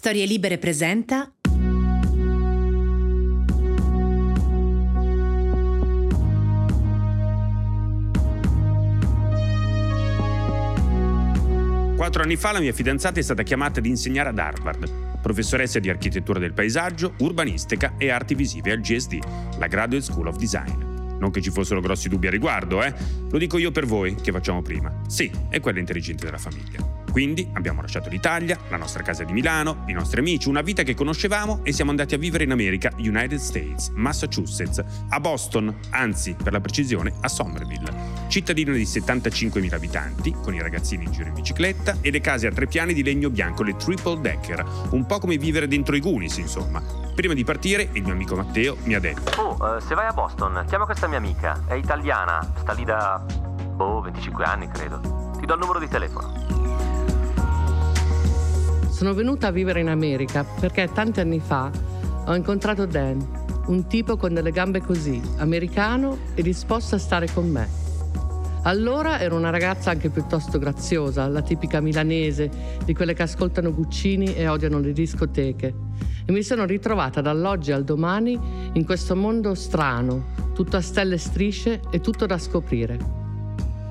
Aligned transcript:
Storie 0.00 0.24
Libere 0.24 0.56
presenta. 0.56 1.30
Quattro 11.96 12.22
anni 12.22 12.36
fa 12.36 12.52
la 12.52 12.60
mia 12.60 12.72
fidanzata 12.72 13.20
è 13.20 13.22
stata 13.22 13.42
chiamata 13.42 13.80
ad 13.80 13.84
insegnare 13.84 14.30
ad 14.30 14.38
Harvard, 14.38 15.20
professoressa 15.20 15.78
di 15.80 15.90
architettura 15.90 16.38
del 16.38 16.54
paesaggio, 16.54 17.12
urbanistica 17.18 17.96
e 17.98 18.08
arti 18.08 18.34
visive 18.34 18.72
al 18.72 18.80
GSD, 18.80 19.18
la 19.58 19.66
Graduate 19.66 20.02
School 20.02 20.28
of 20.28 20.38
Design. 20.38 21.18
Non 21.18 21.30
che 21.30 21.42
ci 21.42 21.50
fossero 21.50 21.82
grossi 21.82 22.08
dubbi 22.08 22.28
a 22.28 22.30
riguardo, 22.30 22.82
eh? 22.82 22.94
Lo 23.30 23.36
dico 23.36 23.58
io 23.58 23.70
per 23.70 23.84
voi, 23.84 24.14
che 24.14 24.32
facciamo 24.32 24.62
prima. 24.62 25.02
Sì, 25.08 25.30
è 25.50 25.60
quella 25.60 25.78
intelligente 25.78 26.24
della 26.24 26.38
famiglia. 26.38 26.99
Quindi 27.10 27.48
abbiamo 27.54 27.80
lasciato 27.80 28.08
l'Italia, 28.08 28.58
la 28.68 28.76
nostra 28.76 29.02
casa 29.02 29.24
di 29.24 29.32
Milano, 29.32 29.84
i 29.86 29.92
nostri 29.92 30.20
amici, 30.20 30.48
una 30.48 30.60
vita 30.60 30.82
che 30.82 30.94
conoscevamo 30.94 31.60
e 31.64 31.72
siamo 31.72 31.90
andati 31.90 32.14
a 32.14 32.18
vivere 32.18 32.44
in 32.44 32.52
America, 32.52 32.90
United 32.96 33.38
States, 33.38 33.88
Massachusetts, 33.94 34.82
a 35.08 35.20
Boston, 35.20 35.74
anzi, 35.90 36.34
per 36.40 36.52
la 36.52 36.60
precisione, 36.60 37.12
a 37.20 37.28
Somerville. 37.28 38.28
Cittadino 38.28 38.72
di 38.72 38.84
75.000 38.84 39.74
abitanti, 39.74 40.32
con 40.40 40.54
i 40.54 40.62
ragazzini 40.62 41.04
in 41.04 41.12
giro 41.12 41.28
in 41.28 41.34
bicicletta 41.34 41.96
e 42.00 42.10
le 42.10 42.20
case 42.20 42.46
a 42.46 42.52
tre 42.52 42.66
piani 42.66 42.94
di 42.94 43.02
legno 43.02 43.30
bianco, 43.30 43.62
le 43.62 43.76
triple 43.76 44.20
decker, 44.20 44.64
un 44.90 45.04
po' 45.06 45.18
come 45.18 45.36
vivere 45.36 45.66
dentro 45.66 45.96
i 45.96 46.00
Goonies, 46.00 46.36
insomma. 46.38 46.82
Prima 47.14 47.34
di 47.34 47.44
partire, 47.44 47.88
il 47.92 48.02
mio 48.02 48.12
amico 48.12 48.36
Matteo 48.36 48.76
mi 48.84 48.94
ha 48.94 49.00
detto: 49.00 49.40
Oh, 49.40 49.76
eh, 49.76 49.80
se 49.80 49.94
vai 49.94 50.06
a 50.06 50.12
Boston, 50.12 50.64
chiama 50.68 50.84
questa 50.84 51.06
mia 51.08 51.18
amica. 51.18 51.64
È 51.66 51.74
italiana, 51.74 52.40
sta 52.56 52.72
lì 52.72 52.84
da. 52.84 53.22
boh, 53.74 54.00
25 54.00 54.44
anni 54.44 54.68
credo. 54.68 55.00
Ti 55.38 55.44
do 55.44 55.54
il 55.54 55.60
numero 55.60 55.78
di 55.78 55.88
telefono. 55.88 56.69
Sono 59.00 59.14
venuta 59.14 59.46
a 59.46 59.50
vivere 59.50 59.80
in 59.80 59.88
America 59.88 60.44
perché 60.44 60.90
tanti 60.92 61.20
anni 61.20 61.40
fa 61.40 61.70
ho 62.26 62.34
incontrato 62.34 62.84
Dan, 62.84 63.26
un 63.68 63.86
tipo 63.86 64.18
con 64.18 64.34
delle 64.34 64.50
gambe 64.50 64.82
così, 64.82 65.18
americano 65.38 66.18
e 66.34 66.42
disposto 66.42 66.96
a 66.96 66.98
stare 66.98 67.26
con 67.32 67.48
me. 67.48 67.66
Allora 68.64 69.18
ero 69.18 69.36
una 69.36 69.48
ragazza 69.48 69.88
anche 69.90 70.10
piuttosto 70.10 70.58
graziosa, 70.58 71.26
la 71.28 71.40
tipica 71.40 71.80
milanese, 71.80 72.50
di 72.84 72.92
quelle 72.92 73.14
che 73.14 73.22
ascoltano 73.22 73.72
Guccini 73.72 74.34
e 74.34 74.46
odiano 74.48 74.80
le 74.80 74.92
discoteche. 74.92 75.74
E 76.26 76.30
mi 76.30 76.42
sono 76.42 76.66
ritrovata 76.66 77.22
dall'oggi 77.22 77.72
al 77.72 77.84
domani 77.84 78.38
in 78.74 78.84
questo 78.84 79.16
mondo 79.16 79.54
strano, 79.54 80.26
tutto 80.52 80.76
a 80.76 80.82
stelle 80.82 81.14
e 81.14 81.18
strisce 81.18 81.80
e 81.90 82.02
tutto 82.02 82.26
da 82.26 82.36
scoprire. 82.36 82.98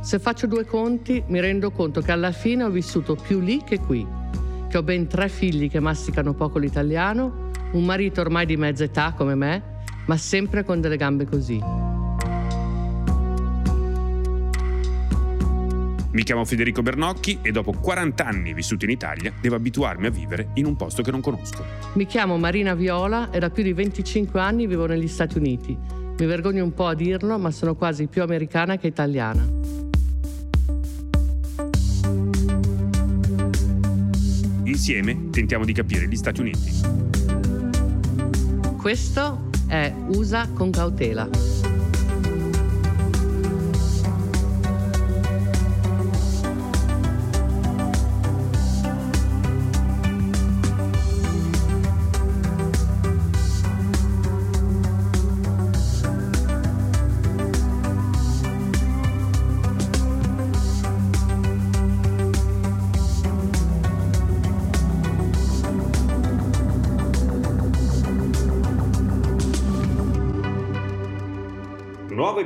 Se 0.02 0.20
faccio 0.20 0.46
due 0.46 0.66
conti, 0.66 1.24
mi 1.30 1.40
rendo 1.40 1.72
conto 1.72 2.00
che 2.00 2.12
alla 2.12 2.32
fine 2.32 2.64
ho 2.64 2.70
vissuto 2.70 3.16
più 3.16 3.40
lì 3.40 3.64
che 3.64 3.80
qui 3.80 4.18
che 4.70 4.78
ho 4.78 4.84
ben 4.84 5.08
tre 5.08 5.28
figli 5.30 5.70
che 5.70 5.80
masticano 5.80 6.34
poco 6.34 6.60
l'italiano, 6.60 7.50
un 7.72 7.84
marito 7.84 8.22
ormai 8.22 8.46
di 8.46 8.56
mezza 8.56 8.84
età 8.84 9.14
come 9.18 9.34
me, 9.34 9.64
ma 10.06 10.16
sempre 10.16 10.64
con 10.64 10.80
delle 10.80 10.96
gambe 10.96 11.26
così. 11.26 11.60
Mi 16.12 16.24
chiamo 16.24 16.46
Federico 16.46 16.82
Bernocchi 16.82 17.40
e 17.42 17.52
dopo 17.52 17.72
40 17.72 18.26
anni 18.26 18.54
vissuti 18.54 18.86
in 18.86 18.92
Italia 18.92 19.32
devo 19.40 19.56
abituarmi 19.56 20.08
a 20.08 20.10
vivere 20.10 20.50
in 20.56 20.66
un 20.66 20.76
posto 20.76 21.02
che 21.02 21.12
non 21.12 21.22
conosco. 21.22 21.64
Mi 21.94 22.06
chiamo 22.06 22.38
Marina 22.38 22.74
Viola 22.76 23.30
e 23.32 23.40
da 23.40 23.50
più 23.50 23.64
di 23.64 23.74
25 23.74 24.40
anni 24.40 24.68
vivo 24.68 24.86
negli 24.86 25.08
Stati 25.08 25.38
Uniti. 25.38 25.78
Mi 26.20 26.26
vergogno 26.26 26.64
un 26.64 26.74
po' 26.74 26.88
a 26.88 26.94
dirlo, 26.94 27.40
ma 27.40 27.50
sono 27.52 27.76
quasi 27.76 28.08
più 28.08 28.22
americana 28.22 28.78
che 28.78 28.88
italiana. 28.88 29.69
Insieme 34.70 35.32
tentiamo 35.32 35.66
di 35.66 35.74
capire 35.74 36.08
gli 36.08 36.16
Stati 36.16 36.42
Uniti. 36.42 36.72
Questo 38.78 39.50
è 39.68 39.92
USA 40.10 40.48
con 40.54 40.70
cautela. 40.70 41.28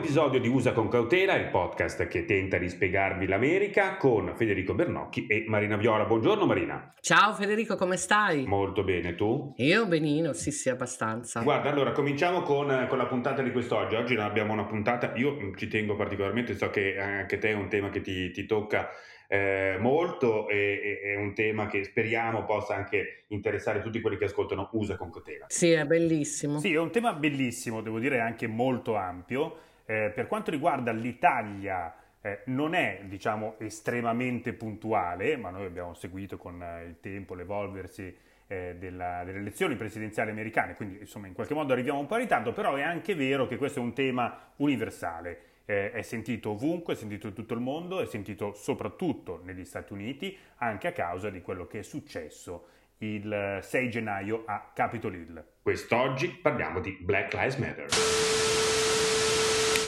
Episodio 0.03 0.41
di 0.41 0.49
USA 0.49 0.73
con 0.73 0.89
cautela, 0.89 1.33
il 1.35 1.47
podcast 1.47 2.07
che 2.07 2.25
tenta 2.25 2.57
di 2.57 2.67
spiegarvi 2.67 3.25
l'America 3.25 3.95
con 3.95 4.33
Federico 4.35 4.73
Bernocchi 4.73 5.27
e 5.27 5.45
Marina 5.47 5.77
Viola. 5.77 6.03
Buongiorno 6.03 6.45
Marina. 6.45 6.93
Ciao 6.99 7.33
Federico, 7.33 7.77
come 7.77 7.95
stai? 7.95 8.45
Molto 8.45 8.83
bene, 8.83 9.15
tu? 9.15 9.53
Io 9.55 9.87
benino, 9.87 10.33
sì 10.33 10.51
sì, 10.51 10.67
abbastanza. 10.67 11.39
Guarda, 11.39 11.69
allora 11.69 11.93
cominciamo 11.93 12.41
con, 12.41 12.85
con 12.89 12.97
la 12.97 13.05
puntata 13.05 13.41
di 13.41 13.53
quest'oggi. 13.53 13.95
Oggi 13.95 14.15
abbiamo 14.15 14.51
una 14.51 14.65
puntata, 14.65 15.13
io 15.15 15.55
ci 15.55 15.69
tengo 15.69 15.95
particolarmente, 15.95 16.57
so 16.57 16.69
che 16.69 16.99
anche 16.99 17.37
te 17.37 17.51
è 17.51 17.53
un 17.53 17.69
tema 17.69 17.89
che 17.89 18.01
ti, 18.01 18.29
ti 18.31 18.45
tocca 18.45 18.89
eh, 19.29 19.77
molto 19.79 20.49
e 20.49 20.99
è 21.01 21.15
un 21.15 21.33
tema 21.33 21.67
che 21.67 21.85
speriamo 21.85 22.43
possa 22.43 22.75
anche 22.75 23.23
interessare 23.29 23.81
tutti 23.81 24.01
quelli 24.01 24.17
che 24.17 24.25
ascoltano 24.25 24.67
USA 24.73 24.97
con 24.97 25.09
Cotela. 25.09 25.45
Sì, 25.47 25.71
è 25.71 25.85
bellissimo. 25.85 26.59
Sì, 26.59 26.73
è 26.73 26.79
un 26.79 26.91
tema 26.91 27.13
bellissimo, 27.13 27.81
devo 27.81 27.99
dire 27.99 28.19
anche 28.19 28.47
molto 28.47 28.95
ampio. 28.95 29.71
Eh, 29.85 30.11
per 30.13 30.27
quanto 30.27 30.51
riguarda 30.51 30.91
l'Italia, 30.91 31.93
eh, 32.21 32.39
non 32.45 32.73
è 32.73 33.01
diciamo 33.03 33.55
estremamente 33.59 34.53
puntuale, 34.53 35.35
ma 35.35 35.49
noi 35.49 35.65
abbiamo 35.65 35.93
seguito 35.93 36.37
con 36.37 36.61
eh, 36.63 36.85
il 36.85 36.99
tempo 37.01 37.35
l'evolversi 37.35 38.15
eh, 38.47 38.75
della, 38.79 39.23
delle 39.25 39.39
elezioni 39.39 39.75
presidenziali 39.75 40.31
americane, 40.31 40.75
quindi 40.75 40.99
insomma 40.99 41.27
in 41.27 41.33
qualche 41.33 41.53
modo 41.53 41.73
arriviamo 41.73 41.99
un 41.99 42.05
po' 42.05 42.15
in 42.15 42.21
ritardo, 42.21 42.53
però 42.53 42.75
è 42.75 42.81
anche 42.81 43.13
vero 43.13 43.45
che 43.45 43.57
questo 43.57 43.79
è 43.79 43.81
un 43.81 43.93
tema 43.93 44.51
universale. 44.57 45.51
Eh, 45.65 45.91
è 45.91 46.01
sentito 46.01 46.51
ovunque, 46.51 46.93
è 46.93 46.97
sentito 46.97 47.27
in 47.27 47.33
tutto 47.33 47.53
il 47.53 47.61
mondo, 47.61 48.01
è 48.01 48.05
sentito 48.05 48.53
soprattutto 48.53 49.41
negli 49.43 49.65
Stati 49.65 49.93
Uniti, 49.93 50.37
anche 50.57 50.87
a 50.87 50.91
causa 50.91 51.29
di 51.29 51.41
quello 51.41 51.67
che 51.67 51.79
è 51.79 51.83
successo 51.83 52.67
il 52.99 53.59
6 53.61 53.89
gennaio 53.89 54.43
a 54.45 54.71
Capitol 54.73 55.15
Hill. 55.15 55.45
Quest'oggi 55.61 56.29
parliamo 56.29 56.79
di 56.79 56.97
Black 57.01 57.33
Lives 57.33 57.57
Matter. 57.57 58.32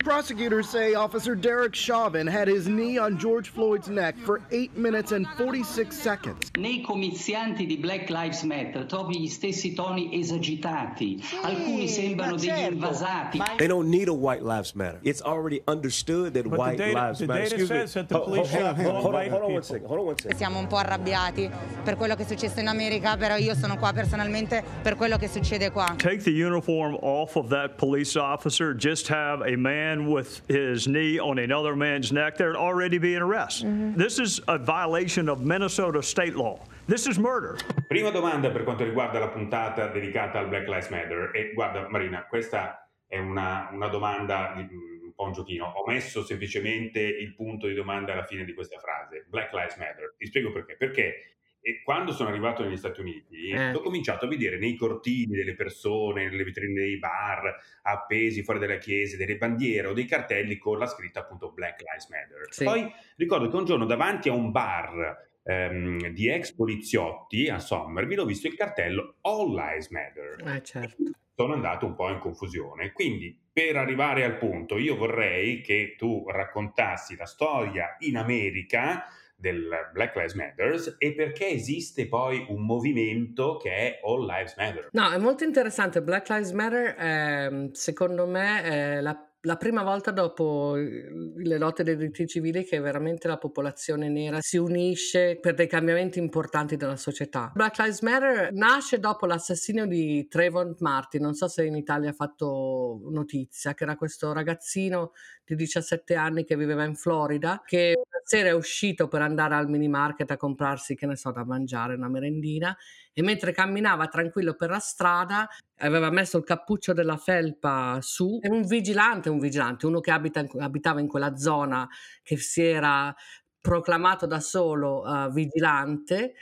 Prosecutors 0.06 0.70
say 0.70 0.94
Officer 0.94 1.34
Derek 1.34 1.74
Chauvin 1.74 2.28
had 2.28 2.48
his 2.48 2.68
knee 2.68 3.00
on 3.00 3.18
George 3.18 3.50
Floyd's 3.50 3.90
neck 3.90 4.16
for 4.16 4.40
8 4.52 4.78
minutes 4.78 5.12
and 5.12 5.26
46 5.36 5.96
seconds. 6.00 6.52
Nei 6.60 6.84
comizianti 6.84 7.66
di 7.66 7.76
Black 7.78 8.12
Lives 8.12 8.44
Matter 8.44 8.86
trovi 8.86 9.20
gli 9.20 9.28
stessi 9.28 9.74
toni 9.74 10.16
esagitati. 10.20 11.20
Alcuni 11.42 11.88
sembrano 11.88 12.36
degli 12.36 12.50
invasati. 12.50 13.42
They 13.58 13.66
don't 13.66 13.90
need 13.90 14.08
a 14.08 14.14
white 14.14 14.44
lives 14.44 14.74
matter. 14.74 15.00
It's 15.02 15.24
already 15.24 15.64
understood 15.66 16.34
that 16.36 16.44
But 16.48 16.56
white 16.60 16.78
the 16.78 16.84
data, 16.94 17.00
lives 17.08 17.20
the 17.20 17.26
matter. 17.26 17.42
Data 17.42 17.56
Excuse 17.56 17.68
says 17.68 17.96
me. 17.96 18.02
that 18.02 18.10
the 18.10 18.20
police 18.20 18.52
hold, 18.52 18.62
shot 18.62 18.76
hold, 18.76 18.86
hold, 18.86 18.96
all 18.96 19.02
hold, 19.02 19.14
white 19.16 19.32
hold 19.32 19.42
on 19.42 19.54
one 19.54 19.62
people. 19.64 19.74
second. 19.74 19.88
Hold 19.88 20.00
on 20.02 20.06
one 20.06 20.18
second. 20.20 20.38
Siamo 20.38 20.60
un 20.60 20.68
po' 20.68 20.78
arrabbiati 20.78 21.50
per 21.84 21.96
quello 21.96 22.14
che 22.14 22.26
succede 22.26 22.62
in 22.62 22.68
America, 22.68 23.18
però 23.18 23.38
io 23.38 23.56
sono 23.56 23.76
qua 23.78 23.92
personalmente 23.92 24.64
per 24.84 24.98
quello 24.98 25.18
che 25.18 25.28
succede 25.28 25.72
qua. 25.72 25.96
Take 25.98 26.22
the 26.22 26.30
uniform 26.30 26.96
off 27.02 27.36
of 27.38 27.48
that 27.48 27.78
police 27.78 28.16
officer, 28.16 28.76
just 28.76 29.08
have 29.10 29.42
a 29.52 29.58
man 29.58 29.94
with 30.04 30.42
his 30.48 30.88
knee 30.88 31.18
on 31.18 31.40
another 31.40 31.76
man's 31.76 32.12
neck, 32.12 32.36
there'd 32.36 32.56
already 32.56 32.98
be 32.98 33.16
an 33.16 33.22
arrest. 33.22 33.64
Mm-hmm. 33.64 33.98
This 33.98 34.20
is 34.20 34.42
a 34.48 34.58
violation 34.58 35.30
of 35.30 35.42
Minnesota 35.42 36.02
state 36.02 36.36
law. 36.36 36.60
This 36.88 37.08
is 37.08 37.18
murder. 37.18 37.58
Prima 37.88 38.12
domanda 38.12 38.52
per 38.52 38.64
quanto 38.64 38.84
riguarda 38.84 39.20
la 39.20 39.30
puntata 39.30 39.88
dedicata 39.88 40.40
al 40.40 40.50
Black 40.50 40.68
Lives 40.68 40.90
Matter. 40.90 41.32
E 41.34 41.54
guarda, 41.54 41.88
Marina, 41.90 42.26
questa 42.28 42.88
è 43.08 43.18
una, 43.18 43.70
una 43.72 43.88
domanda, 43.88 44.54
un 44.56 45.14
po' 45.16 45.24
un 45.24 45.32
giochino. 45.32 45.66
Ho 45.66 45.88
messo 45.88 46.24
semplicemente 46.24 47.00
il 47.00 47.34
punto 47.34 47.68
di 47.68 47.74
domanda 47.74 48.12
alla 48.12 48.26
fine 48.26 48.44
di 48.44 48.54
questa 48.54 48.78
frase. 48.78 49.26
Black 49.30 49.54
Lives 49.54 49.78
Matter. 49.78 50.14
Ti 50.18 50.26
spiego 50.26 50.52
perché. 50.52 50.76
Perché 50.76 51.38
e 51.68 51.82
quando 51.82 52.12
sono 52.12 52.30
arrivato 52.30 52.64
negli 52.64 52.78
Stati 52.78 53.02
Uniti 53.02 53.50
eh. 53.50 53.74
ho 53.74 53.82
cominciato 53.82 54.26
a 54.26 54.28
vedere 54.28 54.60
nei 54.60 54.76
cortili 54.76 55.36
delle 55.36 55.56
persone, 55.56 56.30
nelle 56.30 56.44
vetrine 56.44 56.76
dei 56.76 57.00
bar, 57.00 57.58
appesi 57.82 58.44
fuori 58.44 58.60
dalle 58.60 58.78
chiese, 58.78 59.18
delle 59.18 59.36
bandiere 59.36 59.88
o 59.88 59.94
dei 59.94 60.06
cartelli 60.06 60.60
con 60.60 60.78
la 60.78 60.86
scritta 60.86 61.22
appunto 61.22 61.52
Black 61.54 61.82
Lives 61.82 62.08
Matter. 62.10 62.54
Sì. 62.54 62.66
Poi 62.66 62.88
ricordo 63.16 63.50
che 63.50 63.56
un 63.56 63.66
giorno 63.66 63.86
davanti 63.86 64.30
a 64.30 64.34
un 64.34 64.52
bar 64.52 65.28
ehm, 65.42 66.10
di 66.10 66.30
ex 66.30 66.54
poliziotti 66.54 67.50
a 67.50 67.58
Somerville 67.58 68.22
ho 68.22 68.26
visto 68.26 68.46
il 68.46 68.54
cartello 68.54 69.16
All 69.22 69.56
Lives 69.56 69.90
Matter. 69.90 70.36
Eh, 70.46 70.62
certo. 70.62 71.04
Sono 71.34 71.54
andato 71.54 71.88
un 71.88 71.96
po' 71.96 72.12
in 72.12 72.20
confusione. 72.20 72.92
Quindi 72.92 73.36
per 73.52 73.76
arrivare 73.76 74.24
al 74.24 74.38
punto 74.38 74.78
io 74.78 74.96
vorrei 74.96 75.62
che 75.62 75.96
tu 75.98 76.26
raccontassi 76.30 77.16
la 77.16 77.26
storia 77.26 77.96
in 78.02 78.18
America 78.18 79.06
del 79.36 79.70
Black 79.94 80.16
Lives 80.16 80.34
Matter 80.34 80.96
e 80.98 81.14
perché 81.14 81.48
esiste 81.50 82.08
poi 82.08 82.46
un 82.50 82.66
movimento 82.66 83.58
che 83.58 83.70
è 83.70 84.00
All 84.04 84.26
Lives 84.26 84.56
Matter. 84.58 84.90
No, 84.92 85.12
è 85.12 85.18
molto 85.18 85.44
interessante. 85.44 86.02
Black 86.02 86.30
Lives 86.30 86.52
Matter, 86.52 86.96
è, 86.96 87.70
secondo 87.74 88.26
me, 88.26 88.64
è 88.64 89.02
la 89.02 89.30
la 89.46 89.58
prima 89.58 89.84
volta 89.84 90.12
dopo 90.12 90.74
le 90.76 91.58
lotte 91.58 91.84
dei 91.84 91.96
diritti 91.96 92.28
civili 92.28 92.66
che 92.66 92.80
veramente 92.80 93.28
la 93.28 93.38
popolazione 93.38 94.10
nera 94.10 94.40
si 94.42 94.58
unisce 94.58 95.38
per 95.40 95.54
dei 95.54 95.68
cambiamenti 95.68 96.20
importanti 96.20 96.76
della 96.76 96.96
società. 96.96 97.52
Black 97.54 97.78
Lives 97.78 98.02
Matter 98.02 98.52
nasce 98.54 99.00
dopo 99.00 99.26
l'assassinio 99.26 99.86
di 99.86 100.28
Trayvon 100.28 100.76
Martin, 100.80 101.22
non 101.22 101.36
so 101.36 101.48
se 101.48 101.64
in 101.64 101.76
Italia 101.76 102.10
ha 102.10 102.14
fatto 102.14 103.02
notizia, 103.12 103.74
che 103.74 103.84
era 103.84 103.96
questo 103.96 104.34
ragazzino 104.34 105.12
di 105.46 105.56
17 105.56 106.16
anni 106.16 106.44
che 106.44 106.58
viveva 106.58 106.84
in 106.84 106.96
Florida, 106.96 107.62
che 107.66 107.94
una 107.96 108.22
sera 108.24 108.50
è 108.50 108.54
uscito 108.54 109.08
per 109.08 109.22
andare 109.22 109.56
al 109.56 109.70
mini 109.70 109.88
market 109.88 110.32
a 110.32 110.38
comprarsi, 110.38 110.96
che 110.96 111.06
ne 111.06 111.16
so, 111.16 111.32
da 111.32 111.46
mangiare, 111.46 111.94
una 111.94 112.10
merendina, 112.10 112.76
e 113.14 113.22
mentre 113.22 113.52
camminava 113.52 114.08
tranquillo 114.08 114.56
per 114.56 114.72
la 114.72 114.80
strada 114.80 115.48
aveva 115.80 116.10
messo 116.10 116.38
il 116.38 116.44
cappuccio 116.44 116.94
della 116.94 117.18
felpa 117.18 118.00
su 118.02 118.40
e 118.42 118.50
un 118.50 118.66
vigilante, 118.66 119.30
un 119.30 119.40
vigilante, 119.40 119.86
uno 119.86 120.00
che 120.00 120.12
abita, 120.12 120.44
abitava 120.60 121.00
in 121.00 121.08
quella 121.08 121.36
zona 121.38 121.88
che 122.24 122.38
si 122.38 122.64
era 122.64 123.14
proclamato 123.62 124.26
da 124.26 124.40
solo 124.40 125.02
uh, 125.02 125.32
vigilante, 125.32 126.34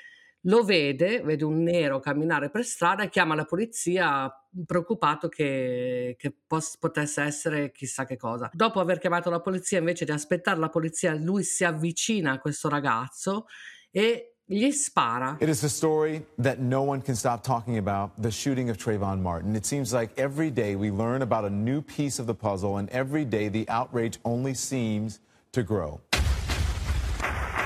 lo 0.45 0.63
vede, 0.63 1.21
vede 1.21 1.43
un 1.45 1.61
nero 1.63 1.99
camminare 1.99 2.49
per 2.49 2.65
strada 2.65 3.03
e 3.03 3.09
chiama 3.09 3.35
la 3.35 3.45
polizia 3.45 4.31
preoccupato 4.65 5.29
che, 5.29 6.15
che 6.17 6.35
pos- 6.45 6.77
potesse 6.77 7.21
essere 7.21 7.71
chissà 7.71 8.05
che 8.05 8.17
cosa. 8.17 8.49
Dopo 8.53 8.79
aver 8.79 8.99
chiamato 8.99 9.29
la 9.29 9.39
polizia, 9.39 9.79
invece 9.79 10.05
di 10.05 10.11
aspettare 10.11 10.59
la 10.59 10.69
polizia, 10.69 11.13
lui 11.15 11.43
si 11.43 11.63
avvicina 11.63 12.33
a 12.33 12.39
questo 12.39 12.69
ragazzo 12.69 13.45
e 13.91 14.35
gli 14.45 14.69
spara. 14.71 15.37
It 15.39 15.47
is 15.47 15.63
a 15.63 15.69
story 15.69 16.25
that 16.41 16.57
no 16.57 16.81
one 16.81 17.01
can 17.01 17.15
stop 17.15 17.43
talking 17.43 17.77
about, 17.77 18.11
the 18.19 18.31
shooting 18.31 18.69
of 18.69 18.77
Trayvon 18.77 19.21
Martin. 19.21 19.55
It 19.55 19.65
seems 19.65 19.93
like 19.93 20.11
every 20.19 20.51
day 20.51 20.75
we 20.75 20.89
learn 20.91 21.21
about 21.21 21.45
a 21.45 21.49
new 21.49 21.81
piece 21.81 22.19
of 22.19 22.27
the 22.27 22.35
puzzle 22.35 22.77
and 22.77 22.89
every 22.89 23.23
day 23.23 23.47
the 23.47 23.67
outrage 23.69 24.19
only 24.23 24.53
seems 24.53 25.19
to 25.53 25.63
grow. 25.63 26.01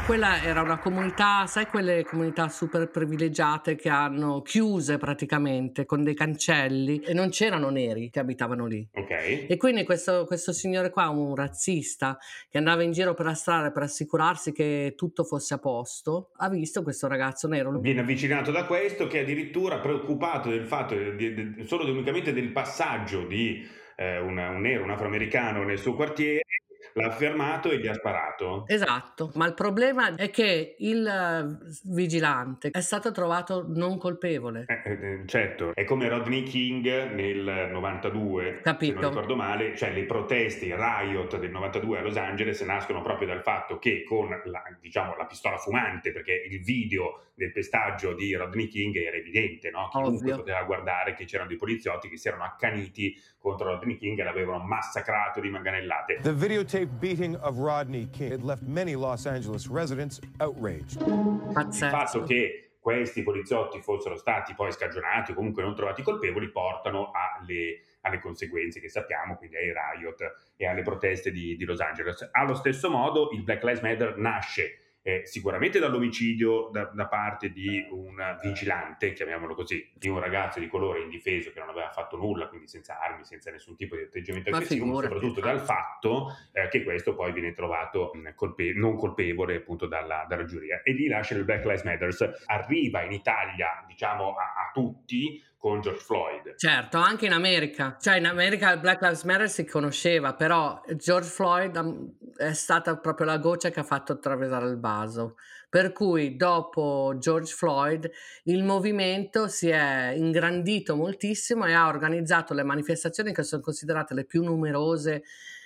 Quella 0.07 0.41
era 0.41 0.61
una 0.61 0.77
comunità, 0.77 1.45
sai 1.47 1.65
quelle 1.65 2.05
comunità 2.05 2.47
super 2.47 2.89
privilegiate 2.89 3.75
che 3.75 3.89
hanno 3.89 4.41
chiuse 4.41 4.97
praticamente 4.97 5.85
con 5.85 6.01
dei 6.01 6.13
cancelli 6.13 6.99
e 6.99 7.13
non 7.13 7.27
c'erano 7.27 7.69
neri 7.69 8.09
che 8.09 8.21
abitavano 8.21 8.67
lì. 8.67 8.87
Ok. 8.93 9.45
E 9.49 9.57
quindi 9.57 9.83
questo, 9.83 10.23
questo 10.25 10.53
signore 10.53 10.91
qua, 10.91 11.09
un 11.09 11.35
razzista 11.35 12.17
che 12.49 12.57
andava 12.57 12.83
in 12.83 12.93
giro 12.93 13.13
per 13.15 13.25
la 13.25 13.33
strada 13.33 13.71
per 13.71 13.83
assicurarsi 13.83 14.53
che 14.53 14.93
tutto 14.95 15.25
fosse 15.25 15.55
a 15.55 15.57
posto, 15.57 16.31
ha 16.37 16.47
visto 16.47 16.83
questo 16.83 17.09
ragazzo 17.09 17.49
nero. 17.49 17.77
Viene 17.77 17.99
avvicinato 17.99 18.49
da 18.49 18.65
questo 18.65 19.07
che 19.07 19.19
addirittura 19.19 19.79
preoccupato 19.79 20.49
del 20.49 20.63
fatto, 20.63 20.95
di, 20.95 21.33
di, 21.33 21.65
solo 21.65 21.83
ed 21.83 21.89
unicamente 21.89 22.31
del 22.31 22.53
passaggio 22.53 23.25
di 23.25 23.67
eh, 23.97 24.19
una, 24.19 24.51
un 24.51 24.61
nero, 24.61 24.83
un 24.83 24.91
afroamericano 24.91 25.63
nel 25.63 25.79
suo 25.79 25.95
quartiere, 25.95 26.56
l'ha 27.01 27.11
fermato 27.11 27.71
e 27.71 27.79
gli 27.79 27.87
ha 27.87 27.93
sparato. 27.93 28.63
Esatto, 28.67 29.31
ma 29.35 29.45
il 29.45 29.53
problema 29.53 30.15
è 30.15 30.29
che 30.29 30.75
il 30.79 31.05
eh, 31.05 31.57
vigilante 31.85 32.69
è 32.71 32.81
stato 32.81 33.11
trovato 33.11 33.65
non 33.67 33.97
colpevole. 33.97 34.65
Eh, 34.67 34.91
eh, 34.91 35.23
certo, 35.25 35.73
è 35.73 35.83
come 35.83 36.09
Rodney 36.09 36.43
King 36.43 37.11
nel 37.11 37.69
92, 37.71 38.61
Capito. 38.61 38.93
se 38.93 38.99
non 38.99 39.09
ricordo 39.09 39.35
male, 39.35 39.75
cioè 39.75 39.91
le 39.91 40.03
proteste, 40.05 40.65
i 40.65 40.75
riot 40.75 41.37
del 41.37 41.51
92 41.51 41.99
a 41.99 42.01
Los 42.01 42.17
Angeles 42.17 42.61
nascono 42.61 43.01
proprio 43.01 43.27
dal 43.27 43.41
fatto 43.41 43.77
che 43.77 44.03
con 44.03 44.29
la, 44.29 44.63
diciamo, 44.79 45.15
la 45.15 45.25
pistola 45.25 45.57
fumante, 45.57 46.11
perché 46.11 46.33
il 46.49 46.61
video 46.61 47.21
del 47.37 47.51
pestaggio 47.51 48.13
di 48.13 48.33
Rodney 48.33 48.67
King 48.67 48.95
era 48.95 49.15
evidente, 49.15 49.69
no? 49.69 49.89
chiunque 49.89 50.31
Ovvio. 50.31 50.35
poteva 50.37 50.63
guardare 50.63 51.13
che 51.13 51.25
c'erano 51.25 51.49
dei 51.49 51.57
poliziotti 51.57 52.09
che 52.09 52.17
si 52.17 52.27
erano 52.27 52.43
accaniti 52.43 53.15
contro 53.47 53.67
Rodney 53.67 53.97
King 53.97 54.19
e 54.19 54.23
l'avevano 54.23 54.63
massacrato 54.63 55.39
di 55.39 55.49
manganellate. 55.49 56.19
The 56.21 56.33
videotape 56.33 56.87
beating 56.99 57.37
of 57.41 57.57
Rodney 57.57 58.09
King 58.09 58.33
it 58.33 58.43
left 58.43 58.63
many 58.63 58.93
Los 58.93 59.25
Angeles 59.25 59.69
residents 59.69 60.19
outraged. 60.39 61.01
Il 61.01 61.73
fatto 61.73 62.23
che 62.23 62.71
questi 62.79 63.23
poliziotti 63.23 63.81
fossero 63.81 64.15
stati 64.15 64.53
poi 64.53 64.71
scagionati 64.71 65.31
o 65.31 65.35
comunque 65.35 65.63
non 65.63 65.75
trovati 65.75 66.03
colpevoli 66.03 66.49
portano 66.49 67.11
alle, 67.11 67.81
alle 68.01 68.19
conseguenze 68.19 68.79
che 68.79 68.89
sappiamo, 68.89 69.35
quindi 69.35 69.55
ai 69.55 69.73
riot 69.73 70.53
e 70.55 70.67
alle 70.67 70.81
proteste 70.81 71.31
di, 71.31 71.55
di 71.55 71.63
Los 71.63 71.79
Angeles. 71.79 72.29
Allo 72.31 72.53
stesso 72.53 72.89
modo 72.89 73.29
il 73.31 73.43
Black 73.43 73.63
Lives 73.63 73.81
Matter 73.81 74.17
nasce 74.17 74.86
eh, 75.07 75.25
sicuramente 75.25 75.79
dall'omicidio 75.79 76.67
da, 76.69 76.91
da, 76.93 77.07
parte 77.07 77.53
di 77.53 77.87
un 77.91 78.37
vigilante, 78.41 79.13
chiamiamolo 79.13 79.55
così, 79.55 79.89
di 79.93 80.09
un 80.09 80.19
ragazzo 80.19 80.59
di 80.59 80.67
colore 80.67 80.99
indifeso 80.99 81.53
che 81.53 81.59
non 81.59 81.69
aveva 81.69 81.89
fatto 81.91 82.17
nulla, 82.17 82.49
quindi 82.49 82.67
senza 82.67 82.99
armi, 82.99 83.23
senza 83.23 83.49
nessun 83.49 83.77
tipo 83.77 83.95
di 83.95 84.01
atteggiamento 84.01 84.49
Ma 84.49 84.57
aggressivo, 84.57 84.83
figurati. 84.83 85.13
soprattutto 85.13 85.39
dal 85.39 85.61
fatto 85.61 86.35
eh, 86.51 86.67
che 86.67 86.83
questo 86.83 87.15
poi 87.15 87.31
viene 87.31 87.53
trovato 87.53 88.11
mh, 88.13 88.33
colpe- 88.35 88.73
non 88.73 88.97
colpevole 88.97 89.55
appunto 89.55 89.85
dalla, 89.85 90.25
dalla 90.27 90.43
giuria. 90.43 90.81
E 90.83 90.91
lì 90.91 91.07
nasce 91.07 91.35
il 91.35 91.45
Black 91.45 91.63
Lives 91.63 91.83
Matter. 91.83 92.35
Arriva 92.47 93.01
in 93.03 93.13
Italia, 93.13 93.85
diciamo, 93.87 94.35
a, 94.35 94.67
a 94.67 94.71
tutti 94.73 95.41
con 95.57 95.81
George 95.81 96.01
Floyd. 96.01 96.55
Certo, 96.55 96.97
anche 96.97 97.25
in 97.25 97.33
America. 97.33 97.97
Cioè 97.99 98.17
in 98.17 98.25
America 98.25 98.71
il 98.71 98.79
Black 98.79 99.01
Lives 99.01 99.23
Matter 99.23 99.49
si 99.49 99.65
conosceva, 99.65 100.35
però 100.35 100.81
George 100.95 101.27
Floyd 101.27 101.75
um, 101.75 102.13
è 102.35 102.53
stata 102.53 102.97
proprio 102.97 103.25
la 103.25 103.37
goccia 103.37 103.69
che 103.69 103.79
ha 103.79 103.83
fatto 103.83 104.13
attraversare 104.13 104.69
il 104.69 104.79
vaso. 104.79 105.35
Per 105.69 105.91
cui 105.91 106.35
dopo 106.37 107.15
George 107.17 107.53
Floyd 107.53 108.09
il 108.43 108.63
movimento 108.63 109.47
si 109.47 109.67
è 109.67 110.13
ingrandito 110.15 110.95
moltissimo 110.95 111.65
e 111.65 111.73
ha 111.73 111.87
organizzato 111.87 112.53
le 112.53 112.63
manifestazioni 112.63 113.33
che 113.33 113.43
sono 113.43 113.61
considerate 113.61 114.13
le 114.13 114.25
più 114.25 114.43
numerose 114.43 115.23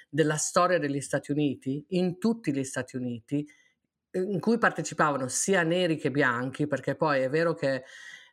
della 0.09 0.37
storia 0.37 0.79
degli 0.79 1.01
Stati 1.01 1.31
Uniti, 1.31 1.85
in 1.89 2.17
tutti 2.17 2.51
gli 2.51 2.63
Stati 2.63 2.95
Uniti, 2.95 3.47
in 4.13 4.39
cui 4.39 4.57
partecipavano 4.57 5.27
sia 5.27 5.63
neri 5.63 5.97
che 5.97 6.11
bianchi, 6.11 6.67
perché 6.67 6.95
poi 6.95 7.21
è 7.21 7.29
vero 7.29 7.53
che 7.53 7.83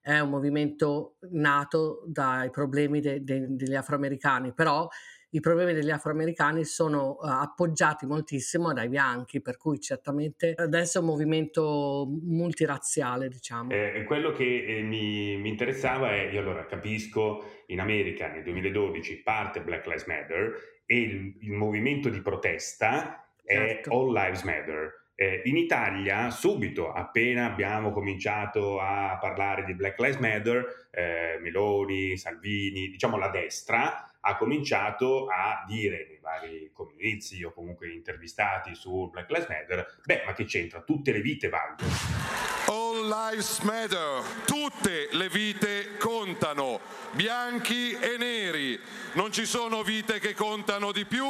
è 0.09 0.21
un 0.21 0.31
movimento 0.31 1.17
nato 1.33 2.03
dai 2.07 2.49
problemi 2.49 3.01
de- 3.01 3.23
de- 3.23 3.45
degli 3.47 3.75
afroamericani, 3.75 4.55
però 4.55 4.89
i 5.31 5.41
problemi 5.41 5.75
degli 5.75 5.91
afroamericani 5.91 6.65
sono 6.65 7.19
uh, 7.21 7.27
appoggiati 7.27 8.07
moltissimo 8.07 8.73
dai 8.73 8.89
bianchi, 8.89 9.43
per 9.43 9.59
cui 9.59 9.79
certamente 9.79 10.55
adesso 10.57 10.97
è 10.97 11.01
un 11.03 11.09
movimento 11.09 12.09
multirazziale, 12.23 13.29
diciamo. 13.29 13.71
Eh, 13.71 14.05
quello 14.07 14.33
che 14.33 14.79
eh, 14.79 14.81
mi, 14.81 15.37
mi, 15.37 15.51
interessava 15.51 16.13
è, 16.13 16.31
io 16.33 16.41
allora 16.41 16.65
capisco, 16.65 17.45
in 17.67 17.81
America 17.81 18.29
nel 18.29 18.43
2012 18.45 19.21
parte 19.23 19.61
Black 19.61 19.85
Lives 19.85 20.07
Matter 20.07 20.55
e 20.87 20.99
il, 20.99 21.37
il 21.41 21.53
movimento 21.53 22.09
di 22.09 22.23
protesta 22.23 23.31
è 23.45 23.55
Certo. 23.55 23.91
All 23.93 24.11
Lives 24.15 24.43
Matter. 24.45 24.98
Eh, 25.21 25.43
in 25.47 25.57
Italia, 25.57 26.31
subito, 26.31 26.93
appena 26.93 27.47
abbiamo 27.47 27.91
cominciato 27.91 28.79
a 28.79 29.19
parlare 29.21 29.65
di 29.65 29.75
Black 29.75 29.99
Lives 29.99 30.19
Matter, 30.19 30.87
eh, 30.93 31.39
Meloni, 31.41 32.17
Salvini, 32.17 32.89
diciamo 32.89 33.17
la 33.19 33.29
destra, 33.29 34.13
ha 34.21 34.37
cominciato 34.37 35.27
a 35.27 35.65
dire 35.67 36.07
nei 36.09 36.21
vari 36.23 36.71
comizi 36.73 37.43
o 37.43 37.53
comunque 37.53 37.91
intervistati 37.91 38.77
su 38.77 39.11
Black 39.11 39.29
Lives 39.31 39.49
Matter, 39.49 39.99
beh, 40.05 40.23
ma 40.25 40.35
che 40.35 40.45
c'entra? 40.45 40.83
Tutte 40.83 41.11
le 41.11 41.21
vite 41.21 41.49
valgono. 41.49 42.48
All 42.71 43.09
lives 43.09 43.61
matter, 43.61 44.23
tutte 44.45 45.09
le 45.13 45.31
vite 45.31 45.97
contano, 45.97 46.81
bianchi 47.13 47.93
e 47.93 48.19
neri, 48.19 48.79
non 49.15 49.33
ci 49.33 49.47
sono 49.47 49.83
vite 49.83 50.19
che 50.19 50.35
contano 50.35 50.93
di 50.93 51.07
più 51.07 51.25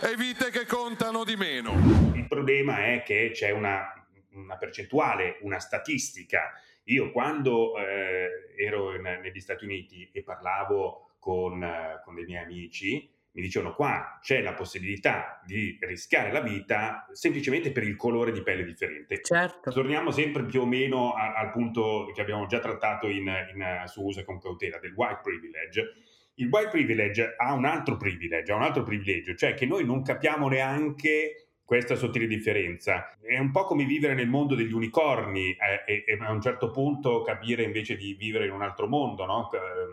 e 0.00 0.16
vite 0.16 0.48
che 0.50 0.64
contano 0.64 1.24
di 1.24 1.36
meno. 1.36 1.72
Il 2.14 2.26
problema 2.26 2.86
è 2.86 3.02
che 3.02 3.30
c'è 3.34 3.50
una, 3.50 3.92
una 4.32 4.56
percentuale, 4.56 5.36
una 5.42 5.58
statistica. 5.58 6.58
Io 6.84 7.12
quando 7.12 7.76
eh, 7.76 8.54
ero 8.56 8.94
in, 8.94 9.02
negli 9.02 9.40
Stati 9.40 9.66
Uniti 9.66 10.08
e 10.10 10.22
parlavo 10.22 11.10
con, 11.18 11.62
eh, 11.62 12.00
con, 12.02 12.14
dei 12.14 12.24
miei 12.24 12.42
amici, 12.42 13.06
mi 13.32 13.42
dicevano 13.42 13.74
qua 13.74 14.18
c'è 14.20 14.40
la 14.40 14.54
possibilità 14.54 15.40
di 15.44 15.78
rischiare 15.80 16.32
la 16.32 16.40
vita 16.40 17.06
semplicemente 17.12 17.70
per 17.70 17.84
il 17.84 17.96
colore 17.96 18.32
di 18.32 18.42
pelle 18.42 18.64
differente. 18.64 19.20
Certo. 19.22 19.70
Torniamo 19.70 20.10
sempre 20.10 20.44
più 20.44 20.62
o 20.62 20.66
meno 20.66 21.12
a, 21.12 21.34
al 21.34 21.50
punto 21.50 22.10
che 22.14 22.20
abbiamo 22.20 22.46
già 22.46 22.58
trattato 22.58 23.06
in, 23.08 23.26
in, 23.26 23.82
su 23.86 24.02
uso 24.02 24.24
con 24.24 24.38
cautela 24.38 24.78
del 24.78 24.92
white 24.94 25.20
privilege. 25.22 25.92
Il 26.34 26.48
white 26.48 26.70
privilege 26.70 27.34
ha 27.36 27.52
un 27.52 27.66
altro 27.66 27.96
privilege, 27.96 28.50
ha 28.50 28.56
un 28.56 28.62
altro 28.62 28.82
privilegio, 28.82 29.34
cioè 29.34 29.54
che 29.54 29.66
noi 29.66 29.84
non 29.84 30.02
capiamo 30.02 30.48
neanche 30.48 31.50
questa 31.70 31.94
sottile 31.94 32.26
differenza. 32.26 33.16
È 33.20 33.38
un 33.38 33.52
po' 33.52 33.62
come 33.62 33.84
vivere 33.84 34.14
nel 34.14 34.26
mondo 34.26 34.56
degli 34.56 34.72
unicorni 34.72 35.52
eh, 35.52 35.84
e, 35.86 36.04
e, 36.04 36.18
a 36.20 36.32
un 36.32 36.40
certo 36.40 36.70
punto 36.70 37.22
capire 37.22 37.62
invece 37.62 37.94
di 37.94 38.14
vivere 38.14 38.46
in 38.46 38.52
un 38.52 38.62
altro 38.62 38.88
mondo, 38.88 39.24
no? 39.24 39.48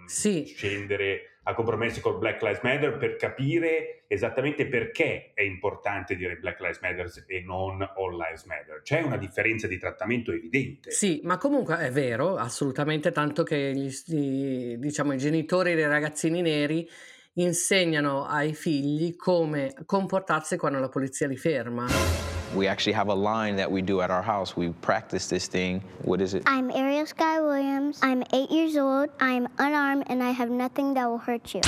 Sì. 0.07 0.43
Scendere 0.43 1.36
a 1.47 1.53
compromessi 1.53 2.01
col 2.01 2.17
Black 2.17 2.41
Lives 2.41 2.61
Matter 2.61 2.97
per 2.97 3.15
capire 3.15 4.03
esattamente 4.07 4.67
perché 4.67 5.31
è 5.33 5.41
importante 5.41 6.17
dire 6.17 6.35
Black 6.35 6.59
Lives 6.59 6.81
Matter 6.81 7.09
e 7.25 7.41
non 7.41 7.81
All 7.81 8.17
Lives 8.17 8.43
Matter. 8.43 8.81
C'è 8.83 9.01
una 9.01 9.15
differenza 9.15 9.65
di 9.65 9.77
trattamento 9.77 10.33
evidente. 10.33 10.91
Sì, 10.91 11.21
ma 11.23 11.37
comunque 11.37 11.77
è 11.79 11.89
vero, 11.89 12.35
assolutamente, 12.35 13.11
tanto 13.11 13.43
che 13.43 13.71
gli, 13.73 14.77
diciamo, 14.77 15.13
i 15.13 15.17
genitori 15.17 15.73
dei 15.73 15.87
ragazzini 15.87 16.41
neri 16.41 16.87
insegnano 17.35 18.25
ai 18.25 18.53
figli 18.53 19.15
come 19.15 19.73
comportarsi 19.85 20.57
quando 20.57 20.79
la 20.79 20.89
polizia 20.89 21.27
li 21.27 21.37
ferma. 21.37 22.26
We 22.55 22.67
actually 22.67 22.93
have 22.93 23.09
a 23.09 23.13
line 23.13 23.55
that 23.57 23.69
we 23.69 23.81
do 23.81 24.01
at 24.01 24.09
our 24.09 24.21
house. 24.21 24.55
We 24.55 24.69
practice 24.81 25.27
this 25.27 25.47
thing. 25.47 25.83
What 26.03 26.21
is 26.21 26.33
it? 26.33 26.43
I'm 26.45 26.71
Ariel 26.71 27.05
Sky 27.05 27.41
Williams. 27.41 27.99
I'm 28.01 28.23
eight 28.33 28.49
years 28.49 28.77
old. 28.77 29.09
I'm 29.19 29.47
unarmed 29.57 30.05
and 30.07 30.23
I 30.23 30.31
have 30.31 30.49
nothing 30.49 30.93
that 30.93 31.07
will 31.09 31.17
hurt 31.17 31.53
you. 31.53 31.61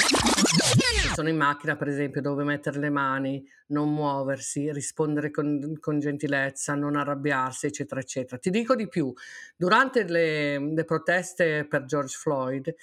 Sono 1.13 1.29
in 1.29 1.37
macchina, 1.37 1.75
per 1.75 1.89
esempio, 1.89 2.21
dove 2.21 2.43
mettere 2.43 2.79
le 2.79 2.89
mani, 2.89 3.45
non 3.67 3.93
muoversi, 3.93 4.71
rispondere 4.71 5.31
con, 5.31 5.77
con 5.79 5.99
gentilezza, 5.99 6.75
non 6.75 6.95
arrabbiarsi, 6.95 7.65
eccetera, 7.65 7.99
eccetera. 7.99 8.37
Ti 8.37 8.49
dico 8.49 8.75
di 8.75 8.87
più. 8.87 9.13
Durante 9.57 10.03
le, 10.03 10.57
le 10.59 10.83
proteste 10.85 11.65
per 11.65 11.85
George 11.85 12.15
Floyd, 12.17 12.73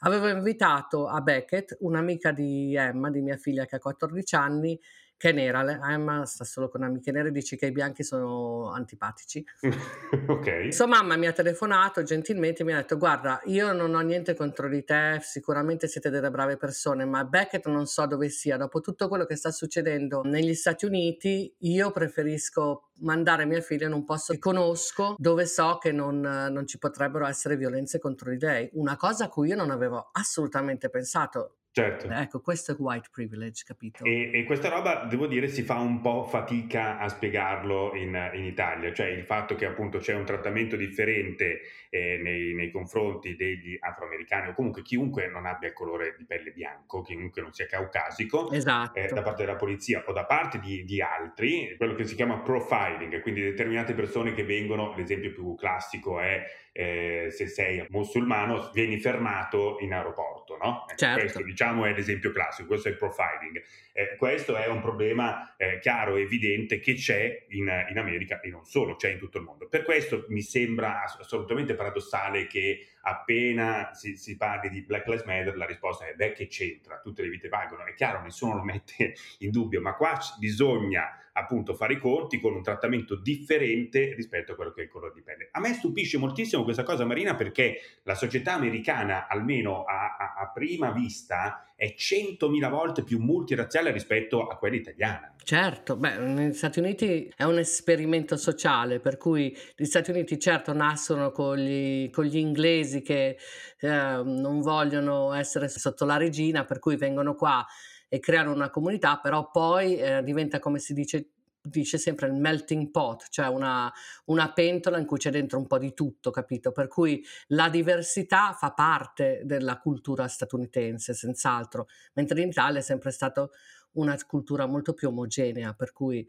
avevo 0.00 0.28
invitato 0.28 1.06
a 1.06 1.20
Beckett, 1.20 1.76
un'amica 1.80 2.32
di 2.32 2.74
Emma, 2.74 3.10
di 3.10 3.20
mia 3.20 3.36
figlia 3.36 3.64
che 3.64 3.76
ha 3.76 3.78
14 3.78 4.34
anni, 4.34 4.80
che 5.16 5.30
è 5.30 5.32
nera. 5.32 5.62
Emma 5.90 6.24
sta 6.26 6.44
solo 6.44 6.68
con 6.68 6.82
amiche 6.82 7.12
nere 7.12 7.28
e 7.28 7.32
dice 7.32 7.56
che 7.56 7.66
i 7.66 7.72
bianchi 7.72 8.02
sono 8.02 8.70
antipatici. 8.72 9.44
ok. 10.28 10.72
Sua 10.72 10.86
mamma 10.86 11.16
mi 11.16 11.26
ha 11.26 11.32
telefonato 11.32 12.02
gentilmente 12.02 12.62
e 12.62 12.64
mi 12.64 12.72
ha 12.72 12.76
detto: 12.76 12.96
Guarda, 12.96 13.40
io 13.44 13.72
non 13.72 13.94
ho 13.94 14.00
niente 14.00 14.34
contro 14.34 14.68
di 14.68 14.84
te, 14.84 15.18
sicuramente 15.22 15.88
siete 15.88 16.10
delle 16.10 16.30
brave 16.30 16.56
persone, 16.56 17.04
ma 17.04 17.24
Beckett 17.24 17.66
non 17.66 17.86
so 17.86 18.06
dove 18.06 18.28
sia. 18.28 18.56
Dopo 18.56 18.80
tutto 18.80 19.08
quello 19.08 19.24
che 19.24 19.36
sta 19.36 19.50
succedendo 19.50 20.22
negli 20.22 20.54
Stati 20.54 20.84
Uniti, 20.84 21.54
io 21.58 21.90
preferisco 21.90 22.90
mandare 23.00 23.44
mia 23.44 23.60
figlia 23.60 23.86
in 23.86 23.92
un 23.92 24.04
posto 24.04 24.32
che 24.32 24.38
conosco, 24.38 25.14
dove 25.18 25.46
so 25.46 25.78
che 25.78 25.92
non, 25.92 26.20
non 26.20 26.66
ci 26.66 26.78
potrebbero 26.78 27.26
essere 27.26 27.56
violenze 27.56 27.98
contro 27.98 28.30
di 28.30 28.38
lei. 28.38 28.68
Una 28.74 28.96
cosa 28.96 29.24
a 29.24 29.28
cui 29.28 29.48
io 29.48 29.56
non 29.56 29.70
avevo 29.70 30.10
assolutamente 30.12 30.88
pensato. 30.90 31.56
Certo. 31.74 32.08
Ecco, 32.08 32.40
questo 32.40 32.70
è 32.70 32.76
white 32.78 33.08
privilege, 33.10 33.64
capito? 33.66 34.04
E, 34.04 34.30
e, 34.32 34.44
questa 34.44 34.68
roba, 34.68 35.06
devo 35.06 35.26
dire, 35.26 35.48
si 35.48 35.64
fa 35.64 35.74
un 35.78 36.00
po' 36.00 36.22
fatica 36.22 37.00
a 37.00 37.08
spiegarlo 37.08 37.96
in, 37.96 38.30
in 38.34 38.44
Italia, 38.44 38.92
cioè 38.92 39.08
il 39.08 39.24
fatto 39.24 39.56
che 39.56 39.66
appunto 39.66 39.98
c'è 39.98 40.14
un 40.14 40.24
trattamento 40.24 40.76
differente 40.76 41.62
eh, 41.90 42.20
nei, 42.22 42.54
nei, 42.54 42.70
confronti 42.70 43.34
degli 43.34 43.76
afroamericani 43.76 44.50
o 44.50 44.54
comunque 44.54 44.82
chiunque 44.82 45.26
non 45.26 45.46
abbia 45.46 45.66
il 45.66 45.74
colore 45.74 46.14
di 46.16 46.24
pelle 46.24 46.52
bianco, 46.52 47.02
chiunque 47.02 47.42
non 47.42 47.52
sia 47.52 47.66
caucasico, 47.66 48.52
esatto. 48.52 48.96
eh, 48.96 49.08
da 49.08 49.22
parte 49.22 49.44
della 49.44 49.56
polizia 49.56 50.04
o 50.06 50.12
da 50.12 50.26
parte 50.26 50.60
di, 50.60 50.84
di, 50.84 51.02
altri, 51.02 51.74
quello 51.76 51.96
che 51.96 52.04
si 52.04 52.14
chiama 52.14 52.38
profiling, 52.38 53.20
quindi 53.20 53.40
determinate 53.40 53.94
persone 53.94 54.32
che 54.32 54.44
vengono, 54.44 54.94
l'esempio 54.94 55.32
più 55.32 55.56
classico 55.56 56.20
è 56.20 56.40
eh, 56.76 57.28
se 57.30 57.46
sei 57.46 57.86
musulmano 57.90 58.70
vieni 58.72 58.98
fermato 58.98 59.76
in 59.78 59.92
aeroporto, 59.92 60.56
no? 60.56 60.86
Certo. 60.96 61.20
Questo 61.20 61.42
diciamo 61.44 61.84
è 61.84 61.92
l'esempio 61.92 62.32
classico, 62.32 62.66
questo 62.66 62.88
è 62.88 62.90
il 62.90 62.96
profiling. 62.96 63.62
Eh, 63.92 64.16
questo 64.16 64.56
è 64.56 64.66
un 64.66 64.80
problema 64.80 65.54
eh, 65.56 65.78
chiaro 65.78 66.16
e 66.16 66.22
evidente 66.22 66.80
che 66.80 66.94
c'è 66.94 67.44
in, 67.50 67.70
in, 67.88 67.96
America 67.96 68.40
e 68.40 68.48
non 68.48 68.64
solo, 68.64 68.96
c'è 68.96 69.12
in 69.12 69.18
tutto 69.18 69.38
il 69.38 69.44
mondo. 69.44 69.68
Per 69.68 69.84
questo 69.84 70.24
mi 70.30 70.42
sembra 70.42 71.04
assolutamente 71.04 71.74
paradossale 71.74 72.48
che 72.48 72.88
appena 73.04 73.90
si, 73.92 74.16
si 74.16 74.36
parli 74.36 74.70
di 74.70 74.82
Black 74.82 75.06
Lives 75.06 75.24
Matter 75.24 75.56
la 75.56 75.66
risposta 75.66 76.06
è 76.06 76.14
beh 76.14 76.32
che 76.32 76.46
c'entra, 76.46 77.00
tutte 77.00 77.22
le 77.22 77.28
vite 77.28 77.48
valgono. 77.48 77.84
È 77.84 77.94
chiaro, 77.94 78.22
nessuno 78.22 78.56
lo 78.56 78.62
mette 78.62 79.14
in 79.38 79.50
dubbio, 79.50 79.80
ma 79.80 79.94
qua 79.94 80.18
bisogna 80.38 81.18
appunto 81.36 81.74
fare 81.74 81.94
i 81.94 81.98
conti 81.98 82.40
con 82.40 82.54
un 82.54 82.62
trattamento 82.62 83.16
differente 83.16 84.14
rispetto 84.14 84.52
a 84.52 84.54
quello 84.54 84.72
che 84.72 84.82
è 84.82 84.84
il 84.84 84.90
colore 84.90 85.12
di 85.14 85.22
pelle. 85.22 85.48
A 85.52 85.60
me 85.60 85.74
stupisce 85.74 86.16
moltissimo 86.16 86.64
questa 86.64 86.82
cosa 86.82 87.04
Marina 87.04 87.34
perché 87.34 87.80
la 88.04 88.14
società 88.14 88.54
americana, 88.54 89.26
almeno 89.26 89.84
a, 89.84 90.16
a, 90.16 90.34
a 90.38 90.50
prima 90.50 90.90
vista, 90.90 91.73
è 91.76 91.94
centomila 91.94 92.68
volte 92.68 93.02
più 93.02 93.18
multirazziale 93.18 93.90
rispetto 93.90 94.46
a 94.46 94.56
quella 94.56 94.76
italiana. 94.76 95.34
Certo, 95.42 95.96
beh, 95.96 96.18
negli 96.18 96.52
Stati 96.54 96.78
Uniti 96.78 97.32
è 97.36 97.44
un 97.44 97.58
esperimento 97.58 98.36
sociale, 98.36 99.00
per 99.00 99.16
cui 99.16 99.56
gli 99.76 99.84
Stati 99.84 100.10
Uniti 100.10 100.38
certo 100.38 100.72
nascono 100.72 101.30
con 101.32 101.56
gli, 101.56 102.08
con 102.10 102.24
gli 102.24 102.38
inglesi 102.38 103.02
che 103.02 103.36
eh, 103.80 103.88
non 103.88 104.60
vogliono 104.60 105.32
essere 105.32 105.68
sotto 105.68 106.04
la 106.04 106.16
regina, 106.16 106.64
per 106.64 106.78
cui 106.78 106.96
vengono 106.96 107.34
qua 107.34 107.64
e 108.08 108.20
creare 108.20 108.48
una 108.48 108.70
comunità, 108.70 109.18
però 109.18 109.50
poi 109.50 109.96
eh, 109.96 110.22
diventa 110.22 110.60
come 110.60 110.78
si 110.78 110.94
dice 110.94 111.33
dice 111.64 111.96
sempre 111.96 112.26
il 112.26 112.34
melting 112.34 112.90
pot, 112.90 113.26
cioè 113.30 113.48
una, 113.48 113.90
una, 114.26 114.52
pentola 114.52 114.98
in 114.98 115.06
cui 115.06 115.18
c'è 115.18 115.30
dentro 115.30 115.58
un 115.58 115.66
po' 115.66 115.78
di 115.78 115.94
tutto, 115.94 116.30
capito? 116.30 116.72
Per 116.72 116.88
cui 116.88 117.24
la 117.48 117.70
diversità 117.70 118.52
fa 118.52 118.72
parte 118.72 119.40
della 119.44 119.78
cultura 119.78 120.28
statunitense, 120.28 121.14
senz'altro, 121.14 121.88
mentre 122.14 122.42
in 122.42 122.48
Italia 122.48 122.80
è 122.80 122.82
sempre 122.82 123.10
stata 123.10 123.48
una 123.92 124.16
cultura 124.26 124.66
molto 124.66 124.92
più 124.92 125.08
omogenea, 125.08 125.72
per 125.72 125.92
cui 125.92 126.28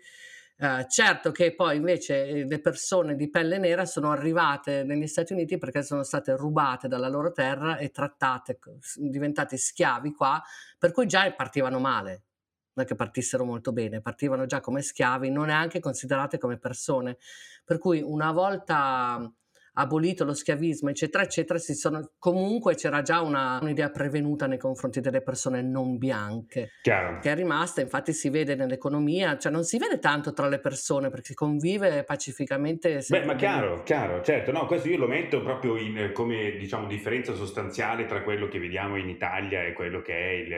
eh, 0.58 0.86
certo 0.88 1.32
che 1.32 1.54
poi 1.54 1.76
invece 1.76 2.28
eh, 2.28 2.46
le 2.46 2.60
persone 2.60 3.16
di 3.16 3.30
pelle 3.30 3.58
nera 3.58 3.86
sono 3.86 4.12
arrivate 4.12 4.84
negli 4.84 5.08
Stati 5.08 5.34
Uniti 5.34 5.58
perché 5.58 5.84
sono 5.84 6.04
state 6.04 6.34
rubate 6.38 6.88
dalla 6.88 7.10
loro 7.10 7.32
terra 7.34 7.78
e 7.78 7.92
trattate, 7.92 8.60
diventate 8.96 9.58
schiavi 9.58 10.14
qua, 10.14 10.42
per 10.80 10.92
cui 10.92 11.08
già 11.08 11.30
partivano 11.34 11.80
male. 11.80 12.24
Non 12.76 12.86
è 12.86 12.88
che 12.88 12.96
partissero 12.96 13.46
molto 13.46 13.72
bene, 13.72 14.02
partivano 14.02 14.46
già 14.46 14.60
come 14.60 14.82
schiavi, 14.82 15.30
non 15.30 15.48
neanche 15.48 15.80
considerate 15.80 16.38
come 16.38 16.58
persone. 16.58 17.18
Per 17.64 17.78
cui 17.78 18.02
una 18.02 18.32
volta 18.32 19.32
abolito 19.76 20.24
lo 20.24 20.34
schiavismo, 20.34 20.90
eccetera, 20.90 21.24
eccetera, 21.24 21.60
si 21.60 21.74
sono, 21.74 22.12
comunque 22.20 22.76
c'era 22.76 23.02
già 23.02 23.22
una, 23.22 23.60
un'idea 23.62 23.90
prevenuta 23.90 24.48
nei 24.48 24.58
confronti 24.58 25.00
delle 25.00 25.22
persone 25.22 25.62
non 25.62 25.98
bianche, 25.98 26.72
Chiaro. 26.82 27.20
che 27.20 27.32
è 27.32 27.36
rimasta, 27.36 27.82
infatti 27.82 28.14
si 28.14 28.30
vede 28.30 28.56
nell'economia, 28.56 29.38
cioè 29.38 29.52
non 29.52 29.64
si 29.64 29.78
vede 29.78 30.00
tanto 30.00 30.34
tra 30.34 30.48
le 30.48 30.60
persone 30.60 31.10
perché 31.10 31.28
si 31.28 31.34
convive 31.34 32.04
pacificamente. 32.04 33.04
Beh, 33.08 33.26
ma 33.26 33.36
chiaro, 33.36 33.84
chiaro, 33.84 34.22
certo, 34.22 34.52
no, 34.52 34.66
questo 34.66 34.90
io 34.90 34.98
lo 34.98 35.08
metto 35.08 35.42
proprio 35.42 35.78
in, 35.78 36.12
come 36.14 36.56
diciamo 36.58 36.88
differenza 36.88 37.34
sostanziale 37.34 38.06
tra 38.06 38.22
quello 38.24 38.48
che 38.48 38.60
vediamo 38.60 38.98
in 38.98 39.10
Italia 39.10 39.64
e 39.64 39.74
quello 39.74 40.02
che 40.02 40.14
è 40.14 40.32
il, 40.34 40.54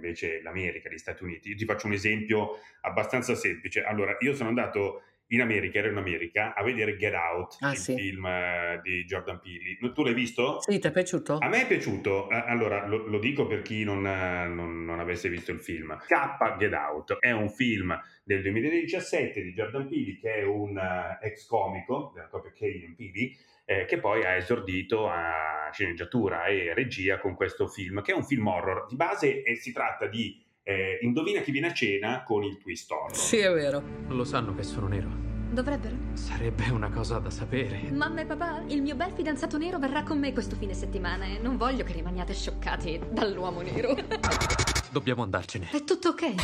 invece 0.00 0.40
l'America, 0.42 0.88
gli 0.88 0.98
Stati 0.98 1.22
Uniti. 1.22 1.50
Io 1.50 1.56
ti 1.56 1.64
faccio 1.64 1.86
un 1.86 1.92
esempio 1.92 2.58
abbastanza 2.82 3.34
semplice. 3.34 3.82
Allora, 3.82 4.16
io 4.20 4.34
sono 4.34 4.48
andato 4.48 5.02
in 5.32 5.40
America, 5.40 5.78
ero 5.78 5.90
in 5.90 5.96
America, 5.96 6.54
a 6.54 6.62
vedere 6.62 6.96
Get 6.96 7.14
Out, 7.14 7.56
ah, 7.60 7.70
il 7.70 7.76
sì. 7.76 7.94
film 7.94 8.24
uh, 8.24 8.80
di 8.82 9.04
Jordan 9.04 9.40
Peele. 9.40 9.92
Tu 9.92 10.02
l'hai 10.02 10.14
visto? 10.14 10.60
Sì, 10.60 10.78
ti 10.78 10.86
è 10.86 10.90
piaciuto? 10.90 11.38
A 11.40 11.48
me 11.48 11.62
è 11.62 11.66
piaciuto. 11.66 12.28
allora, 12.28 12.86
lo, 12.86 13.06
lo, 13.06 13.18
dico 13.18 13.46
per 13.46 13.62
chi 13.62 13.84
non, 13.84 14.02
non, 14.02 14.84
non, 14.84 14.98
avesse 14.98 15.28
visto 15.28 15.52
il 15.52 15.60
film. 15.60 15.96
K 16.06 16.56
Get 16.58 16.72
Out 16.72 17.18
è 17.18 17.30
un 17.30 17.48
film 17.50 17.98
del 18.24 18.42
2017 18.42 19.42
di 19.42 19.52
Jordan 19.52 19.88
Peele, 19.88 20.18
che 20.20 20.34
è 20.34 20.42
un 20.42 20.76
uh, 20.76 21.24
ex 21.24 21.46
comico 21.46 22.10
della 22.14 22.28
coppia 22.28 22.52
Kagan 22.52 22.96
Peele, 22.96 23.36
eh, 23.64 23.84
che 23.84 23.98
poi 23.98 24.24
ha 24.24 24.34
esordito 24.34 25.08
a 25.08 25.70
sceneggiatura 25.72 26.46
e 26.46 26.74
regia 26.74 27.20
con 27.20 27.36
questo 27.36 27.68
film, 27.68 28.02
che 28.02 28.10
è 28.10 28.16
un 28.16 28.24
film 28.24 28.48
horror. 28.48 28.86
Di 28.88 28.96
base 28.96 29.44
eh, 29.44 29.54
si 29.54 29.72
tratta 29.72 30.06
di 30.06 30.42
eh, 30.62 30.98
indovina 31.02 31.40
chi 31.40 31.50
viene 31.50 31.68
a 31.68 31.72
cena 31.72 32.22
con 32.22 32.42
il 32.44 32.58
twist 32.58 32.90
horror. 32.90 33.16
Sì, 33.16 33.38
è 33.38 33.52
vero. 33.52 33.82
Lo 34.08 34.24
sanno 34.24 34.54
che 34.54 34.62
sono 34.62 34.86
nero. 34.86 35.08
Dovrebbero. 35.50 35.96
Sarebbe 36.12 36.70
una 36.70 36.90
cosa 36.90 37.18
da 37.18 37.30
sapere. 37.30 37.90
Mamma 37.90 38.20
e 38.20 38.24
papà, 38.24 38.62
il 38.68 38.82
mio 38.82 38.94
bel 38.94 39.12
fidanzato 39.12 39.58
nero 39.58 39.78
verrà 39.78 40.04
con 40.04 40.18
me 40.18 40.32
questo 40.32 40.54
fine 40.54 40.74
settimana 40.74 41.24
e 41.24 41.38
non 41.38 41.56
voglio 41.56 41.82
che 41.82 41.92
rimaniate 41.92 42.32
scioccati 42.34 43.00
dall'uomo 43.10 43.60
nero. 43.62 43.96
Dobbiamo 44.90 45.24
andarcene. 45.24 45.68
È 45.70 45.82
tutto 45.82 46.10
ok. 46.10 46.34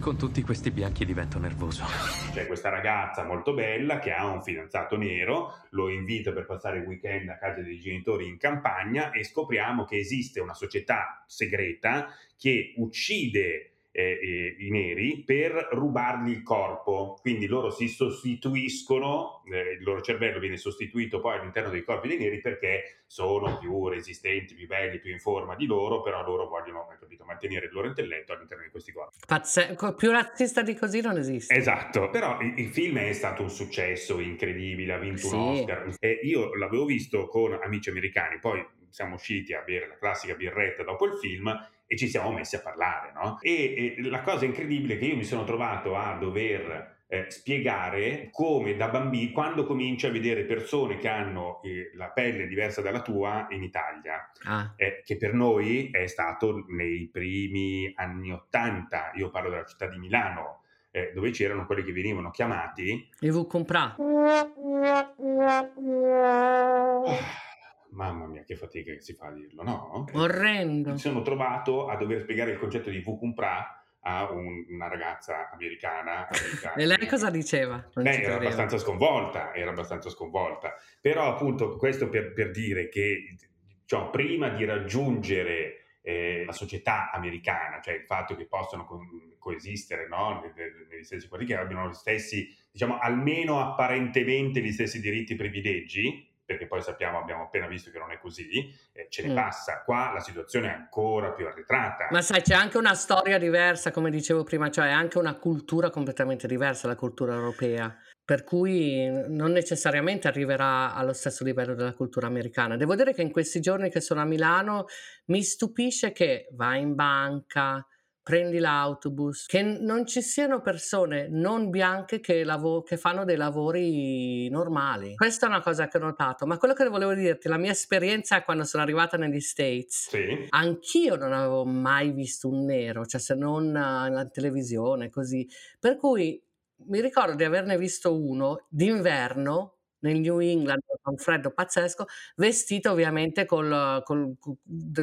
Con 0.00 0.16
tutti 0.16 0.40
questi 0.40 0.70
bianchi 0.70 1.04
divento 1.04 1.38
nervoso. 1.38 1.84
C'è 2.32 2.46
questa 2.46 2.70
ragazza 2.70 3.22
molto 3.22 3.52
bella 3.52 3.98
che 3.98 4.12
ha 4.12 4.26
un 4.26 4.42
fidanzato 4.42 4.96
nero, 4.96 5.52
lo 5.70 5.90
invita 5.90 6.32
per 6.32 6.46
passare 6.46 6.78
il 6.78 6.86
weekend 6.86 7.28
a 7.28 7.36
casa 7.36 7.60
dei 7.60 7.78
genitori 7.78 8.26
in 8.26 8.38
campagna 8.38 9.10
e 9.10 9.24
scopriamo 9.24 9.84
che 9.84 9.98
esiste 9.98 10.40
una 10.40 10.54
società 10.54 11.22
segreta 11.26 12.08
che 12.38 12.72
uccide 12.78 13.69
eh, 13.92 14.56
i 14.58 14.70
neri 14.70 15.22
per 15.24 15.68
rubargli 15.72 16.30
il 16.30 16.42
corpo, 16.42 17.18
quindi 17.20 17.46
loro 17.46 17.70
si 17.70 17.88
sostituiscono, 17.88 19.42
eh, 19.50 19.72
il 19.78 19.82
loro 19.82 20.00
cervello 20.00 20.38
viene 20.38 20.56
sostituito 20.56 21.20
poi 21.20 21.38
all'interno 21.38 21.70
dei 21.70 21.82
corpi 21.82 22.08
dei 22.08 22.18
neri 22.18 22.40
perché 22.40 23.02
sono 23.06 23.58
più 23.58 23.88
resistenti, 23.88 24.54
più 24.54 24.66
belli, 24.66 25.00
più 25.00 25.10
in 25.10 25.18
forma 25.18 25.56
di 25.56 25.66
loro, 25.66 26.02
però 26.02 26.24
loro 26.24 26.46
vogliono 26.46 26.86
capito, 26.98 27.24
mantenere 27.24 27.66
il 27.66 27.72
loro 27.72 27.88
intelletto 27.88 28.32
all'interno 28.32 28.64
di 28.64 28.70
questi 28.70 28.92
corpi. 28.92 29.18
Pazzesco, 29.26 29.94
più 29.94 30.10
razzista 30.10 30.62
di 30.62 30.74
così 30.74 31.00
non 31.00 31.16
esiste. 31.18 31.54
Esatto, 31.54 32.10
però 32.10 32.40
il, 32.40 32.54
il 32.58 32.68
film 32.68 32.98
è 32.98 33.12
stato 33.12 33.42
un 33.42 33.50
successo 33.50 34.20
incredibile, 34.20 34.92
ha 34.92 34.98
vinto 34.98 35.26
Sì. 35.26 35.34
un 35.34 35.48
Oscar 35.48 35.88
e 35.98 36.20
io 36.22 36.54
l'avevo 36.54 36.84
visto 36.84 37.26
con 37.26 37.58
amici 37.60 37.90
americani, 37.90 38.38
poi 38.38 38.64
siamo 38.90 39.14
usciti 39.14 39.54
a 39.54 39.62
bere 39.62 39.86
la 39.88 39.96
classica 39.98 40.34
birretta 40.34 40.82
dopo 40.82 41.06
il 41.06 41.16
film 41.18 41.48
e 41.86 41.96
ci 41.96 42.08
siamo 42.08 42.32
messi 42.32 42.56
a 42.56 42.60
parlare, 42.60 43.12
no? 43.12 43.38
E, 43.40 43.96
e 43.98 44.02
la 44.08 44.20
cosa 44.22 44.44
incredibile 44.44 44.94
è 44.94 44.98
che 44.98 45.06
io 45.06 45.16
mi 45.16 45.24
sono 45.24 45.44
trovato 45.44 45.96
a 45.96 46.16
dover 46.18 46.98
eh, 47.08 47.24
spiegare 47.28 48.28
come 48.30 48.76
da 48.76 48.88
bambino, 48.88 49.32
quando 49.32 49.64
cominci 49.64 50.06
a 50.06 50.10
vedere 50.12 50.44
persone 50.44 50.96
che 50.98 51.08
hanno 51.08 51.60
eh, 51.64 51.90
la 51.94 52.10
pelle 52.10 52.46
diversa 52.46 52.80
dalla 52.82 53.02
tua 53.02 53.48
in 53.50 53.64
Italia, 53.64 54.30
Ah. 54.44 54.72
eh, 54.76 55.02
che 55.04 55.16
per 55.16 55.34
noi 55.34 55.90
è 55.90 56.06
stato 56.06 56.64
nei 56.68 57.08
primi 57.12 57.92
anni 57.96 58.30
Ottanta, 58.30 59.10
io 59.16 59.30
parlo 59.30 59.50
della 59.50 59.64
città 59.64 59.88
di 59.88 59.98
Milano, 59.98 60.62
eh, 60.92 61.10
dove 61.12 61.30
c'erano 61.30 61.66
quelli 61.66 61.82
che 61.82 61.92
venivano 61.92 62.30
chiamati 62.30 63.08
E 63.20 63.30
vu 63.30 63.46
comprà. 63.48 63.96
Mamma 67.92 68.26
mia, 68.26 68.42
che 68.44 68.56
fatica 68.56 68.92
che 68.92 69.00
si 69.00 69.14
fa 69.14 69.26
a 69.26 69.32
dirlo, 69.32 69.62
no? 69.62 70.04
Orrendo. 70.14 70.92
Mi 70.92 70.98
sono 70.98 71.22
trovato 71.22 71.88
a 71.88 71.96
dover 71.96 72.20
spiegare 72.20 72.52
il 72.52 72.58
concetto 72.58 72.88
di 72.90 73.00
Vukumpra 73.00 73.74
a 74.02 74.30
un- 74.30 74.64
una 74.70 74.88
ragazza 74.88 75.50
americana. 75.50 76.28
amica 76.28 76.72
E 76.78 76.86
lei 76.86 77.06
cosa 77.06 77.30
diceva? 77.30 77.84
Non 77.94 78.12
ci 78.12 78.22
era 78.22 78.36
abbastanza 78.36 78.78
sconvolta, 78.78 79.52
era 79.54 79.70
abbastanza 79.70 80.08
sconvolta. 80.08 80.74
Però 81.00 81.28
appunto 81.28 81.76
questo 81.76 82.08
per, 82.08 82.32
per 82.32 82.50
dire 82.50 82.88
che 82.88 83.34
diciamo, 83.82 84.10
prima 84.10 84.48
di 84.50 84.64
raggiungere 84.64 85.98
eh, 86.02 86.44
la 86.46 86.52
società 86.52 87.10
americana, 87.10 87.80
cioè 87.82 87.94
il 87.94 88.04
fatto 88.04 88.34
che 88.36 88.46
possano 88.46 88.84
con- 88.86 89.34
coesistere 89.38 90.06
no? 90.08 90.40
ne- 90.42 90.52
ne- 90.54 90.86
negli 90.90 91.02
stessi 91.04 91.28
quartieri, 91.28 91.54
che 91.60 91.66
abbiano 91.66 91.88
gli 91.90 91.94
stessi, 91.94 92.48
diciamo, 92.70 92.98
almeno 92.98 93.60
apparentemente 93.60 94.60
gli 94.60 94.72
stessi 94.72 95.00
diritti 95.00 95.32
e 95.34 95.36
privilegi, 95.36 96.28
perché 96.50 96.66
poi 96.66 96.82
sappiamo, 96.82 97.20
abbiamo 97.20 97.44
appena 97.44 97.68
visto 97.68 97.92
che 97.92 98.00
non 98.00 98.10
è 98.10 98.18
così, 98.18 98.74
eh, 98.92 99.06
ce 99.08 99.22
ne 99.22 99.32
Mm. 99.32 99.36
passa. 99.36 99.82
Qua 99.84 100.10
la 100.12 100.18
situazione 100.18 100.66
è 100.66 100.72
ancora 100.72 101.30
più 101.30 101.46
arretrata. 101.46 102.08
Ma 102.10 102.22
sai, 102.22 102.42
c'è 102.42 102.54
anche 102.54 102.76
una 102.76 102.94
storia 102.94 103.38
diversa, 103.38 103.92
come 103.92 104.10
dicevo 104.10 104.42
prima, 104.42 104.68
cioè 104.68 104.88
anche 104.88 105.18
una 105.18 105.36
cultura 105.36 105.90
completamente 105.90 106.48
diversa, 106.48 106.88
la 106.88 106.96
cultura 106.96 107.34
europea, 107.34 107.96
per 108.24 108.42
cui 108.42 109.08
non 109.28 109.52
necessariamente 109.52 110.26
arriverà 110.26 110.92
allo 110.92 111.12
stesso 111.12 111.44
livello 111.44 111.76
della 111.76 111.94
cultura 111.94 112.26
americana. 112.26 112.76
Devo 112.76 112.96
dire 112.96 113.14
che 113.14 113.22
in 113.22 113.30
questi 113.30 113.60
giorni 113.60 113.88
che 113.88 114.00
sono 114.00 114.20
a 114.20 114.24
Milano 114.24 114.86
mi 115.26 115.44
stupisce 115.44 116.10
che 116.10 116.48
vai 116.54 116.80
in 116.80 116.96
banca, 116.96 117.86
prendi 118.30 118.58
l'autobus, 118.58 119.46
che 119.46 119.60
non 119.60 120.06
ci 120.06 120.22
siano 120.22 120.60
persone 120.60 121.26
non 121.28 121.68
bianche 121.68 122.20
che, 122.20 122.44
lavo- 122.44 122.82
che 122.82 122.96
fanno 122.96 123.24
dei 123.24 123.36
lavori 123.36 124.48
normali. 124.50 125.16
Questa 125.16 125.46
è 125.46 125.48
una 125.48 125.60
cosa 125.60 125.88
che 125.88 125.96
ho 125.96 126.00
notato, 126.00 126.46
ma 126.46 126.56
quello 126.56 126.74
che 126.74 126.88
volevo 126.88 127.12
dirti, 127.14 127.48
la 127.48 127.56
mia 127.58 127.72
esperienza 127.72 128.42
quando 128.44 128.62
sono 128.62 128.84
arrivata 128.84 129.16
negli 129.16 129.40
States, 129.40 130.10
Sì. 130.10 130.46
Anch'io 130.50 131.16
non 131.16 131.32
avevo 131.32 131.64
mai 131.64 132.12
visto 132.12 132.48
un 132.48 132.64
nero, 132.66 133.04
cioè 133.04 133.20
se 133.20 133.34
non 133.34 133.74
eh, 133.74 134.06
in 134.06 134.30
televisione, 134.32 135.10
così. 135.10 135.48
Per 135.80 135.96
cui 135.96 136.40
mi 136.86 137.00
ricordo 137.00 137.34
di 137.34 137.42
averne 137.44 137.76
visto 137.76 138.16
uno 138.16 138.64
d'inverno 138.68 139.79
nel 140.00 140.20
New 140.20 140.38
England, 140.40 140.80
con 141.02 141.14
un 141.14 141.18
freddo 141.18 141.50
pazzesco, 141.50 142.06
vestito 142.36 142.90
ovviamente 142.90 143.44
col, 143.46 144.02
col- 144.04 144.36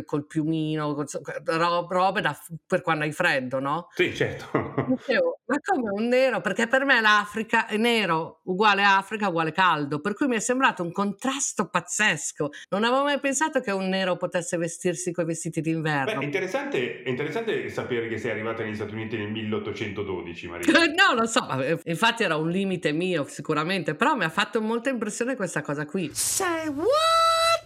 col- 0.06 0.26
piumino, 0.28 0.94
col- 0.94 1.08
ro- 1.46 1.88
robe 1.90 2.22
da- 2.22 2.38
per 2.66 2.82
quando 2.82 3.04
hai 3.04 3.12
freddo, 3.12 3.60
no? 3.60 3.88
Sì, 3.94 4.14
certo. 4.16 4.46
Dicevo, 4.88 5.40
ma 5.46 5.58
come 5.64 5.90
un 5.92 6.08
nero? 6.08 6.42
Perché 6.42 6.68
per 6.68 6.86
me 6.86 7.02
l'Africa 7.02 7.68
è 7.68 7.78
nero 7.78 8.42
uguale 8.44 8.84
Africa 8.84 9.28
uguale 9.30 9.52
caldo, 9.52 10.00
per 10.00 10.14
cui 10.14 10.28
mi 10.28 10.36
è 10.36 10.40
sembrato 10.40 10.84
un 10.84 10.92
contrasto 10.92 11.68
pazzesco. 11.70 12.50
Non 12.70 12.84
avevo 12.84 13.04
mai 13.04 13.20
pensato 13.20 13.60
che 13.60 13.72
un 13.72 13.88
nero 13.90 14.18
potesse 14.18 14.58
vestirsi 14.58 15.12
con 15.12 15.24
i 15.24 15.28
vestiti 15.28 15.62
d'inverno. 15.62 16.20
Beh, 16.20 16.26
interessante, 16.26 17.04
è 17.04 17.10
interessante 17.10 17.70
sapere 17.70 18.08
che 18.08 18.18
sei 18.18 18.32
arrivata 18.32 18.64
negli 18.64 18.76
Stati 18.76 18.94
Uniti 18.94 19.18
nel 19.18 19.30
1812, 19.32 20.48
Maria. 20.48 20.66
No, 20.98 21.14
lo 21.14 21.26
so, 21.28 21.48
eh, 21.62 21.80
infatti 21.86 22.24
era 22.24 22.38
un 22.38 22.50
limite 22.50 22.92
mio 22.92 23.26
sicuramente, 23.28 23.94
però 23.94 24.16
mi 24.16 24.24
ha 24.24 24.30
fatto 24.30 24.62
molta 24.88 24.90
impressione 24.90 25.36
questa 25.36 25.62
cosa 25.62 25.86
qui. 25.86 26.10
Say 26.14 26.68
what? 26.68 26.86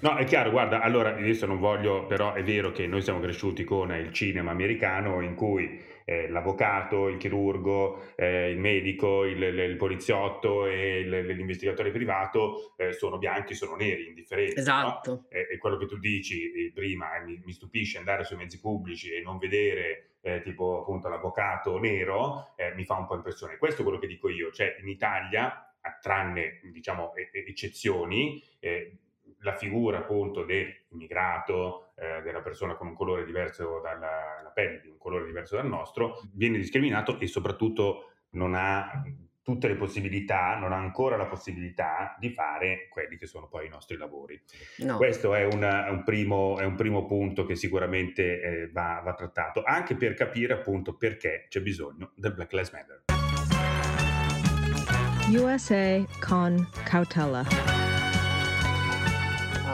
No, 0.02 0.16
è 0.18 0.24
chiaro, 0.24 0.50
guarda, 0.50 0.82
allora 0.82 1.10
adesso 1.16 1.46
non 1.46 1.60
voglio, 1.60 2.06
però 2.08 2.34
è 2.34 2.44
vero 2.44 2.72
che 2.72 2.88
noi 2.88 3.02
siamo 3.02 3.20
cresciuti 3.20 3.64
con 3.64 3.92
il 3.94 4.12
cinema 4.12 4.50
americano 4.52 5.22
in 5.22 5.36
cui 5.36 5.90
eh, 6.04 6.28
l'avvocato, 6.30 7.08
il 7.08 7.18
chirurgo, 7.18 8.14
eh, 8.16 8.50
il 8.50 8.58
medico, 8.58 9.24
il, 9.26 9.42
il- 9.42 9.60
il 9.60 9.78
poliziotto 9.78 10.66
e 10.66 11.00
il- 11.02 11.10
l'investigatore 11.28 11.92
privato 11.92 12.74
eh, 12.78 12.92
sono 12.94 13.20
bianchi, 13.20 13.54
sono 13.54 13.76
neri, 13.76 14.08
indifferenti. 14.08 14.56
no? 14.56 14.62
Esatto. 14.62 15.26
E, 15.30 15.48
e 15.52 15.58
quello 15.60 15.78
che 15.78 15.86
tu 15.86 15.98
dici 16.00 16.52
eh, 16.52 16.72
prima, 16.74 17.16
eh, 17.18 17.24
mi, 17.24 17.40
mi 17.46 17.52
stupisce 17.52 18.00
andare 18.00 18.24
sui 18.24 18.38
mezzi 18.38 18.60
pubblici 18.60 19.14
e 19.14 19.22
non 19.22 19.38
vedere 19.38 20.16
eh, 20.22 20.42
tipo 20.42 20.80
appunto 20.82 21.08
l'avvocato 21.08 21.78
nero, 21.78 22.54
eh, 22.56 22.74
mi 22.76 22.84
fa 22.86 22.96
un 22.98 23.06
po' 23.06 23.16
impressione. 23.16 23.58
Questo 23.58 23.82
è 23.82 23.84
quello 23.84 24.00
che 24.00 24.08
dico 24.08 24.28
io, 24.30 24.52
cioè 24.52 24.76
in 24.82 24.88
Italia, 24.90 25.71
tranne 26.02 26.60
diciamo 26.72 27.14
eccezioni, 27.16 28.44
eh, 28.60 28.98
la 29.40 29.56
figura 29.56 30.00
appunto 30.00 30.44
dell'immigrato, 30.44 31.94
eh, 31.96 32.22
della 32.22 32.42
persona 32.42 32.76
con 32.76 32.88
un 32.88 32.94
colore 32.94 33.26
diverso 33.26 33.80
dalla 33.82 34.42
la 34.44 34.52
pelle, 34.54 34.82
di 34.82 34.88
un 34.88 34.98
colore 34.98 35.26
diverso 35.26 35.56
dal 35.56 35.68
nostro, 35.68 36.22
viene 36.34 36.58
discriminato 36.58 37.20
e 37.20 37.28
soprattutto 37.28 38.12
non 38.32 38.54
ha 38.56 39.04
tutte 39.44 39.68
le 39.68 39.76
possibilità, 39.76 40.56
non 40.56 40.72
ha 40.72 40.78
ancora 40.78 41.18
la 41.18 41.26
possibilità 41.26 42.16
di 42.20 42.30
fare 42.30 42.88
quelli 42.90 43.18
che 43.18 43.26
sono 43.26 43.48
poi 43.48 43.66
i 43.66 43.70
nostri 43.70 43.98
lavori. 43.98 44.40
No. 44.80 44.98
Questo 44.98 45.34
è 45.34 45.44
un, 45.46 45.64
è 45.64 45.90
un 45.90 46.04
primo, 46.04 46.60
è 46.60 46.64
un 46.64 46.76
primo 46.76 47.06
punto 47.06 47.46
che 47.46 47.56
sicuramente 47.56 48.42
eh, 48.42 48.72
va, 48.72 49.02
va 49.04 49.14
trattato, 49.14 49.64
anche 49.64 49.96
per 49.96 50.14
capire 50.14 50.54
appunto 50.54 50.96
perché 50.96 51.48
c'è 51.50 51.62
bisogno 51.62 52.12
del 52.16 52.34
Black 52.34 52.52
Lives 52.54 52.72
Matter. 52.72 53.11
USA 55.32 56.06
con 56.20 56.68
cautela. 56.86 57.81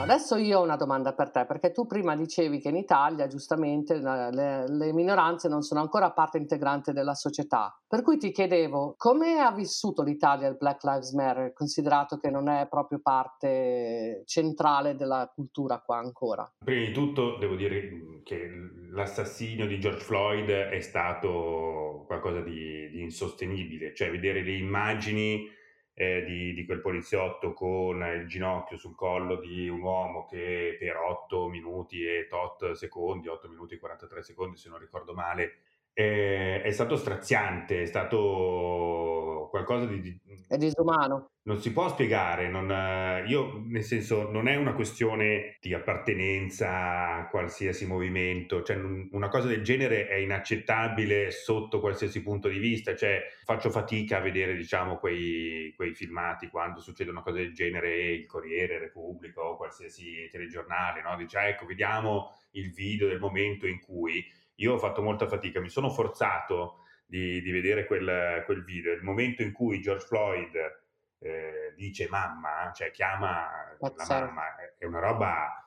Adesso 0.00 0.36
io 0.36 0.60
ho 0.60 0.62
una 0.62 0.76
domanda 0.76 1.12
per 1.12 1.30
te, 1.30 1.44
perché 1.44 1.70
tu 1.70 1.86
prima 1.86 2.16
dicevi 2.16 2.60
che 2.60 2.70
in 2.70 2.76
Italia 2.76 3.26
giustamente 3.26 3.98
le, 3.98 4.66
le 4.66 4.92
minoranze 4.94 5.48
non 5.48 5.60
sono 5.60 5.80
ancora 5.80 6.12
parte 6.12 6.38
integrante 6.38 6.92
della 6.92 7.14
società. 7.14 7.78
Per 7.86 8.02
cui 8.02 8.16
ti 8.16 8.30
chiedevo 8.30 8.94
come 8.96 9.38
ha 9.40 9.52
vissuto 9.52 10.02
l'Italia 10.02 10.48
il 10.48 10.56
Black 10.56 10.82
Lives 10.84 11.12
Matter, 11.12 11.52
considerato 11.52 12.16
che 12.16 12.30
non 12.30 12.48
è 12.48 12.66
proprio 12.70 13.00
parte 13.02 14.22
centrale 14.24 14.96
della 14.96 15.30
cultura 15.34 15.82
qua 15.84 15.98
ancora? 15.98 16.50
Prima 16.64 16.86
di 16.86 16.92
tutto 16.92 17.36
devo 17.36 17.56
dire 17.56 18.22
che 18.24 18.48
l'assassinio 18.90 19.66
di 19.66 19.78
George 19.78 20.04
Floyd 20.04 20.48
è 20.48 20.80
stato 20.80 22.04
qualcosa 22.06 22.40
di, 22.40 22.88
di 22.90 23.02
insostenibile, 23.02 23.94
cioè 23.94 24.10
vedere 24.10 24.42
le 24.42 24.56
immagini 24.56 25.56
eh, 26.00 26.22
di, 26.22 26.54
di 26.54 26.64
quel 26.64 26.80
poliziotto 26.80 27.52
con 27.52 28.00
il 28.02 28.28
ginocchio 28.28 28.78
sul 28.78 28.94
collo 28.94 29.34
di 29.34 29.68
un 29.68 29.80
uomo 29.82 30.26
che 30.26 30.76
per 30.78 30.94
8 30.96 31.48
minuti 31.48 32.04
e 32.04 32.28
tot 32.28 32.70
secondi, 32.72 33.26
8 33.26 33.48
minuti 33.48 33.74
e 33.74 33.78
43 33.78 34.22
secondi 34.22 34.56
se 34.56 34.68
non 34.68 34.78
ricordo 34.78 35.12
male, 35.12 35.56
eh, 35.98 36.62
è 36.62 36.70
stato 36.70 36.94
straziante, 36.96 37.82
è 37.82 37.86
stato 37.86 39.48
qualcosa 39.50 39.86
di- 39.86 40.16
È 40.46 40.56
disumano. 40.56 41.32
non 41.42 41.60
si 41.60 41.72
può 41.72 41.88
spiegare, 41.88 42.48
non, 42.48 43.26
io 43.26 43.64
nel 43.66 43.82
senso 43.82 44.30
non 44.30 44.46
è 44.46 44.54
una 44.54 44.74
questione 44.74 45.56
di 45.60 45.74
appartenenza 45.74 47.16
a 47.16 47.28
qualsiasi 47.28 47.84
movimento, 47.84 48.62
cioè 48.62 48.76
una 49.10 49.28
cosa 49.28 49.48
del 49.48 49.62
genere 49.64 50.06
è 50.06 50.14
inaccettabile 50.14 51.32
sotto 51.32 51.80
qualsiasi 51.80 52.22
punto 52.22 52.48
di 52.48 52.58
vista, 52.58 52.94
cioè 52.94 53.20
faccio 53.44 53.70
fatica 53.70 54.18
a 54.18 54.20
vedere 54.20 54.54
diciamo 54.54 54.98
quei, 54.98 55.72
quei 55.74 55.94
filmati 55.94 56.48
quando 56.48 56.80
succede 56.80 57.10
una 57.10 57.22
cosa 57.22 57.38
del 57.38 57.52
genere 57.54 58.12
il 58.12 58.26
Corriere, 58.26 58.78
Repubblica 58.78 59.40
o 59.40 59.56
qualsiasi 59.56 60.28
telegiornale, 60.30 61.02
no? 61.02 61.16
dice 61.16 61.40
ecco 61.40 61.66
vediamo 61.66 62.36
il 62.52 62.70
video 62.72 63.08
del 63.08 63.18
momento 63.18 63.66
in 63.66 63.80
cui 63.80 64.24
io 64.58 64.74
ho 64.74 64.78
fatto 64.78 65.02
molta 65.02 65.26
fatica, 65.26 65.60
mi 65.60 65.68
sono 65.68 65.90
forzato 65.90 66.84
di, 67.06 67.40
di 67.42 67.50
vedere 67.50 67.86
quel, 67.86 68.42
quel 68.44 68.64
video, 68.64 68.92
il 68.92 69.02
momento 69.02 69.42
in 69.42 69.52
cui 69.52 69.80
George 69.80 70.06
Floyd 70.06 70.54
eh, 71.20 71.74
dice 71.76 72.08
mamma, 72.08 72.70
cioè 72.74 72.90
chiama 72.90 73.48
la 73.78 73.90
Pazzesco. 73.90 74.12
mamma, 74.12 74.42
è- 74.78 74.84
una 74.84 75.00
roba 75.00 75.62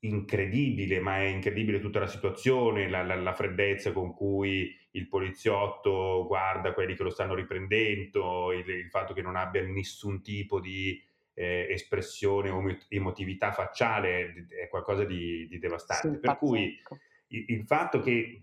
incredibile, 0.00 0.98
ma 0.98 1.18
è 1.18 1.26
incredibile 1.26 1.78
tutta 1.78 2.00
la 2.00 2.08
situazione, 2.08 2.88
la, 2.88 3.02
la, 3.02 3.14
la, 3.14 3.32
freddezza 3.32 3.92
con 3.92 4.12
cui 4.12 4.76
il 4.92 5.08
poliziotto 5.08 6.24
guarda 6.26 6.72
quelli 6.72 6.96
che 6.96 7.04
lo 7.04 7.10
stanno 7.10 7.34
riprendendo, 7.34 8.52
il, 8.52 8.68
il 8.68 8.90
fatto 8.90 9.14
che 9.14 9.22
non 9.22 9.36
abbia 9.36 9.62
nessun 9.62 10.20
tipo 10.20 10.58
di 10.58 11.00
eh, 11.34 11.68
espressione 11.70 12.50
o 12.50 12.60
emotività 12.88 13.52
facciale 13.52 14.46
è 14.48 14.68
qualcosa 14.68 15.04
di, 15.04 15.46
di 15.48 15.58
devastante. 15.58 16.14
Sì, 16.14 16.18
per 16.18 16.36
cui 16.36 16.82
il, 17.48 17.64
fatto 17.64 18.00
che 18.00 18.42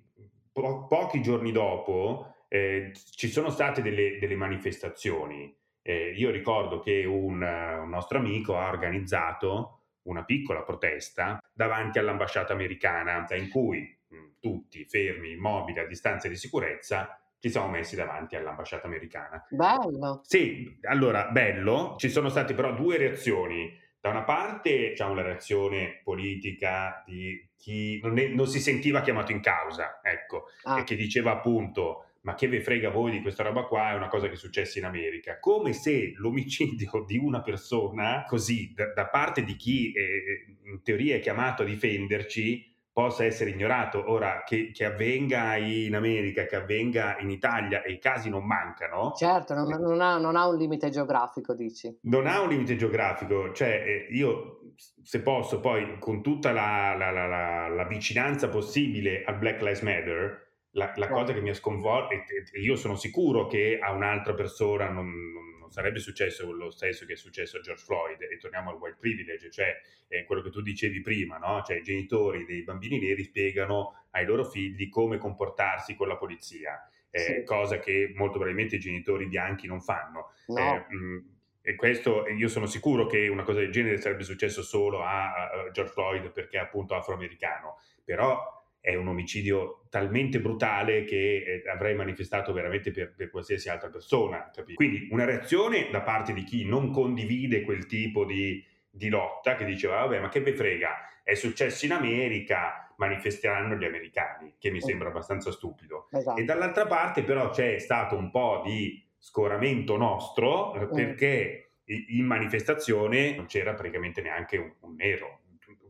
po- 0.51 0.85
pochi 0.87 1.21
giorni 1.21 1.51
dopo 1.51 2.35
eh, 2.47 2.91
ci 2.93 3.27
sono 3.27 3.49
state 3.49 3.81
delle, 3.81 4.17
delle 4.19 4.35
manifestazioni, 4.35 5.55
eh, 5.81 6.13
io 6.15 6.29
ricordo 6.29 6.79
che 6.79 7.05
un, 7.05 7.41
un 7.41 7.89
nostro 7.89 8.17
amico 8.17 8.57
ha 8.57 8.67
organizzato 8.67 9.79
una 10.03 10.23
piccola 10.23 10.63
protesta 10.63 11.39
davanti 11.53 11.99
all'ambasciata 11.99 12.53
americana 12.53 13.25
in 13.31 13.49
cui 13.49 13.97
mh, 14.07 14.15
tutti 14.39 14.85
fermi, 14.85 15.31
immobili 15.31 15.79
a 15.79 15.85
distanza 15.85 16.27
di 16.27 16.35
sicurezza 16.35 17.19
ci 17.39 17.49
siamo 17.49 17.69
messi 17.69 17.95
davanti 17.95 18.35
all'ambasciata 18.35 18.87
americana. 18.87 19.45
Bello. 19.49 20.21
Sì, 20.23 20.77
allora, 20.83 21.29
bello. 21.29 21.95
Ci 21.97 22.09
sono 22.09 22.29
state 22.29 22.53
però 22.53 22.73
due 22.73 22.97
reazioni. 22.97 23.71
Da 24.01 24.09
una 24.09 24.23
parte, 24.23 24.89
diciamo, 24.89 25.13
la 25.13 25.21
reazione 25.21 25.99
politica 26.03 27.03
di 27.05 27.49
chi 27.57 27.99
non, 28.01 28.17
è, 28.17 28.27
non 28.27 28.47
si 28.47 28.59
sentiva 28.59 29.01
chiamato 29.01 29.31
in 29.31 29.41
causa, 29.41 29.99
ecco, 30.01 30.45
ah. 30.63 30.79
e 30.79 30.83
che 30.83 30.95
diceva 30.95 31.31
appunto 31.31 32.05
ma 32.21 32.35
che 32.35 32.47
ve 32.47 32.61
frega 32.61 32.89
voi 32.89 33.11
di 33.11 33.21
questa 33.21 33.43
roba 33.43 33.63
qua, 33.63 33.91
è 33.91 33.95
una 33.95 34.09
cosa 34.09 34.27
che 34.27 34.33
è 34.33 34.37
successa 34.37 34.77
in 34.77 34.85
America. 34.85 35.39
Come 35.39 35.73
se 35.73 36.13
l'omicidio 36.15 37.03
di 37.05 37.17
una 37.17 37.41
persona, 37.41 38.25
così, 38.27 38.73
da, 38.75 38.91
da 38.93 39.07
parte 39.07 39.43
di 39.43 39.55
chi 39.55 39.91
eh, 39.93 40.57
in 40.65 40.81
teoria 40.83 41.15
è 41.15 41.19
chiamato 41.21 41.63
a 41.63 41.65
difenderci, 41.65 42.68
possa 42.99 43.23
essere 43.23 43.51
ignorato. 43.51 44.11
Ora, 44.11 44.43
che, 44.45 44.71
che, 44.73 44.83
avvenga 44.83 45.55
in 45.55 45.95
America, 45.95 46.45
che 46.45 46.57
avvenga 46.57 47.17
in 47.19 47.29
Italia, 47.29 47.81
e 47.81 47.93
i 47.93 47.97
casi 47.97 48.29
non 48.29 48.45
mancano. 48.45 49.13
Certo, 49.15 49.53
non, 49.53 49.69
non, 49.69 50.01
ha, 50.01 50.17
non 50.17 50.35
ha, 50.35 50.47
un 50.47 50.57
limite 50.57 50.89
geografico, 50.89 51.53
dici. 51.53 51.97
Non 52.03 52.27
ha 52.27 52.41
un 52.41 52.49
limite 52.49 52.75
geografico, 52.75 53.53
cioè 53.53 53.69
eh, 53.69 54.07
io, 54.13 54.73
se 55.01 55.21
posso, 55.21 55.61
poi 55.61 55.97
con 55.97 56.21
tutta 56.21 56.51
la, 56.51 56.93
la, 56.97 57.09
la, 57.11 57.69
la 57.69 57.85
vicinanza 57.85 58.49
possibile 58.49 59.23
al 59.23 59.37
Black 59.37 59.61
Lives 59.61 59.81
Matter, 59.81 60.47
la, 60.71 60.91
la 60.97 61.07
cosa 61.07 61.31
che 61.31 61.39
mi 61.39 61.51
ha 61.51 61.55
sconvolto, 61.55 62.13
e, 62.13 62.23
io 62.61 62.75
sono 62.75 62.95
sicuro 62.95 63.47
che 63.47 63.79
a 63.81 63.93
un'altra 63.93 64.33
persona 64.33 64.89
non, 64.89 65.05
non, 65.05 65.58
non, 65.69 65.71
sarebbe 65.71 65.99
successo 65.99 66.51
lo 66.51 66.71
stesso 66.71 67.05
che 67.05 67.13
è 67.13 67.15
successo 67.15 67.57
a 67.57 67.61
George 67.61 67.83
Floyd, 67.83 68.21
e 68.21 68.37
torniamo 68.37 68.71
al 68.71 68.77
white 68.77 68.97
privilege, 68.99 69.49
cioè 69.49 69.79
eh, 70.07 70.25
quello 70.25 70.41
che 70.41 70.49
tu 70.49 70.61
dicevi 70.61 71.01
prima, 71.01 71.37
no? 71.37 71.61
cioè 71.65 71.77
i 71.77 71.83
genitori 71.83 72.45
dei 72.45 72.63
bambini 72.63 72.99
neri 72.99 73.23
spiegano 73.23 74.07
ai 74.11 74.25
loro 74.25 74.43
figli 74.43 74.89
come 74.89 75.17
comportarsi 75.17 75.95
con 75.95 76.07
la 76.07 76.17
polizia, 76.17 76.89
eh, 77.11 77.19
sì. 77.19 77.43
cosa 77.43 77.79
che 77.79 78.11
molto 78.15 78.33
probabilmente 78.37 78.75
i 78.75 78.79
genitori 78.79 79.27
bianchi 79.27 79.67
non 79.67 79.81
fanno. 79.81 80.33
No. 80.47 80.57
Eh, 80.57 80.93
mh, 80.93 81.37
e 81.61 81.75
questo 81.75 82.25
io 82.27 82.47
sono 82.47 82.65
sicuro 82.65 83.05
che 83.05 83.27
una 83.27 83.43
cosa 83.43 83.59
del 83.59 83.71
genere 83.71 83.97
sarebbe 83.97 84.23
successo 84.23 84.63
solo 84.63 85.03
a, 85.03 85.33
a 85.33 85.69
George 85.71 85.91
Floyd 85.91 86.31
perché 86.31 86.57
è 86.57 86.61
appunto 86.61 86.95
afroamericano, 86.95 87.79
però 88.03 88.58
è 88.81 88.95
un 88.95 89.07
omicidio 89.07 89.85
talmente 89.89 90.39
brutale 90.39 91.03
che 91.03 91.61
eh, 91.65 91.69
avrei 91.69 91.95
manifestato 91.95 92.53
veramente 92.53 92.91
per, 92.91 93.13
per 93.13 93.29
qualsiasi 93.29 93.69
altra 93.69 93.89
persona. 93.89 94.49
Capito? 94.53 94.75
Quindi 94.75 95.07
una 95.11 95.25
reazione 95.25 95.89
da 95.91 96.01
parte 96.01 96.33
di 96.33 96.43
chi 96.43 96.65
non 96.65 96.91
condivide 96.91 97.63
quel 97.63 97.85
tipo 97.85 98.25
di, 98.25 98.63
di 98.89 99.09
lotta, 99.09 99.55
che 99.55 99.65
diceva, 99.65 99.99
vabbè, 100.01 100.19
ma 100.19 100.29
che 100.29 100.41
ve 100.41 100.53
frega, 100.53 101.21
è 101.23 101.33
successo 101.33 101.85
in 101.85 101.91
America, 101.91 102.93
manifesteranno 102.97 103.75
gli 103.75 103.85
americani, 103.85 104.55
che 104.57 104.71
mi 104.71 104.81
sembra 104.81 105.09
abbastanza 105.09 105.51
stupido. 105.51 106.07
Esatto. 106.11 106.39
E 106.39 106.43
dall'altra 106.43 106.85
parte 106.85 107.23
però 107.23 107.49
c'è 107.49 107.77
stato 107.79 108.17
un 108.17 108.31
po' 108.31 108.61
di 108.65 109.05
scoramento 109.17 109.97
nostro, 109.97 110.73
eh, 110.75 110.85
mm. 110.85 110.95
perché 110.95 111.71
in 111.85 112.25
manifestazione 112.25 113.35
non 113.35 113.45
c'era 113.45 113.73
praticamente 113.73 114.21
neanche 114.21 114.57
un, 114.57 114.73
un 114.81 114.95
nero, 114.95 115.41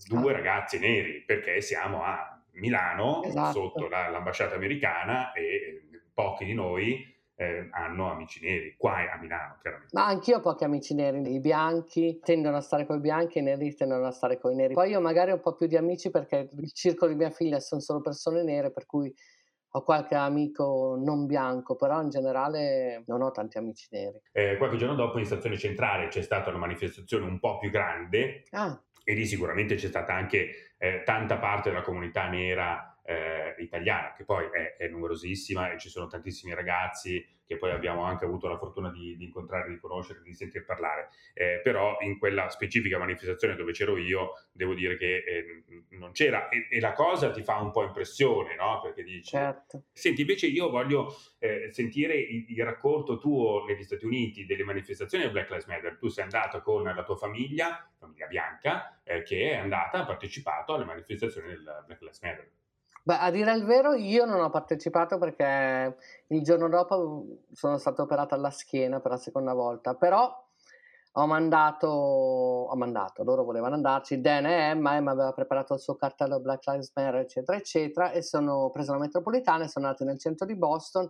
due 0.08 0.32
ah. 0.32 0.36
ragazzi 0.36 0.80
neri, 0.80 1.24
perché 1.26 1.62
siamo 1.62 2.04
a 2.04 2.39
Milano, 2.54 3.24
esatto. 3.24 3.52
sotto 3.52 3.88
la, 3.88 4.10
l'ambasciata 4.10 4.56
americana 4.56 5.32
e 5.34 5.82
pochi 6.14 6.46
di 6.46 6.54
noi 6.54 7.18
eh, 7.40 7.70
hanno 7.72 8.12
amici 8.12 8.42
neri, 8.42 8.76
qua 8.78 8.98
a 9.10 9.18
Milano 9.18 9.58
chiaramente. 9.62 9.96
Ma 9.96 10.08
anch'io 10.08 10.38
ho 10.38 10.40
pochi 10.42 10.66
amici 10.66 10.94
neri, 10.94 11.34
i 11.34 11.40
bianchi 11.40 12.20
tendono 12.22 12.58
a 12.58 12.62
stare 12.62 12.86
con 12.86 12.98
i 12.98 13.00
bianchi 13.00 13.38
e 13.38 13.42
i 13.42 13.44
neri 13.46 13.74
tendono 13.74 14.06
a 14.06 14.12
stare 14.12 14.38
con 14.38 14.52
i 14.52 14.56
neri. 14.56 14.74
Poi 14.74 14.90
io 14.90 15.00
magari 15.00 15.32
ho 15.32 15.36
un 15.36 15.42
po' 15.42 15.56
più 15.56 15.68
di 15.68 15.78
amici 15.78 16.10
perché 16.10 16.50
il 16.52 16.72
circolo 16.74 17.12
di 17.12 17.18
mia 17.18 17.30
figlia 17.30 17.62
sono 17.62 17.80
solo 17.80 18.02
persone 18.02 18.44
nere, 18.44 18.72
per 18.72 18.86
cui 18.86 19.14
ho 19.74 19.84
qualche 19.84 20.16
amico 20.16 20.98
non 21.00 21.26
bianco, 21.26 21.76
però 21.76 22.02
in 22.02 22.10
generale 22.10 23.04
non 23.08 23.22
ho 23.22 23.32
tanti 23.32 23.58
amici 23.58 23.88
neri. 23.92 24.20
Eh, 24.34 24.58
qualche 24.58 24.76
giorno 24.76 24.96
dopo 24.96 25.20
in 25.20 25.26
stazione 25.26 25.58
centrale 25.58 26.10
c'è 26.10 26.22
stata 26.22 26.50
una 26.50 26.60
manifestazione 26.60 27.26
un 27.26 27.40
po' 27.40 27.58
più 27.60 27.70
grande 27.70 28.44
ah. 28.52 28.78
e 29.04 29.14
lì 29.14 29.26
sicuramente 29.26 29.76
c'è 29.76 29.88
stata 29.88 30.14
anche 30.14 30.69
eh, 30.80 31.04
tanta 31.04 31.38
parte 31.38 31.70
della 31.70 31.84
comunità 31.84 32.28
nera 32.28 32.98
eh, 33.04 33.56
italiana, 33.60 34.14
che 34.14 34.24
poi 34.24 34.46
è, 34.46 34.78
è, 34.78 34.88
numerosissima 34.88 35.72
e 35.72 35.78
ci 35.78 35.90
sono 35.90 36.08
tantissimi 36.08 36.54
ragazzi 36.56 37.24
che 37.50 37.58
poi 37.58 37.72
abbiamo 37.72 38.04
anche 38.04 38.26
avuto 38.26 38.48
la 38.48 38.60
fortuna 38.60 38.92
di, 38.92 39.18
di 39.18 39.24
incontrare, 39.24 39.70
di 39.70 39.80
conoscere, 39.80 40.22
di 40.22 40.36
sentir 40.36 40.64
parlare. 40.66 41.10
Eh, 41.34 41.62
però 41.64 41.98
in 42.02 42.20
quella 42.20 42.48
specifica 42.50 43.00
manifestazione 43.00 43.56
dove 43.56 43.72
c'ero 43.72 43.98
io, 43.98 44.34
devo 44.52 44.76
dire 44.76 44.98
che 44.98 45.24
eh, 45.26 45.64
non 45.98 46.12
c'era. 46.12 46.48
E, 46.50 46.68
e, 46.70 46.80
la 46.80 46.94
cosa 46.94 47.32
ti 47.32 47.42
fa 47.42 47.60
un 47.60 47.72
po' 47.72 47.84
impressione, 47.84 48.54
no? 48.56 48.82
Perché 48.84 49.02
dici... 49.02 49.32
Certo. 49.32 49.86
Senti, 49.92 50.22
invece 50.22 50.46
io 50.46 50.70
voglio 50.70 51.12
eh, 51.40 51.70
sentire 51.72 52.14
il, 52.14 52.46
il, 52.50 52.64
racconto 52.64 53.18
tuo 53.18 53.66
negli 53.66 53.84
Stati 53.84 54.06
Uniti 54.06 54.46
delle 54.46 54.64
manifestazioni 54.64 55.24
del 55.24 55.34
Black 55.34 55.50
Lives 55.50 55.66
Matter. 55.66 55.98
Tu 55.98 56.08
sei 56.10 56.26
andato 56.26 56.62
con 56.62 56.84
la 56.84 57.04
tua 57.04 57.16
famiglia, 57.16 57.92
famiglia 57.98 58.28
bianca, 58.28 59.02
eh, 59.04 59.24
che 59.24 59.54
è 59.54 59.56
andata, 59.56 60.02
ha 60.02 60.06
partecipato 60.06 60.76
alle 60.76 60.86
manifestazioni 60.86 61.48
del 61.48 61.64
Black 61.88 62.02
Lives 62.02 62.22
Matter. 62.22 62.48
Beh, 63.10 63.18
a 63.18 63.32
dire 63.32 63.52
il 63.56 63.66
vero, 63.66 63.96
io 63.96 64.26
non 64.26 64.40
ho 64.40 64.52
partecipato 64.52 65.18
perché 65.18 65.98
il 66.28 66.44
giorno 66.44 66.70
dopo 66.70 67.26
sono 67.54 67.80
stata 67.80 68.04
operata 68.04 68.36
alla 68.36 68.52
schiena 68.52 69.00
per 69.00 69.10
la 69.10 69.18
seconda 69.18 69.54
volta, 69.54 69.96
però 69.96 70.32
ho 71.14 71.26
mandato, 71.26 71.88
ho 71.88 72.76
mandato, 72.76 73.24
loro 73.24 73.44
volevano 73.44 73.74
andarci, 73.74 74.22
Dan 74.22 74.46
e 74.46 74.54
Emma, 74.70 74.96
Emma 74.96 75.10
aveva 75.10 75.32
preparato 75.32 75.74
il 75.74 75.80
suo 75.80 75.96
cartello 75.96 76.40
Black 76.40 76.68
Lives 76.68 76.92
Matter, 76.94 77.16
eccetera, 77.16 77.58
eccetera, 77.58 78.12
e 78.12 78.22
sono 78.22 78.70
preso 78.70 78.92
la 78.92 79.00
metropolitana 79.00 79.64
e 79.64 79.70
sono 79.70 79.88
andati 79.88 80.04
nel 80.04 80.20
centro 80.20 80.46
di 80.46 80.56
Boston 80.56 81.10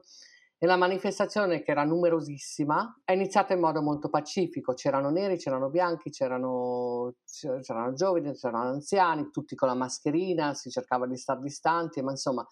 e 0.62 0.68
la 0.68 0.76
manifestazione, 0.76 1.62
che 1.62 1.72
era 1.72 1.86
numerosissima, 1.86 3.02
è 3.06 3.14
iniziata 3.14 3.54
in 3.54 3.62
modo 3.62 3.82
molto 3.82 4.10
pacifico. 4.10 4.74
C'erano 4.74 5.10
neri, 5.10 5.38
c'erano 5.38 5.70
bianchi, 5.70 6.10
c'erano, 6.10 7.14
c'erano 7.62 7.94
giovani, 7.94 8.34
c'erano 8.34 8.72
anziani, 8.72 9.30
tutti 9.32 9.56
con 9.56 9.70
la 9.70 9.74
mascherina, 9.74 10.54
si 10.54 10.70
cercava 10.70 11.08
di 11.08 11.16
stare 11.16 11.40
distanti, 11.40 12.02
ma 12.02 12.12
insomma 12.12 12.46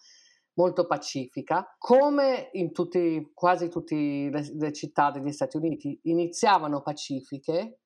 molto 0.54 0.86
pacifica. 0.86 1.74
Come 1.76 2.48
in 2.52 2.72
tutti, 2.72 3.30
quasi 3.34 3.68
tutte 3.68 3.94
le, 3.94 4.52
le 4.54 4.72
città 4.72 5.10
degli 5.10 5.30
Stati 5.30 5.58
Uniti, 5.58 6.00
iniziavano 6.04 6.80
pacifiche 6.80 7.80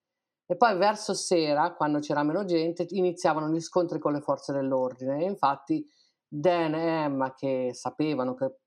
e 0.46 0.56
poi 0.56 0.76
verso 0.76 1.14
sera, 1.14 1.74
quando 1.74 1.98
c'era 1.98 2.22
meno 2.22 2.44
gente, 2.44 2.86
iniziavano 2.90 3.48
gli 3.48 3.60
scontri 3.60 3.98
con 3.98 4.12
le 4.12 4.20
forze 4.20 4.52
dell'ordine. 4.52 5.18
E 5.20 5.24
infatti 5.24 5.84
Dan 6.28 6.74
e 6.74 7.02
Emma, 7.02 7.34
che 7.34 7.70
sapevano 7.72 8.34
che 8.34 8.58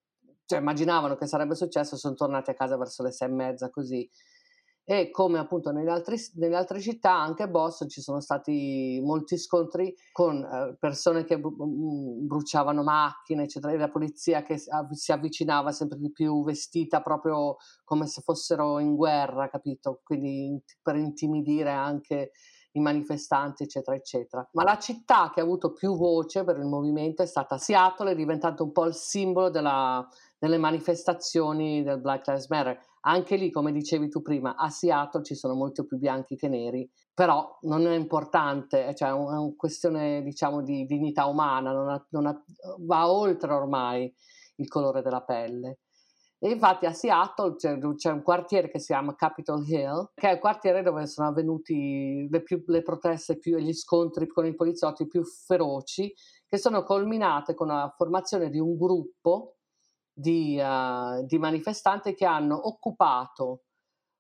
cioè 0.46 0.60
immaginavano 0.60 1.16
che 1.16 1.28
sarebbe 1.28 1.56
successo, 1.56 1.98
sono 1.98 2.14
tornati 2.14 2.52
a 2.52 2.54
casa 2.54 2.78
verso 2.78 3.04
le 3.04 3.12
sei 3.12 3.30
e 3.30 3.32
mezza 3.32 3.70
così. 3.70 4.10
E 4.88 5.10
come 5.10 5.40
appunto 5.40 5.72
nelle 5.72 5.90
altre, 5.90 6.16
nelle 6.36 6.56
altre 6.56 6.80
città, 6.80 7.12
anche 7.12 7.42
a 7.42 7.48
Boston 7.48 7.90
ci 7.90 8.02
sono 8.02 8.20
stati 8.20 9.02
molti 9.04 9.36
scontri 9.36 9.92
con 10.12 10.44
eh, 10.44 10.78
persone 10.80 11.24
che 11.24 11.40
mm, 11.40 12.28
bruciavano 12.28 12.84
macchine, 12.84 13.44
eccetera, 13.46 13.74
e 13.74 13.78
la 13.78 13.90
polizia 13.90 14.44
che 14.44 14.60
si 14.60 15.12
avvicinava 15.12 15.72
sempre 15.72 15.98
di 15.98 16.12
più, 16.12 16.44
vestita 16.44 17.02
proprio 17.02 17.56
come 17.84 18.06
se 18.06 18.22
fossero 18.22 18.78
in 18.78 18.96
guerra, 18.96 19.50
capito? 19.50 20.02
Quindi 20.04 20.62
per 20.84 20.98
intimidire 20.98 21.72
anche 21.72 22.30
i 22.76 22.80
manifestanti, 22.80 23.64
eccetera, 23.64 23.96
eccetera. 23.96 24.48
Ma 24.52 24.64
la 24.64 24.78
città 24.78 25.32
che 25.34 25.40
ha 25.40 25.44
avuto 25.44 25.74
più 25.74 25.96
voce 25.96 26.44
per 26.44 26.58
il 26.58 26.66
movimento 26.66 27.22
è 27.22 27.26
stata 27.26 27.58
Seattle, 27.58 28.12
è 28.12 28.16
diventato 28.16 28.64
un 28.64 28.72
po' 28.72 28.86
il 28.86 28.94
simbolo 28.94 29.50
della, 29.50 30.08
delle 30.38 30.58
manifestazioni 30.58 31.84
del 31.84 32.00
Black 32.00 32.28
Lives 32.28 32.50
Matter. 32.50 32.80
Anche 33.02 33.36
lì, 33.36 33.52
come 33.52 33.72
dicevi 33.72 34.10
tu 34.10 34.22
prima, 34.22 34.56
a 34.56 34.70
Seattle 34.70 35.24
ci 35.24 35.36
sono 35.36 35.54
molti 35.54 35.86
più 35.86 35.98
bianchi 35.98 36.36
che 36.36 36.48
neri, 36.48 36.90
però 37.14 37.58
non 37.62 37.86
è 37.86 37.96
importante, 37.96 38.94
cioè 38.96 39.10
è 39.10 39.14
una 39.14 39.54
questione 39.56 40.22
diciamo 40.24 40.62
di 40.62 40.86
dignità 40.86 41.26
umana, 41.26 41.72
non 41.72 41.90
ha, 41.90 42.06
non 42.10 42.26
ha, 42.26 42.44
va 42.80 43.10
oltre 43.10 43.54
ormai 43.54 44.14
il 44.56 44.68
colore 44.68 45.02
della 45.02 45.22
pelle. 45.22 45.80
E 46.46 46.52
infatti 46.52 46.86
a 46.86 46.94
Seattle 46.94 47.56
c'è, 47.56 47.76
c'è, 47.96 48.12
un 48.12 48.22
quartiere 48.22 48.70
che 48.70 48.78
si 48.78 48.94
chiama 48.94 49.16
Capitol 49.16 49.68
Hill, 49.68 50.12
che 50.14 50.30
è 50.30 50.34
il 50.34 50.40
quartiere 50.40 50.84
dove 50.84 51.08
sono 51.08 51.30
avvenuti 51.30 52.28
le, 52.30 52.44
più, 52.44 52.64
le 52.68 52.84
proteste 52.84 53.40
più, 53.40 53.58
gli 53.58 53.74
scontri 53.74 54.28
con 54.28 54.46
i 54.46 54.54
poliziotti 54.54 55.08
più 55.08 55.24
feroci, 55.24 56.14
che 56.46 56.58
sono 56.58 56.84
culminate 56.84 57.56
con 57.56 57.66
la 57.66 57.92
formazione 57.98 58.52
di 58.52 58.60
un 58.60 58.78
gruppo 58.78 59.56
di, 60.14 60.62
uh, 60.62 61.26
di 61.26 61.40
manifestanti 61.40 62.14
che 62.14 62.26
hanno 62.26 62.68
occupato 62.68 63.64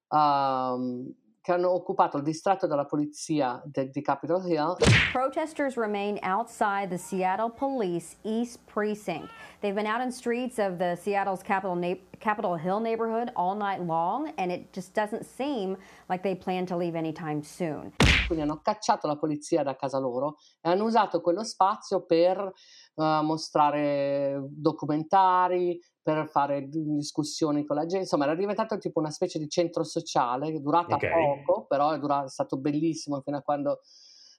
um, 0.07 1.07
che 1.45 1.51
hanno 1.51 1.69
occupato 1.69 2.17
il 2.17 2.23
distretto 2.23 2.65
della 2.65 2.85
polizia 2.85 3.61
de, 3.63 3.91
di 3.91 4.01
Capitol 4.01 4.43
Hill. 4.49 4.77
Protesters 5.11 5.77
remain 5.77 6.17
outside 6.23 6.89
the 6.89 6.97
Seattle 6.97 7.51
Police 7.51 8.15
East 8.23 8.61
Precinct. 8.65 9.29
They've 9.59 9.75
been 9.75 9.85
out 9.85 10.01
in 10.01 10.11
streets 10.11 10.57
of 10.57 10.79
the 10.79 10.95
Seattle's 10.95 11.43
Capitol, 11.43 11.75
na- 11.75 11.99
Capitol 12.17 12.55
Hill 12.55 12.79
neighborhood 12.79 13.29
all 13.35 13.53
night 13.53 13.79
long 13.79 14.33
and 14.39 14.51
it 14.51 14.73
just 14.73 14.95
doesn't 14.95 15.23
seem 15.23 15.77
like 16.09 16.23
they 16.23 16.33
plan 16.33 16.65
to 16.65 16.75
leave 16.75 16.95
anytime 16.95 17.43
soon. 17.43 17.93
Quindi 18.25 18.41
hanno 18.41 18.59
cacciato 18.63 19.05
la 19.05 19.17
polizia 19.17 19.61
da 19.61 19.75
casa 19.75 19.99
loro 19.99 20.37
e 20.61 20.71
hanno 20.71 20.85
usato 20.85 21.21
quello 21.21 21.43
spazio 21.43 22.05
per 22.05 22.39
uh, 22.39 23.21
mostrare 23.21 24.41
documentari, 24.49 25.79
per 26.05 26.29
fare 26.29 26.69
discussioni 26.69 27.65
con 27.65 27.77
la 27.77 27.87
gente, 27.87 28.01
insomma 28.01 28.25
era 28.25 28.35
diventato 28.35 28.77
tipo 28.77 28.99
una 28.99 29.09
specie 29.09 29.39
di 29.39 29.49
centro 29.49 29.83
sociale, 29.83 30.61
durata 30.61 30.97
okay. 30.97 31.09
poco, 31.09 31.65
però 31.65 31.93
è, 31.93 31.97
durato, 31.97 32.27
è 32.27 32.29
stato 32.29 32.57
bellissimo 32.57 33.21
fino 33.21 33.37
a 33.37 33.41
quando 33.41 33.79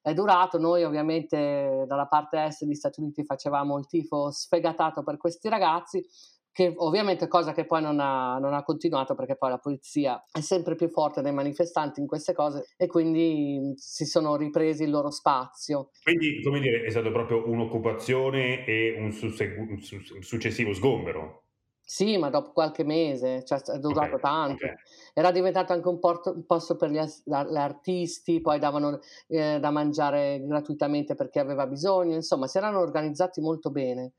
è 0.00 0.14
durato. 0.14 0.60
Noi 0.60 0.84
ovviamente 0.84 1.84
dalla 1.88 2.06
parte 2.06 2.40
est 2.44 2.62
degli 2.62 2.76
Stati 2.76 3.00
Uniti 3.00 3.24
facevamo 3.24 3.76
il 3.78 3.88
tifo 3.88 4.30
sfegatato 4.30 5.02
per 5.02 5.16
questi 5.16 5.48
ragazzi, 5.48 6.06
che 6.52 6.72
ovviamente 6.76 7.26
cosa 7.26 7.52
che 7.52 7.66
poi 7.66 7.82
non 7.82 7.98
ha, 7.98 8.38
non 8.38 8.54
ha, 8.54 8.62
continuato 8.62 9.16
perché 9.16 9.34
poi 9.34 9.50
la 9.50 9.58
polizia 9.58 10.24
è 10.30 10.40
sempre 10.42 10.76
più 10.76 10.88
forte 10.88 11.20
dei 11.20 11.32
manifestanti 11.32 11.98
in 11.98 12.06
queste 12.06 12.32
cose 12.32 12.68
e 12.76 12.86
quindi 12.86 13.72
si 13.74 14.04
sono 14.04 14.36
ripresi 14.36 14.84
il 14.84 14.90
loro 14.90 15.10
spazio. 15.10 15.90
Quindi, 16.04 16.40
come 16.44 16.60
dire, 16.60 16.84
è 16.84 16.90
stato 16.90 17.10
proprio 17.10 17.42
un'occupazione 17.48 18.64
e 18.64 18.94
un, 19.00 19.10
sussegu- 19.10 19.68
un 19.68 20.22
successivo 20.22 20.72
sgombero. 20.72 21.45
Sì, 21.88 22.18
ma 22.18 22.30
dopo 22.30 22.50
qualche 22.50 22.82
mese, 22.82 23.44
cioè 23.44 23.60
è 23.60 23.78
durato 23.78 24.16
okay, 24.16 24.20
tanto. 24.20 24.64
Okay. 24.64 24.76
Era 25.14 25.30
diventato 25.30 25.72
anche 25.72 25.86
un, 25.86 26.00
porto, 26.00 26.32
un 26.32 26.44
posto 26.44 26.74
per 26.74 26.90
gli, 26.90 26.98
gli, 26.98 27.32
artisti, 27.32 28.40
poi 28.40 28.58
davano 28.58 28.98
eh, 29.28 29.60
da 29.60 29.70
mangiare 29.70 30.42
gratuitamente 30.44 31.14
per 31.14 31.30
chi 31.30 31.38
aveva 31.38 31.64
bisogno, 31.68 32.16
insomma, 32.16 32.48
si 32.48 32.58
erano 32.58 32.80
organizzati 32.80 33.40
molto 33.40 33.70
bene. 33.70 34.14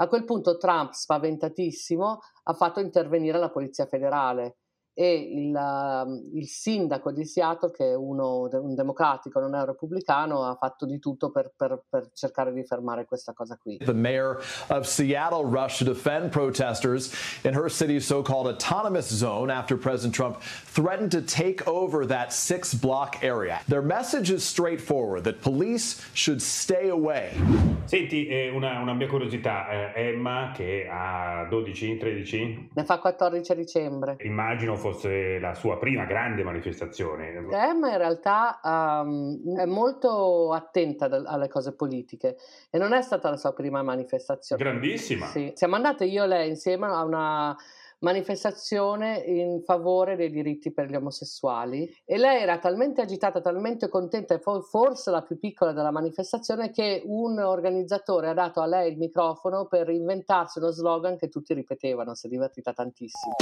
A 0.00 0.08
quel 0.08 0.24
punto 0.24 0.56
Trump, 0.56 0.90
spaventatissimo, 0.90 2.18
ha 2.42 2.52
fatto 2.54 2.80
intervenire 2.80 3.38
la 3.38 3.50
Polizia 3.50 3.86
Federale 3.86 4.56
e 5.00 5.14
il, 5.14 5.54
uh, 5.54 6.36
il, 6.36 6.48
sindaco 6.48 7.12
di 7.12 7.24
Seattle, 7.24 7.70
che 7.70 7.92
è 7.92 7.94
uno, 7.94 8.48
un 8.50 8.74
democratico, 8.74 9.38
non 9.38 9.54
è 9.54 9.60
un 9.60 9.66
repubblicano, 9.66 10.42
ha 10.42 10.56
fatto 10.56 10.86
di 10.86 10.98
tutto 10.98 11.30
per, 11.30 11.52
per, 11.56 11.84
per, 11.88 12.10
cercare 12.14 12.52
di 12.52 12.64
fermare 12.64 13.04
questa 13.04 13.32
cosa 13.32 13.56
qui. 13.56 13.76
The 13.76 13.92
mayor 13.92 14.42
of 14.70 14.86
Seattle 14.86 15.44
rushed 15.44 15.78
to 15.78 15.84
defend 15.84 16.32
protesters 16.32 17.12
in 17.44 17.54
her 17.54 17.70
city's 17.70 18.04
so-called 18.06 18.48
autonomous 18.48 19.06
zone 19.14 19.52
after 19.52 19.76
President 19.76 20.12
Trump 20.12 20.40
threatened 20.40 21.12
to 21.12 21.22
take 21.22 21.64
over 21.68 22.04
that 22.04 22.32
six-block 22.32 23.22
area. 23.22 23.60
Their 23.68 23.82
message 23.82 24.32
is 24.32 24.42
straightforward, 24.42 25.22
that 25.24 25.42
police 25.42 26.04
should 26.12 26.42
stay 26.42 26.88
away. 26.88 27.36
Senti, 27.84 28.26
eh, 28.26 28.50
una, 28.50 28.80
una, 28.80 28.94
mia 28.94 29.06
curiosità, 29.06 29.92
eh, 29.94 30.08
Emma 30.08 30.50
che 30.52 30.88
ha 30.90 31.46
12, 31.48 31.98
13? 31.98 32.70
Ne 32.74 32.84
fa 32.84 32.98
14 32.98 33.52
a 33.52 33.54
dicembre. 33.54 34.16
Immagino 34.22 34.74
fosse 34.92 35.38
la 35.38 35.54
sua 35.54 35.78
prima 35.78 36.04
grande 36.04 36.42
manifestazione. 36.42 37.28
Emma 37.50 37.90
in 37.90 37.98
realtà 37.98 38.60
um, 38.62 39.56
è 39.56 39.66
molto 39.66 40.52
attenta 40.52 41.06
alle 41.06 41.48
cose 41.48 41.74
politiche 41.74 42.36
e 42.70 42.78
non 42.78 42.92
è 42.92 43.02
stata 43.02 43.30
la 43.30 43.36
sua 43.36 43.52
prima 43.52 43.82
manifestazione. 43.82 44.62
Grandissima. 44.62 45.26
Sì. 45.26 45.52
Siamo 45.54 45.76
andate 45.76 46.04
io 46.04 46.24
e 46.24 46.26
lei 46.26 46.48
insieme 46.48 46.86
a 46.86 47.02
una 47.02 47.56
manifestazione 48.00 49.16
in 49.26 49.62
favore 49.64 50.16
dei 50.16 50.30
diritti 50.30 50.72
per 50.72 50.88
gli 50.88 50.94
omosessuali 50.94 51.92
e 52.04 52.16
lei 52.16 52.42
era 52.42 52.58
talmente 52.58 53.00
agitata, 53.00 53.40
talmente 53.40 53.88
contenta 53.88 54.34
e 54.34 54.38
forse 54.38 55.10
la 55.10 55.22
più 55.22 55.38
piccola 55.38 55.72
della 55.72 55.90
manifestazione 55.90 56.70
che 56.70 57.02
un 57.06 57.38
organizzatore 57.38 58.28
ha 58.28 58.34
dato 58.34 58.60
a 58.60 58.66
lei 58.66 58.92
il 58.92 58.98
microfono 58.98 59.66
per 59.66 59.88
inventarsi 59.88 60.58
uno 60.58 60.70
slogan 60.70 61.16
che 61.16 61.28
tutti 61.28 61.54
ripetevano, 61.54 62.14
si 62.14 62.26
è 62.26 62.30
divertita 62.30 62.72
tantissimo. 62.72 63.34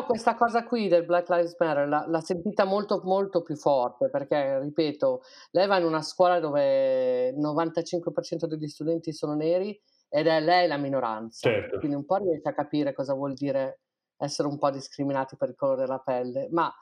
Però 0.00 0.06
questa 0.06 0.34
cosa 0.34 0.64
qui 0.64 0.88
del 0.88 1.04
Black 1.04 1.28
Lives 1.28 1.56
Matter 1.58 1.86
l'ha, 1.86 2.04
l'ha, 2.06 2.20
sentita 2.20 2.64
molto, 2.64 3.00
molto 3.04 3.42
più 3.42 3.56
forte 3.56 4.08
perché, 4.08 4.58
ripeto, 4.60 5.22
lei 5.52 5.66
va 5.66 5.78
in 5.78 5.84
una 5.84 6.02
scuola 6.02 6.40
dove 6.40 7.28
il 7.28 7.38
95% 7.38 8.46
degli 8.46 8.66
studenti 8.66 9.12
sono 9.12 9.34
neri 9.34 9.78
ed 10.08 10.26
è 10.26 10.40
lei 10.40 10.66
la 10.66 10.76
minoranza. 10.76 11.48
Certo. 11.48 11.78
Quindi 11.78 11.96
un 11.96 12.04
po' 12.04 12.16
riesce 12.16 12.48
a 12.48 12.54
capire 12.54 12.92
cosa 12.92 13.14
vuol 13.14 13.34
dire 13.34 13.80
essere 14.16 14.48
un 14.48 14.58
po' 14.58 14.70
discriminati 14.70 15.36
per 15.36 15.50
il 15.50 15.54
colore 15.54 15.82
della 15.82 15.98
pelle, 15.98 16.48
ma 16.50 16.72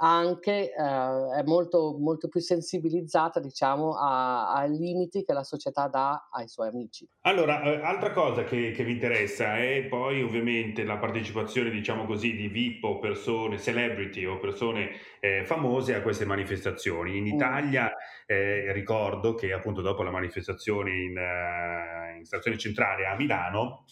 anche 0.00 0.72
eh, 0.72 0.72
è 0.72 1.42
molto, 1.44 1.96
molto 1.98 2.28
più 2.28 2.40
sensibilizzata 2.40 3.40
diciamo 3.40 3.96
a, 3.96 4.52
ai 4.52 4.70
limiti 4.70 5.24
che 5.24 5.32
la 5.32 5.42
società 5.42 5.88
dà 5.88 6.28
ai 6.30 6.48
suoi 6.48 6.68
amici. 6.68 7.08
Allora, 7.22 7.62
eh, 7.62 7.80
altra 7.82 8.12
cosa 8.12 8.44
che, 8.44 8.70
che, 8.70 8.84
vi 8.84 8.92
interessa 8.92 9.58
è 9.58 9.86
poi 9.88 10.22
ovviamente 10.22 10.84
la 10.84 10.98
partecipazione 10.98 11.70
diciamo 11.70 12.06
così 12.06 12.34
di 12.34 12.48
VIP 12.48 12.84
o 12.84 12.98
persone, 12.98 13.58
celebrity 13.58 14.24
o 14.24 14.38
persone 14.38 14.90
eh, 15.20 15.44
famose 15.44 15.94
a 15.94 16.02
queste 16.02 16.24
manifestazioni. 16.24 17.16
In 17.16 17.24
mm. 17.24 17.34
Italia 17.34 17.92
eh, 18.26 18.72
ricordo 18.72 19.34
che 19.34 19.52
appunto 19.52 19.80
dopo 19.80 20.02
la 20.02 20.10
manifestazione 20.10 20.90
in, 20.90 21.16
uh, 21.16 22.18
in 22.18 22.24
stazione 22.24 22.56
centrale 22.56 23.06
a 23.06 23.16
Milano 23.16 23.84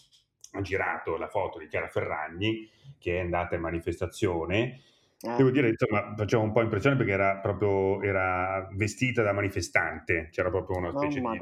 ha 0.53 0.61
girato 0.61 1.17
la 1.17 1.27
foto 1.27 1.59
di 1.59 1.67
Chiara 1.67 1.89
Ferragni 1.89 2.69
che 2.97 3.17
è 3.17 3.19
andata 3.19 3.55
in 3.55 3.61
manifestazione 3.61 4.59
eh. 4.59 4.81
Devo 5.19 5.49
dire, 5.49 5.69
insomma, 5.69 6.13
faceva 6.15 6.43
un 6.43 6.51
po' 6.51 6.61
impressione 6.61 6.95
perché 6.95 7.11
era 7.11 7.37
proprio 7.37 8.01
era 8.03 8.67
vestita 8.73 9.23
da 9.23 9.33
manifestante, 9.33 10.29
c'era 10.31 10.49
proprio 10.49 10.77
una 10.77 10.91
specie 10.91 11.19
oh, 11.19 11.31
di 11.31 11.37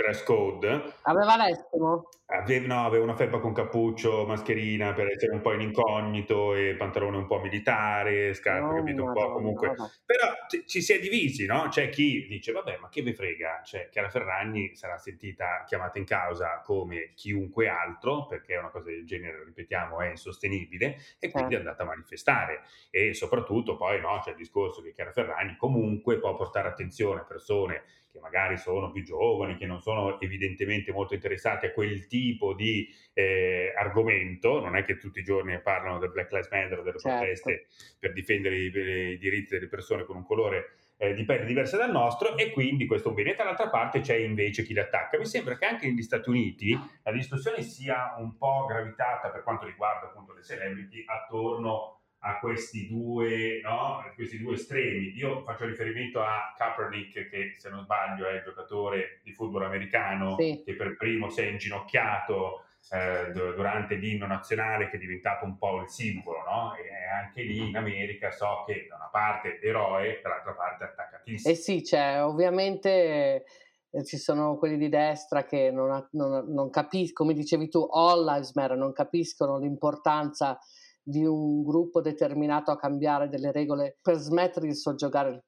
dress 0.00 0.22
code. 0.22 0.94
Aveva 1.02 1.36
l'estimo? 1.36 2.08
Aveva, 2.26 2.66
no, 2.66 2.86
aveva 2.86 3.04
una 3.04 3.16
felpa 3.16 3.38
con 3.38 3.52
cappuccio, 3.52 4.24
mascherina 4.24 4.92
per 4.92 5.08
essere 5.08 5.32
un 5.32 5.40
po' 5.40 5.52
in 5.52 5.62
incognito 5.62 6.54
e 6.54 6.74
pantalone 6.76 7.16
un 7.16 7.26
po' 7.26 7.40
militare, 7.40 8.32
scarpe, 8.34 8.72
oh, 8.72 8.76
capito? 8.76 9.04
Un 9.04 9.12
po' 9.12 9.32
comunque. 9.32 9.74
No. 9.76 9.90
Però 10.06 10.32
c- 10.48 10.64
ci 10.64 10.80
si 10.80 10.92
è 10.92 11.00
divisi, 11.00 11.44
no? 11.46 11.66
C'è 11.68 11.88
chi 11.88 12.26
dice, 12.28 12.52
vabbè, 12.52 12.78
ma 12.80 12.88
che 12.88 13.02
vi 13.02 13.12
frega? 13.12 13.62
Cioè, 13.64 13.88
Chiara 13.90 14.08
Ferragni 14.08 14.74
sarà 14.76 14.96
sentita 14.96 15.64
chiamata 15.66 15.98
in 15.98 16.04
causa 16.04 16.60
come 16.64 17.12
chiunque 17.14 17.68
altro, 17.68 18.26
perché 18.26 18.56
una 18.56 18.70
cosa 18.70 18.90
del 18.90 19.04
genere, 19.04 19.44
ripetiamo, 19.44 20.00
è 20.00 20.10
insostenibile, 20.10 20.98
e 21.18 21.30
quindi 21.30 21.54
eh. 21.54 21.56
è 21.56 21.60
andata 21.60 21.82
a 21.82 21.86
manifestare. 21.86 22.62
E 22.90 23.12
soprattutto 23.12 23.76
poi, 23.76 24.00
no, 24.00 24.20
c'è 24.22 24.30
il 24.30 24.36
discorso 24.36 24.82
che 24.82 24.92
Chiara 24.92 25.10
Ferragni 25.10 25.56
comunque 25.56 26.18
può 26.18 26.34
portare 26.36 26.68
attenzione 26.68 27.20
a 27.20 27.24
persone 27.24 27.82
che 28.10 28.18
magari 28.18 28.56
sono 28.56 28.90
più 28.90 29.02
giovani, 29.02 29.56
che 29.56 29.66
non 29.66 29.80
sono 29.80 30.20
evidentemente 30.20 30.92
molto 30.92 31.14
interessati 31.14 31.66
a 31.66 31.72
quel 31.72 32.06
tipo 32.06 32.54
di 32.54 32.88
eh, 33.12 33.72
argomento, 33.76 34.60
non 34.60 34.76
è 34.76 34.84
che 34.84 34.96
tutti 34.96 35.20
i 35.20 35.24
giorni 35.24 35.60
parlano 35.60 35.98
del 35.98 36.10
Black 36.10 36.32
Lives 36.32 36.50
Matter, 36.50 36.82
delle 36.82 36.98
certo. 36.98 37.18
proteste 37.18 37.66
per 37.98 38.12
difendere 38.12 38.56
i, 38.56 38.66
i, 38.66 39.18
diritti 39.18 39.54
delle 39.54 39.68
persone 39.68 40.04
con 40.04 40.16
un 40.16 40.24
colore 40.24 40.72
eh, 40.96 41.14
di 41.14 41.24
pelle 41.24 41.46
diversa 41.46 41.78
dal 41.78 41.90
nostro 41.90 42.36
e 42.36 42.50
quindi 42.50 42.86
questo 42.86 43.08
è 43.08 43.10
un 43.10 43.16
bene. 43.16 43.34
Dall'altra 43.34 43.68
parte 43.68 44.00
c'è 44.00 44.16
invece 44.16 44.62
chi 44.64 44.74
li 44.74 44.80
attacca. 44.80 45.16
Mi 45.16 45.24
sembra 45.24 45.56
che 45.56 45.64
anche 45.64 45.86
negli 45.86 46.02
Stati 46.02 46.28
Uniti 46.28 46.78
la 47.02 47.12
discussione 47.12 47.62
sia 47.62 48.16
un 48.18 48.36
po' 48.36 48.66
gravitata 48.66 49.30
per 49.30 49.42
quanto 49.42 49.64
riguarda 49.64 50.06
appunto 50.06 50.34
le 50.34 50.42
celebrity 50.42 51.02
attorno 51.06 51.99
a 52.22 52.38
questi 52.38 52.86
due, 52.86 53.60
no? 53.62 54.02
questi 54.14 54.38
due 54.38 54.54
estremi. 54.54 55.12
Io 55.16 55.42
faccio 55.42 55.64
riferimento 55.64 56.20
a 56.22 56.52
Kaepernick, 56.56 57.28
che 57.28 57.54
se 57.56 57.70
non 57.70 57.84
sbaglio 57.84 58.26
è 58.28 58.34
il 58.34 58.42
giocatore 58.42 59.20
di 59.22 59.32
football 59.32 59.62
americano 59.62 60.36
sì. 60.38 60.62
che 60.64 60.74
per 60.74 60.96
primo 60.96 61.30
si 61.30 61.40
è 61.40 61.44
inginocchiato 61.44 62.64
eh, 62.90 63.30
durante 63.32 63.94
l'inno 63.94 64.26
nazionale, 64.26 64.90
che 64.90 64.96
è 64.96 64.98
diventato 64.98 65.44
un 65.44 65.56
po' 65.56 65.80
il 65.80 65.88
simbolo, 65.88 66.42
no? 66.44 66.74
E 66.74 66.90
anche 67.06 67.42
lì 67.42 67.68
in 67.68 67.76
America 67.76 68.30
so 68.30 68.64
che 68.66 68.86
da 68.88 68.96
una 68.96 69.08
parte 69.10 69.60
eroe, 69.60 70.20
dall'altra 70.22 70.52
parte 70.52 70.84
attaccatissimo. 70.84 71.52
Eh 71.52 71.56
sì, 71.56 71.84
cioè, 71.84 72.22
ovviamente 72.22 73.44
eh, 73.90 74.04
ci 74.04 74.18
sono 74.18 74.56
quelli 74.56 74.76
di 74.76 74.88
destra 74.88 75.44
che 75.44 75.70
non, 75.70 76.06
non, 76.12 76.52
non 76.52 76.70
capiscono, 76.70 77.30
come 77.30 77.40
dicevi 77.40 77.68
tu, 77.68 77.88
all 77.90 78.24
lives 78.24 78.54
matter, 78.54 78.76
non 78.76 78.92
capiscono 78.92 79.58
l'importanza 79.58 80.58
di 81.10 81.24
un 81.24 81.62
gruppo 81.62 82.00
determinato 82.00 82.70
a 82.70 82.78
cambiare 82.78 83.28
delle 83.28 83.52
regole 83.52 83.98
per 84.00 84.16
smettere 84.16 84.66
di 84.66 84.74
soggiogare 84.74 85.30
il, 85.30 85.42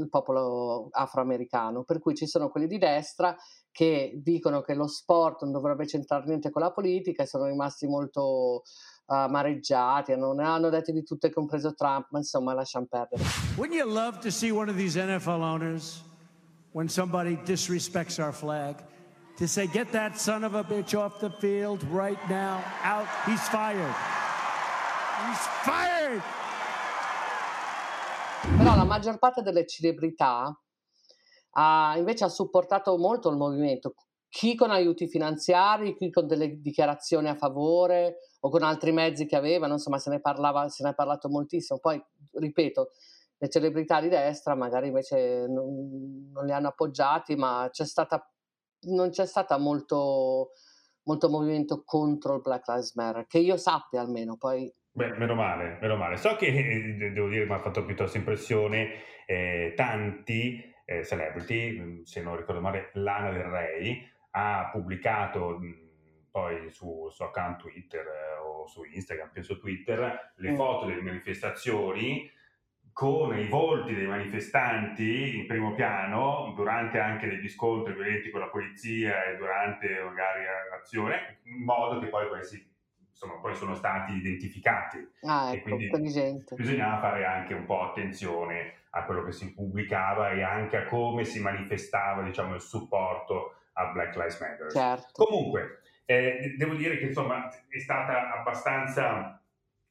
il 0.00 0.08
popolo 0.08 0.88
afroamericano. 0.90 1.84
Per 1.84 2.00
cui 2.00 2.14
ci 2.14 2.26
sono 2.26 2.48
quelli 2.48 2.66
di 2.66 2.78
destra 2.78 3.36
che 3.70 4.18
dicono 4.22 4.62
che 4.62 4.74
lo 4.74 4.88
sport 4.88 5.42
non 5.42 5.52
dovrebbe 5.52 5.84
c'entrare 5.84 6.24
niente 6.26 6.50
con 6.50 6.62
la 6.62 6.72
politica 6.72 7.22
e 7.22 7.26
sono 7.26 7.46
rimasti 7.46 7.86
molto 7.86 8.62
amareggiati, 9.06 10.16
non 10.16 10.36
ne 10.36 10.44
hanno 10.44 10.70
detto 10.70 10.92
di 10.92 11.02
tutte, 11.02 11.30
compreso 11.30 11.74
Trump, 11.74 12.06
ma 12.10 12.18
insomma 12.18 12.54
lasciamo 12.54 12.86
perdere. 12.88 13.22
Wouldn't 13.56 13.78
you 13.78 13.86
love 13.86 14.20
to 14.20 14.30
see 14.30 14.50
one 14.50 14.70
of 14.70 14.76
these 14.76 14.96
NFL 14.96 15.42
owners, 15.42 16.02
when 16.72 16.88
somebody 16.88 17.36
disrespects 17.44 18.18
our 18.18 18.32
flag, 18.32 18.76
to 19.36 19.46
say, 19.46 19.66
get 19.66 19.90
that 19.92 20.18
son 20.18 20.44
of 20.44 20.54
a 20.54 20.64
bitch 20.64 20.94
off 20.98 21.20
the 21.20 21.30
field 21.30 21.82
right 21.90 22.18
now, 22.28 22.62
out, 22.82 23.06
he's 23.26 23.46
fired. 23.48 23.94
Però 28.58 28.74
la 28.74 28.84
maggior 28.84 29.18
parte 29.18 29.42
delle 29.42 29.66
celebrità 29.66 30.52
ha, 31.52 31.94
invece 31.96 32.24
ha 32.24 32.28
supportato 32.28 32.96
molto 32.96 33.28
il 33.30 33.36
movimento, 33.36 33.94
chi 34.28 34.54
con 34.54 34.70
aiuti 34.70 35.08
finanziari, 35.08 35.94
chi 35.94 36.10
con 36.10 36.26
delle 36.26 36.60
dichiarazioni 36.60 37.28
a 37.28 37.36
favore 37.36 38.30
o 38.40 38.48
con 38.48 38.62
altri 38.62 38.90
mezzi 38.90 39.26
che 39.26 39.36
avevano, 39.36 39.74
insomma 39.74 39.98
se 39.98 40.10
ne, 40.10 40.20
parlava, 40.20 40.68
se 40.68 40.82
ne 40.82 40.90
è 40.90 40.94
parlato 40.94 41.28
moltissimo. 41.28 41.78
Poi, 41.78 42.02
ripeto, 42.32 42.90
le 43.36 43.48
celebrità 43.48 44.00
di 44.00 44.08
destra 44.08 44.54
magari 44.54 44.86
invece 44.88 45.46
non, 45.48 46.30
non 46.32 46.46
li 46.46 46.52
hanno 46.52 46.68
appoggiati, 46.68 47.36
ma 47.36 47.68
c'è 47.70 47.84
stata, 47.84 48.26
non 48.86 49.10
c'è 49.10 49.26
stata 49.26 49.58
molto, 49.58 50.52
molto 51.04 51.28
movimento 51.28 51.82
contro 51.84 52.36
il 52.36 52.40
Black 52.40 52.66
Lives 52.68 52.94
Matter, 52.94 53.26
che 53.26 53.38
io 53.38 53.56
sappia 53.56 54.00
almeno, 54.00 54.36
poi 54.36 54.72
Beh, 54.94 55.16
meno 55.16 55.34
male, 55.34 55.78
meno 55.80 55.96
male. 55.96 56.16
So 56.18 56.36
che, 56.36 56.46
eh, 56.46 57.10
devo 57.12 57.28
dire, 57.28 57.46
mi 57.46 57.52
ha 57.52 57.58
fatto 57.58 57.84
piuttosto 57.84 58.18
impressione 58.18 58.90
eh, 59.26 59.72
tanti 59.74 60.70
eh, 60.84 61.04
celebrity, 61.04 62.04
se 62.04 62.22
non 62.22 62.36
ricordo 62.36 62.60
male, 62.60 62.90
Lana 62.94 63.30
Del 63.30 63.44
Rey 63.44 64.06
ha 64.32 64.68
pubblicato 64.70 65.60
poi 66.30 66.70
su 66.70 67.08
suo 67.10 67.26
account 67.26 67.60
Twitter 67.60 68.06
eh, 68.06 68.38
o 68.42 68.66
su 68.66 68.84
Instagram, 68.84 69.30
penso 69.32 69.58
Twitter, 69.58 70.32
le 70.36 70.50
mm. 70.50 70.56
foto 70.56 70.86
delle 70.86 71.02
manifestazioni 71.02 72.30
con 72.92 73.38
i 73.38 73.48
volti 73.48 73.94
dei 73.94 74.06
manifestanti 74.06 75.38
in 75.38 75.46
primo 75.46 75.72
piano 75.72 76.52
durante 76.54 76.98
anche 76.98 77.26
degli 77.26 77.48
scontri 77.48 77.94
violenti 77.94 78.28
con 78.28 78.40
la 78.40 78.48
polizia 78.48 79.24
e 79.24 79.36
durante 79.36 79.88
magari 80.02 80.44
l'azione, 80.70 81.40
in 81.44 81.64
modo 81.64 81.98
che 82.00 82.08
poi 82.08 82.28
questi 82.28 82.71
insomma, 83.22 83.40
poi 83.40 83.54
sono 83.54 83.74
stati 83.74 84.14
identificati. 84.14 85.08
Ah, 85.22 85.52
ecco, 85.52 85.76
e 85.76 85.88
quindi 85.88 86.44
bisognava 86.56 87.00
fare 87.00 87.24
anche 87.24 87.54
un 87.54 87.64
po' 87.64 87.82
attenzione 87.82 88.74
a 88.90 89.04
quello 89.04 89.24
che 89.24 89.32
si 89.32 89.54
pubblicava 89.54 90.32
e 90.32 90.42
anche 90.42 90.76
a 90.76 90.84
come 90.84 91.24
si 91.24 91.40
manifestava 91.40 92.22
diciamo, 92.22 92.54
il 92.54 92.60
supporto 92.60 93.54
a 93.74 93.86
Black 93.86 94.16
Lives 94.16 94.40
Matter. 94.40 94.70
Certo. 94.70 95.24
Comunque, 95.24 95.80
eh, 96.04 96.54
devo 96.58 96.74
dire 96.74 96.98
che 96.98 97.06
insomma 97.06 97.48
è 97.68 97.78
stata 97.78 98.32
abbastanza 98.32 99.40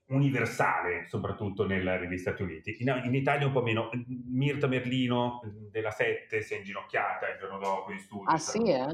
universale, 0.07 1.05
soprattutto 1.07 1.65
negli 1.65 2.17
Stati 2.17 2.41
Uniti. 2.43 2.75
In, 2.79 3.01
in, 3.05 3.15
Italia 3.15 3.47
un 3.47 3.53
po' 3.53 3.61
meno. 3.61 3.89
Mirta 4.29 4.67
Merlino 4.67 5.39
della 5.71 5.89
7 5.89 6.41
si 6.41 6.53
è 6.53 6.57
inginocchiata 6.57 7.29
il 7.29 7.37
giorno 7.39 7.57
dopo 7.57 7.91
in 7.93 7.99
studio. 7.99 8.29
Ah 8.29 8.37
sì, 8.37 8.69
eh? 8.69 8.93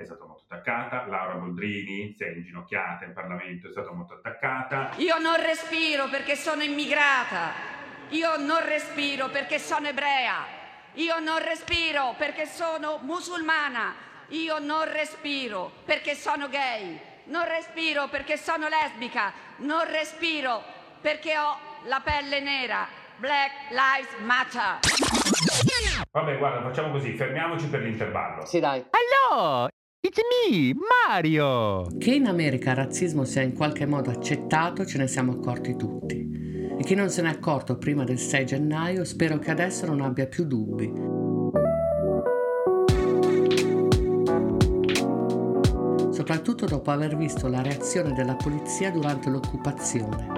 È 0.00 0.06
stata 0.06 0.24
molto 0.24 0.44
attaccata. 0.48 1.04
Laura 1.08 1.34
Boldrini 1.34 2.14
si 2.16 2.24
è 2.24 2.30
inginocchiata 2.30 3.04
in 3.04 3.12
Parlamento, 3.12 3.68
è 3.68 3.70
stata 3.70 3.92
molto 3.92 4.14
attaccata. 4.14 4.92
Io 4.96 5.18
non 5.18 5.36
respiro 5.36 6.08
perché 6.08 6.36
sono 6.36 6.62
immigrata. 6.62 7.52
Io 8.08 8.38
non 8.38 8.64
respiro 8.64 9.28
perché 9.28 9.58
sono 9.58 9.88
ebrea. 9.88 10.46
Io 10.94 11.18
non 11.18 11.38
respiro 11.44 12.14
perché 12.16 12.46
sono 12.46 12.98
musulmana. 13.02 13.94
Io 14.28 14.58
non 14.58 14.90
respiro 14.90 15.70
perché 15.84 16.14
sono 16.14 16.48
gay. 16.48 16.98
Non 17.24 17.44
respiro 17.46 18.08
perché 18.08 18.38
sono 18.38 18.68
lesbica. 18.68 19.34
Non 19.56 19.84
respiro 19.84 20.62
perché 21.02 21.36
ho 21.36 21.58
la 21.84 22.00
pelle 22.02 22.40
nera. 22.40 22.88
Black 23.18 23.68
Lives 23.68 24.18
Matter. 24.20 24.78
Vabbè, 26.10 26.38
guarda, 26.38 26.62
facciamo 26.62 26.90
così, 26.90 27.14
fermiamoci 27.14 27.66
per 27.66 27.82
l'intervallo. 27.82 28.46
Sì, 28.46 28.60
dai. 28.60 28.82
Hello! 28.88 29.68
It's 30.02 30.18
me, 30.48 30.74
Mario! 31.06 31.86
Che 31.98 32.14
in 32.14 32.26
America 32.26 32.70
il 32.70 32.76
razzismo 32.76 33.24
sia 33.24 33.42
in 33.42 33.52
qualche 33.52 33.84
modo 33.84 34.08
accettato 34.08 34.86
ce 34.86 34.96
ne 34.96 35.06
siamo 35.06 35.32
accorti 35.32 35.76
tutti. 35.76 36.74
E 36.78 36.82
chi 36.82 36.94
non 36.94 37.10
se 37.10 37.20
n'è 37.20 37.28
accorto 37.28 37.76
prima 37.76 38.02
del 38.02 38.18
6 38.18 38.46
gennaio 38.46 39.04
spero 39.04 39.38
che 39.38 39.50
adesso 39.50 39.84
non 39.84 40.00
abbia 40.00 40.26
più 40.26 40.46
dubbi. 40.46 40.90
Soprattutto 46.10 46.64
dopo 46.64 46.90
aver 46.90 47.14
visto 47.14 47.46
la 47.48 47.60
reazione 47.60 48.14
della 48.14 48.36
polizia 48.36 48.90
durante 48.90 49.28
l'occupazione. 49.28 50.28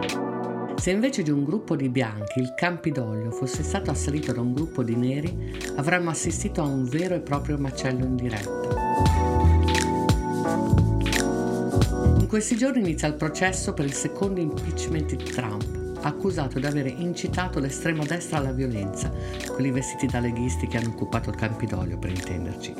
Se 0.75 0.90
invece 0.90 1.22
di 1.22 1.31
un 1.31 1.44
gruppo 1.44 1.77
di 1.77 1.88
bianchi 1.88 2.40
il 2.40 2.53
Campidoglio 2.57 3.31
fosse 3.31 3.62
stato 3.62 3.92
assalito 3.92 4.33
da 4.33 4.40
un 4.40 4.55
gruppo 4.55 4.83
di 4.83 4.96
neri, 4.96 5.55
avremmo 5.77 6.11
assistito 6.11 6.61
a 6.62 6.66
un 6.66 6.83
vero 6.83 7.14
e 7.14 7.20
proprio 7.20 7.57
macello 7.59 8.05
in 8.05 8.16
diretta. 8.16 9.21
Questi 12.33 12.57
giorni 12.57 12.81
inizia 12.81 13.09
il 13.09 13.14
processo 13.14 13.75
per 13.75 13.85
il 13.85 13.92
secondo 13.92 14.40
impeachment 14.40 15.16
di 15.16 15.25
Trump 15.25 15.99
accusato 16.01 16.59
di 16.59 16.64
aver 16.64 16.87
incitato 16.87 17.61
l'estrema 17.61 18.07
destra 18.07 18.38
alla 18.38 18.53
violenza, 18.53 19.12
quelli 19.51 19.71
vestiti 19.71 20.07
da 20.07 20.18
leghisti 20.18 20.66
che 20.66 20.79
hanno 20.79 20.88
occupato 20.88 21.29
il 21.29 21.37
Campidoglio, 21.37 21.99
per 21.99 22.09
intenderci. 22.09 22.75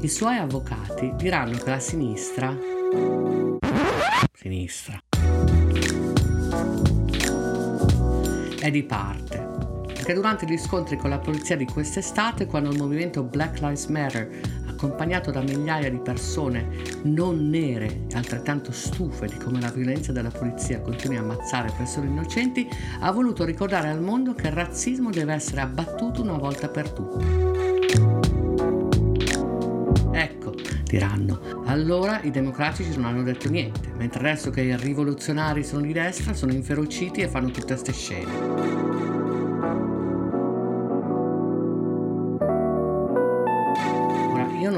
I 0.00 0.08
suoi 0.08 0.36
avvocati 0.36 1.12
diranno 1.16 1.58
che 1.58 1.70
la 1.70 1.80
sinistra... 1.80 2.56
sinistra... 4.32 5.02
è 8.60 8.70
di 8.70 8.82
parte 8.84 9.44
perché 10.04 10.20
durante 10.20 10.46
gli 10.46 10.58
scontri 10.58 10.98
con 10.98 11.08
la 11.08 11.18
polizia 11.18 11.56
di 11.56 11.64
quest'estate, 11.64 12.44
quando 12.44 12.70
il 12.70 12.76
movimento 12.76 13.22
Black 13.22 13.60
Lives 13.60 13.86
Matter 13.86 14.28
accompagnato 14.74 15.30
da 15.30 15.40
migliaia 15.40 15.90
di 15.90 15.98
persone 15.98 16.66
non 17.04 17.48
nere 17.48 18.02
e 18.08 18.16
altrettanto 18.16 18.72
stufe 18.72 19.26
di 19.26 19.36
come 19.36 19.60
la 19.60 19.70
violenza 19.70 20.12
della 20.12 20.30
polizia 20.30 20.80
continui 20.80 21.16
a 21.16 21.20
ammazzare 21.20 21.72
persone 21.76 22.08
innocenti, 22.08 22.68
ha 23.00 23.10
voluto 23.10 23.44
ricordare 23.44 23.88
al 23.88 24.02
mondo 24.02 24.34
che 24.34 24.48
il 24.48 24.52
razzismo 24.52 25.10
deve 25.10 25.34
essere 25.34 25.62
abbattuto 25.62 26.22
una 26.22 26.36
volta 26.36 26.68
per 26.68 26.90
tutte. 26.90 27.52
Ecco, 30.12 30.54
diranno, 30.84 31.62
allora 31.66 32.20
i 32.22 32.30
democratici 32.30 32.94
non 32.96 33.06
hanno 33.06 33.22
detto 33.22 33.48
niente, 33.48 33.92
mentre 33.96 34.20
adesso 34.20 34.50
che 34.50 34.62
i 34.62 34.76
rivoluzionari 34.76 35.64
sono 35.64 35.82
di 35.82 35.92
destra 35.92 36.34
sono 36.34 36.52
inferociti 36.52 37.20
e 37.20 37.28
fanno 37.28 37.50
tutte 37.50 37.74
queste 37.74 37.92
scene. 37.92 39.43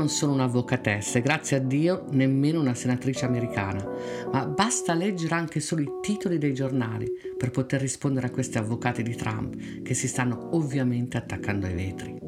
Non 0.06 0.14
sono 0.14 0.34
un'avvocatessa 0.34 1.18
e 1.18 1.20
grazie 1.20 1.56
a 1.56 1.60
Dio 1.60 2.04
nemmeno 2.10 2.60
una 2.60 2.74
senatrice 2.74 3.24
americana, 3.24 3.84
ma 4.30 4.46
basta 4.46 4.94
leggere 4.94 5.34
anche 5.34 5.58
solo 5.58 5.82
i 5.82 5.90
titoli 6.00 6.38
dei 6.38 6.54
giornali 6.54 7.10
per 7.36 7.50
poter 7.50 7.80
rispondere 7.80 8.28
a 8.28 8.30
questi 8.30 8.56
avvocati 8.56 9.02
di 9.02 9.16
Trump 9.16 9.82
che 9.82 9.94
si 9.94 10.06
stanno 10.06 10.50
ovviamente 10.52 11.16
attaccando 11.16 11.66
ai 11.66 11.74
vetri. 11.74 12.18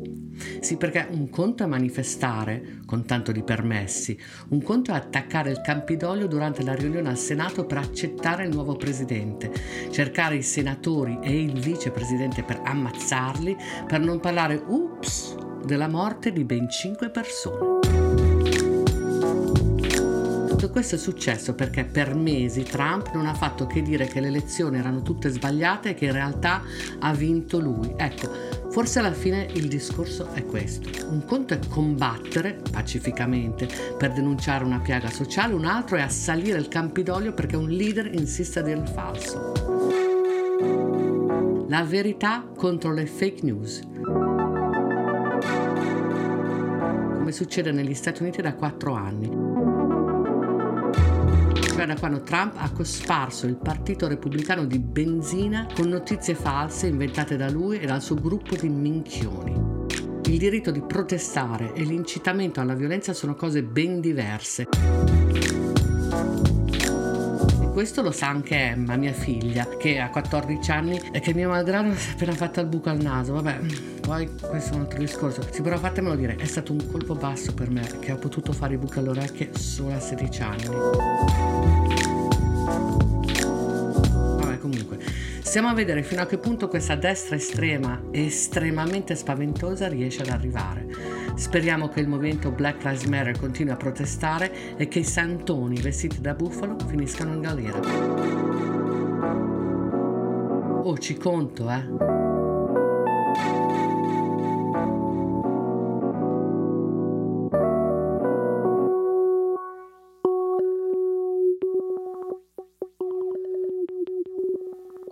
Sì, 0.58 0.76
perché 0.76 1.06
un 1.08 1.30
conto 1.30 1.62
è 1.62 1.66
manifestare 1.66 2.80
con 2.84 3.04
tanto 3.04 3.30
di 3.30 3.44
permessi, 3.44 4.18
un 4.48 4.60
conto 4.60 4.90
è 4.90 4.96
attaccare 4.96 5.50
il 5.50 5.60
Campidoglio 5.60 6.26
durante 6.26 6.64
la 6.64 6.74
riunione 6.74 7.10
al 7.10 7.18
Senato 7.18 7.64
per 7.64 7.78
accettare 7.78 8.44
il 8.44 8.52
nuovo 8.52 8.74
presidente, 8.74 9.52
cercare 9.90 10.34
i 10.34 10.42
senatori 10.42 11.20
e 11.22 11.40
il 11.40 11.60
vicepresidente 11.60 12.42
per 12.42 12.60
ammazzarli, 12.64 13.56
per 13.86 14.00
non 14.00 14.18
parlare, 14.18 14.60
ups, 14.66 15.46
della 15.68 15.86
morte 15.86 16.32
di 16.32 16.44
ben 16.44 16.66
5 16.66 17.10
persone. 17.10 17.76
Tutto 20.48 20.70
questo 20.70 20.94
è 20.94 20.98
successo 20.98 21.54
perché 21.54 21.84
per 21.84 22.14
mesi 22.14 22.62
Trump 22.62 23.12
non 23.12 23.26
ha 23.26 23.34
fatto 23.34 23.66
che 23.66 23.82
dire 23.82 24.06
che 24.06 24.20
le 24.20 24.28
elezioni 24.28 24.78
erano 24.78 25.02
tutte 25.02 25.28
sbagliate 25.28 25.90
e 25.90 25.94
che 25.94 26.06
in 26.06 26.12
realtà 26.12 26.62
ha 27.00 27.12
vinto 27.12 27.60
lui. 27.60 27.92
Ecco, 27.96 28.30
forse 28.70 28.98
alla 28.98 29.12
fine 29.12 29.46
il 29.52 29.68
discorso 29.68 30.30
è 30.32 30.46
questo. 30.46 30.88
Un 31.10 31.26
conto 31.26 31.52
è 31.52 31.58
combattere 31.68 32.62
pacificamente 32.72 33.68
per 33.98 34.14
denunciare 34.14 34.64
una 34.64 34.80
piaga 34.80 35.10
sociale, 35.10 35.52
un 35.52 35.66
altro 35.66 35.98
è 35.98 36.00
assalire 36.00 36.58
il 36.58 36.68
Campidoglio 36.68 37.34
perché 37.34 37.56
un 37.56 37.68
leader 37.68 38.10
insiste 38.14 38.60
a 38.60 38.62
dire 38.62 38.80
il 38.80 38.88
falso. 38.88 39.52
La 41.68 41.84
verità 41.84 42.42
contro 42.56 42.94
le 42.94 43.04
fake 43.04 43.44
news. 43.44 44.27
Come 47.28 47.32
succede 47.32 47.72
negli 47.72 47.92
Stati 47.92 48.22
Uniti 48.22 48.40
da 48.40 48.54
quattro 48.54 48.94
anni. 48.94 49.28
da 51.76 51.94
quando 51.98 52.22
Trump 52.22 52.54
ha 52.56 52.70
cosparso 52.70 53.46
il 53.46 53.56
partito 53.56 54.08
repubblicano 54.08 54.64
di 54.64 54.78
benzina 54.78 55.66
con 55.74 55.88
notizie 55.88 56.34
false 56.34 56.86
inventate 56.86 57.36
da 57.36 57.50
lui 57.50 57.78
e 57.78 57.86
dal 57.86 58.00
suo 58.00 58.14
gruppo 58.14 58.56
di 58.56 58.70
minchioni. 58.70 59.52
Il 60.24 60.38
diritto 60.38 60.70
di 60.70 60.80
protestare 60.80 61.74
e 61.74 61.84
l'incitamento 61.84 62.60
alla 62.60 62.74
violenza 62.74 63.12
sono 63.12 63.34
cose 63.34 63.62
ben 63.62 64.00
diverse. 64.00 65.17
Questo 67.78 68.02
lo 68.02 68.10
sa 68.10 68.26
anche 68.26 68.56
Emma, 68.56 68.96
mia 68.96 69.12
figlia, 69.12 69.68
che 69.78 70.00
ha 70.00 70.10
14 70.10 70.70
anni 70.72 71.00
e 71.12 71.20
che 71.20 71.32
mio 71.32 71.48
malgrado 71.48 71.94
si 71.94 72.08
è 72.08 72.12
appena 72.14 72.32
fatta 72.32 72.60
il 72.60 72.66
buco 72.66 72.90
al 72.90 73.00
naso. 73.00 73.34
Vabbè, 73.34 73.60
poi 74.00 74.28
questo 74.48 74.72
è 74.72 74.74
un 74.74 74.80
altro 74.80 74.98
discorso. 74.98 75.42
Sì, 75.48 75.62
però 75.62 75.78
fatemelo 75.78 76.16
dire, 76.16 76.34
è 76.34 76.44
stato 76.44 76.72
un 76.72 76.84
colpo 76.90 77.14
basso 77.14 77.54
per 77.54 77.70
me 77.70 77.88
che 78.00 78.10
ho 78.10 78.16
potuto 78.16 78.52
fare 78.52 78.74
i 78.74 78.78
buchi 78.78 78.98
alle 78.98 79.10
orecchie 79.10 79.50
solo 79.56 79.94
a 79.94 80.00
16 80.00 80.42
anni. 80.42 80.64
Comunque, 84.58 84.98
stiamo 85.42 85.68
a 85.68 85.72
vedere 85.72 86.02
fino 86.02 86.22
a 86.22 86.26
che 86.26 86.38
punto 86.38 86.66
questa 86.66 86.96
destra 86.96 87.36
estrema 87.36 88.02
estremamente 88.10 89.14
spaventosa 89.14 89.86
riesce 89.86 90.22
ad 90.22 90.30
arrivare. 90.30 91.17
Speriamo 91.38 91.88
che 91.88 92.00
il 92.00 92.08
movimento 92.08 92.50
Black 92.50 92.82
Lives 92.82 93.04
Matter 93.04 93.38
continui 93.38 93.72
a 93.72 93.76
protestare 93.76 94.76
e 94.76 94.88
che 94.88 94.98
i 94.98 95.04
santoni 95.04 95.80
vestiti 95.80 96.20
da 96.20 96.34
bufalo 96.34 96.76
finiscano 96.88 97.32
in 97.32 97.40
galera. 97.40 97.78
Oh, 100.82 100.98
ci 100.98 101.16
conto, 101.16 101.70
eh. 101.70 102.27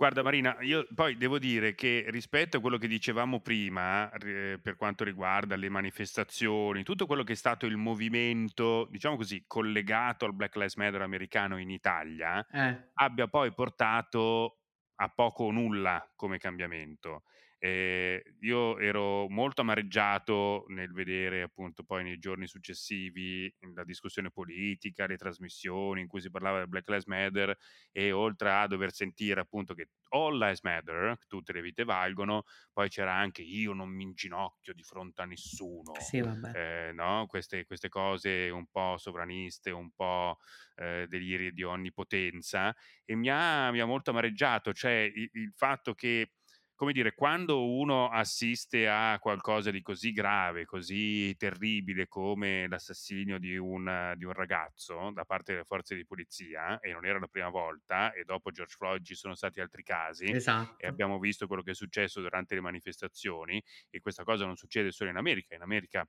Guarda 0.07 0.23
Marina, 0.23 0.55
io 0.61 0.87
poi 0.95 1.17
devo 1.17 1.37
dire 1.37 1.75
che 1.75 2.05
rispetto 2.07 2.55
a 2.55 2.59
quello 2.61 2.77
che 2.77 2.87
dicevamo 2.87 3.41
prima, 3.41 4.09
eh, 4.13 4.57
per 4.61 4.77
quanto 4.77 5.03
riguarda 5.03 5.57
le 5.57 5.67
manifestazioni, 5.67 6.83
tutto 6.83 7.05
quello 7.05 7.23
che 7.23 7.33
è 7.33 7.35
stato 7.35 7.65
il 7.65 7.75
movimento, 7.75 8.87
diciamo 8.89 9.17
così, 9.17 9.43
collegato 9.45 10.23
al 10.23 10.33
Black 10.33 10.55
Lives 10.55 10.75
Matter 10.75 11.01
americano 11.01 11.57
in 11.57 11.69
Italia, 11.69 12.45
Eh. 12.51 12.87
abbia 12.93 13.27
poi 13.27 13.53
portato 13.53 14.59
a 14.95 15.09
poco 15.09 15.43
o 15.43 15.51
nulla 15.51 16.09
come 16.15 16.37
cambiamento. 16.37 17.23
Eh, 17.59 18.23
io 18.41 18.77
ero 18.77 19.27
molto 19.29 19.61
amareggiato 19.61 20.65
nel 20.67 20.91
vedere 20.91 21.41
appunto 21.41 21.83
poi 21.83 22.03
nei 22.03 22.19
giorni 22.19 22.45
successivi 22.47 23.51
la 23.73 23.83
discussione 23.83 24.29
politica, 24.29 25.07
le 25.07 25.17
trasmissioni 25.17 26.01
in 26.01 26.07
cui 26.07 26.21
si 26.21 26.29
parlava 26.29 26.59
del 26.59 26.67
Black 26.67 26.87
Lives 26.87 27.05
Matter 27.05 27.57
e 27.91 28.11
oltre 28.11 28.51
a 28.51 28.67
dover 28.67 28.93
sentire 28.93 29.39
appunto 29.41 29.73
che 29.73 29.89
All 30.09 30.37
Lives 30.37 30.61
Matter, 30.61 31.17
tutte 31.27 31.51
le 31.53 31.61
vite 31.61 31.83
valgono, 31.83 32.43
poi 32.71 32.89
c'era 32.89 33.13
anche 33.13 33.41
io 33.41 33.73
non 33.73 33.89
mi 33.89 34.03
inginocchio 34.03 34.73
di 34.73 34.83
fronte 34.83 35.21
a 35.21 35.25
nessuno, 35.25 36.11
Sì, 36.11 36.21
eh, 36.51 36.91
no? 36.93 37.25
queste, 37.27 37.65
queste 37.65 37.89
cose 37.89 38.49
un 38.49 38.67
po' 38.67 38.97
sovraniste, 38.97 39.71
un 39.71 39.91
po' 39.91 40.37
eh, 40.75 41.05
deliri 41.07 41.51
di 41.53 41.63
onnipotenza 41.63 42.73
e 43.03 43.15
mi 43.15 43.29
ha, 43.29 43.71
mi 43.71 43.79
ha 43.79 43.85
molto 43.85 44.11
amareggiato, 44.11 44.73
cioè 44.73 45.11
il, 45.13 45.29
il 45.33 45.51
fatto 45.55 45.93
che 45.93 46.33
come 46.77 46.93
dire, 46.93 47.15
quando 47.15 47.65
uno 47.67 48.07
assiste 48.09 48.87
a 48.87 49.17
qualcosa 49.19 49.71
di 49.71 49.81
così 49.81 50.11
grave, 50.11 50.63
così 50.65 51.35
terribile 51.35 52.07
come 52.07 52.67
l'assassinio 52.67 53.39
di 53.39 53.57
un, 53.57 54.13
di 54.15 54.25
un 54.25 54.31
ragazzo 54.33 55.09
da 55.11 55.25
parte 55.25 55.53
delle 55.53 55.63
forze 55.65 55.95
di 55.95 56.05
polizia, 56.05 56.79
e 56.79 56.91
non 56.93 57.03
era 57.03 57.17
la 57.19 57.27
prima 57.27 57.49
volta, 57.49 58.13
e 58.13 58.23
dopo 58.25 58.51
George 58.51 58.75
Floyd 58.77 59.03
ci 59.03 59.15
sono 59.15 59.33
stati 59.33 59.59
altri 59.59 59.81
casi, 59.81 60.31
Esatto. 60.31 60.77
e 60.77 60.85
abbiamo 60.85 61.17
visto 61.17 61.47
quello 61.47 61.63
che 61.63 61.71
è 61.71 61.73
successo 61.75 62.21
durante 62.21 62.53
le 62.53 62.61
manifestazioni, 62.61 63.61
e 63.89 63.99
questa 63.99 64.23
cosa 64.23 64.45
non 64.45 64.55
succede 64.55 64.91
solo 64.91 65.09
in 65.09 65.17
America, 65.17 65.55
in 65.55 65.63
America 65.63 66.07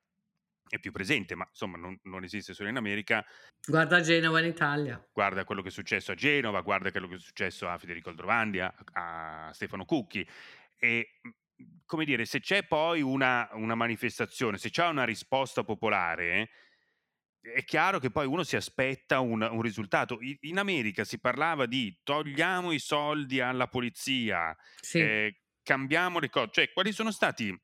è 0.68 0.78
più 0.78 0.92
presente, 0.92 1.34
ma 1.34 1.46
insomma 1.48 1.76
non, 1.76 1.98
non 2.04 2.24
esiste 2.24 2.54
solo 2.54 2.68
in 2.68 2.76
America. 2.76 3.24
Guarda 3.66 4.00
Genova 4.00 4.40
in 4.40 4.46
Italia. 4.46 5.02
Guarda 5.12 5.44
quello 5.44 5.62
che 5.62 5.68
è 5.68 5.72
successo 5.72 6.12
a 6.12 6.14
Genova, 6.14 6.60
guarda 6.60 6.90
quello 6.90 7.08
che 7.08 7.16
è 7.16 7.18
successo 7.18 7.68
a 7.68 7.78
Federico 7.78 8.08
Aldrovandi, 8.10 8.60
a, 8.60 9.50
Stefano 9.52 9.84
Cucchi. 9.84 10.26
E 10.78 11.20
come 11.84 12.04
dire, 12.04 12.24
se 12.24 12.40
c'è 12.40 12.64
poi 12.64 13.02
una, 13.02 13.48
una 13.52 13.74
manifestazione, 13.74 14.58
se 14.58 14.70
c'è 14.70 14.86
una 14.86 15.04
risposta 15.04 15.64
popolare, 15.64 16.50
è 17.40 17.64
chiaro 17.64 17.98
che 17.98 18.10
poi 18.10 18.26
uno 18.26 18.42
si 18.42 18.56
aspetta 18.56 19.20
un, 19.20 19.42
un 19.42 19.62
risultato. 19.62 20.18
I- 20.20 20.38
In 20.42 20.58
America 20.58 21.04
si 21.04 21.18
parlava 21.18 21.66
di 21.66 22.00
togliamo 22.02 22.72
i 22.72 22.78
soldi 22.78 23.40
alla 23.40 23.68
polizia, 23.68 24.56
Sì. 24.80 24.98
eh, 24.98 25.40
cambiamo 25.62 26.18
le 26.18 26.30
cose, 26.30 26.50
cioè 26.52 26.72
quali 26.72 26.92
sono 26.92 27.10
stati 27.10 27.54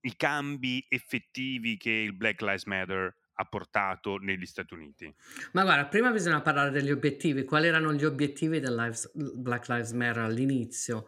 i 0.00 0.16
cambi 0.16 0.84
effettivi 0.88 1.76
che 1.76 1.90
il 1.90 2.14
Black 2.14 2.40
Lives 2.40 2.64
Matter 2.64 3.14
ha 3.38 3.44
portato 3.44 4.16
negli 4.16 4.46
Stati 4.46 4.74
Uniti? 4.74 5.12
Ma 5.52 5.62
guarda, 5.62 5.86
prima 5.86 6.10
bisogna 6.10 6.40
parlare 6.40 6.70
degli 6.70 6.90
obiettivi. 6.90 7.44
Quali 7.44 7.66
erano 7.66 7.92
gli 7.92 8.04
obiettivi 8.04 8.60
del 8.60 8.74
Lives- 8.74 9.10
Black 9.14 9.68
Lives 9.68 9.92
Matter 9.92 10.22
all'inizio? 10.22 11.06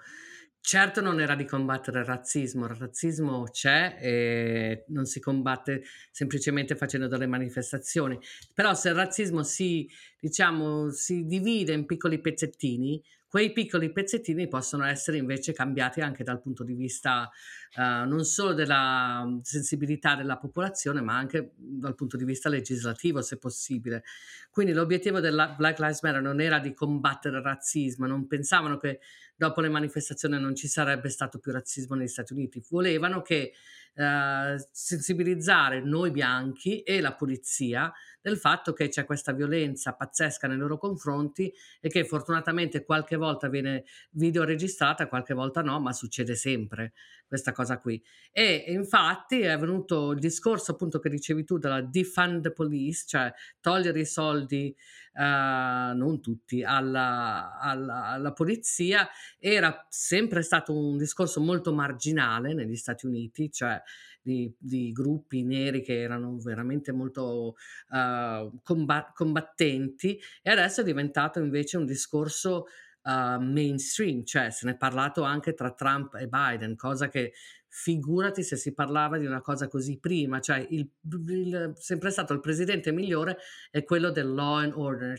Certo 0.61 1.01
non 1.01 1.21
era 1.21 1.35
di 1.35 1.47
combattere 1.47 2.01
il 2.01 2.05
razzismo, 2.05 2.67
il 2.67 2.75
razzismo 2.75 3.45
c'è 3.45 3.97
e 4.01 4.85
non 4.89 5.07
si 5.07 5.19
combatte 5.19 5.85
semplicemente 6.11 6.77
facendo 6.77 7.07
delle 7.07 7.27
manifestazioni, 7.27 8.19
però 8.53 8.75
se 8.75 8.91
il 8.91 8.95
razzismo 8.95 9.43
si, 9.45 9.89
diciamo, 10.21 10.91
si 10.91 11.25
divide 11.25 11.73
in 11.73 11.87
piccoli 11.87 12.21
pezzettini, 12.21 13.03
quei 13.29 13.53
piccoli 13.53 13.93
pezzettini 13.93 14.49
possono 14.49 14.85
essere 14.85 15.19
invece 15.19 15.53
cambiati 15.53 16.01
anche 16.01 16.25
dal 16.25 16.41
punto 16.41 16.65
di 16.65 16.73
vista 16.73 17.29
eh, 17.77 18.05
non 18.07 18.25
solo 18.25 18.55
della 18.55 19.23
mm, 19.25 19.41
sensibilità 19.43 20.15
della 20.17 20.39
popolazione, 20.39 21.03
ma 21.03 21.17
anche 21.17 21.53
dal 21.57 21.95
punto 21.95 22.17
di 22.17 22.25
vista 22.25 22.49
legislativo, 22.49 23.21
se 23.21 23.37
possibile. 23.37 24.03
Quindi 24.51 24.73
l'obiettivo 24.73 25.21
della 25.21 25.49
Black 25.49 25.79
Lives 25.79 26.03
Matter 26.03 26.23
non 26.23 26.41
era 26.41 26.59
di 26.59 26.73
combattere 26.73 27.37
il 27.37 27.43
razzismo, 27.43 28.07
non 28.07 28.27
pensavano 28.27 28.79
che 28.79 29.01
dopo 29.39 29.61
le 29.61 29.69
manifestazioni 29.69 30.39
non 30.39 30.57
ci 30.57 30.67
sarebbe 30.67 31.09
stato 31.11 31.39
più 31.39 31.53
razzismo 31.53 31.95
negli 31.95 32.09
Stati 32.09 32.33
Uniti, 32.33 32.61
volevano 32.69 33.23
che 33.23 33.53
eh, 33.95 34.69
sensibilizzare 34.73 35.81
noi 35.81 36.11
bianchi 36.11 36.83
e 36.83 37.01
la 37.01 37.15
polizia 37.15 37.93
del 38.21 38.37
fatto 38.37 38.73
che 38.73 38.89
c'è 38.89 39.05
questa 39.05 39.33
violenza 39.33 39.95
pazzesca 39.95 40.49
nei 40.49 40.57
loro 40.57 40.77
confronti 40.77 41.53
e 41.81 41.89
che 41.89 42.05
fortunatamente 42.05 42.85
qualche 42.85 43.15
volta 43.15 43.49
viene 43.49 43.85
videoregistrata, 44.11 45.07
qualche 45.07 45.35
volta 45.35 45.63
no, 45.63 45.79
ma 45.79 45.93
succede 45.93 46.35
sempre 46.35 46.93
questa 47.29 47.53
cosa 47.53 47.79
qui. 47.79 48.03
E 48.33 48.65
infatti 48.69 49.43
è 49.43 49.57
venuto 49.57 50.13
il 50.13 50.19
discorso 50.19 50.73
appunto 50.73 50.99
che 50.99 51.11
dicevi 51.11 51.45
tu 51.45 51.59
della 51.59 51.83
defund 51.83 52.43
the 52.43 52.53
police, 52.53 53.05
cioè 53.07 53.33
togliere 53.61 54.01
i 54.01 54.07
soldi, 54.07 54.75
eh, 55.13 55.93
non 55.95 56.21
tutti, 56.21 56.63
alla, 56.63 57.59
alla, 57.61 58.07
alla 58.07 58.33
polizia, 58.33 59.09
era 59.39 59.87
sempre 59.89 60.43
stato 60.43 60.77
un 60.77 60.97
discorso 60.97 61.41
molto 61.41 61.73
marginale 61.73 62.55
negli 62.55 62.77
Stati 62.77 63.07
Uniti, 63.07 63.51
cioè 63.51 63.81
di, 64.21 64.53
di 64.59 64.93
gruppi 64.93 65.43
neri 65.43 65.83
che 65.83 66.01
erano 66.01 66.39
veramente 66.39 66.93
molto 66.93 67.55
eh, 67.93 68.51
comba- 68.63 69.13
combattenti 69.15 70.21
e 70.43 70.51
adesso 70.51 70.83
è 70.83 70.85
diventato 70.85 71.39
invece 71.39 71.77
un 71.77 71.87
discorso 71.87 72.67
uh, 73.03 73.41
mainstream, 73.41 74.25
cioè 74.25 74.51
se 74.51 74.67
ne 74.67 74.73
è 74.73 74.77
parlato 74.77 75.23
anche 75.23 75.55
tra 75.55 75.73
Trump 75.73 76.15
e 76.15 76.29
Biden, 76.29 76.77
cosa 76.77 77.09
che 77.09 77.33
figurati 77.69 78.43
se 78.43 78.57
si 78.57 78.73
parlava 78.75 79.19
di 79.19 79.27
una 79.27 79.41
cosa 79.41 79.69
così 79.69 79.99
prima, 79.99 80.41
cioè 80.41 80.67
il, 80.71 80.91
il- 81.29 81.73
sempre 81.77 82.11
stato 82.11 82.33
il 82.33 82.41
presidente 82.41 82.93
migliore 82.93 83.39
è 83.71 83.85
quello 83.85 84.11
del 84.11 84.33
law 84.33 84.57
and 84.57 84.73
order. 84.75 85.17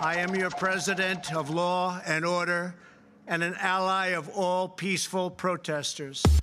I 0.00 0.16
am 0.18 0.34
your 0.34 0.50
president 0.50 1.32
of 1.34 1.50
law 1.50 2.00
and 2.04 2.24
order 2.24 2.74
and 3.26 3.42
an 3.42 3.54
ally 3.60 4.08
of 4.08 4.28
all 4.34 4.68
peaceful 4.68 5.30
protesters. 5.30 6.22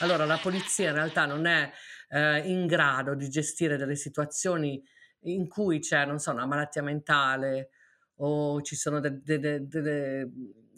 Allora, 0.00 0.26
la 0.26 0.36
polizia 0.36 0.88
in 0.90 0.94
realtà 0.96 1.24
non 1.24 1.46
è 1.46 1.70
eh, 2.10 2.40
in 2.50 2.66
grado 2.66 3.14
di 3.14 3.30
gestire 3.30 3.78
delle 3.78 3.96
situazioni 3.96 4.82
in 5.20 5.48
cui 5.48 5.78
c'è, 5.78 6.04
non 6.04 6.18
so, 6.18 6.32
una 6.32 6.44
malattia 6.44 6.82
mentale 6.82 7.70
o 8.16 8.60
ci 8.60 8.76
sono 8.76 9.00
de- 9.00 9.22
de- 9.22 9.38
de- 9.38 9.66
delle- 9.66 10.28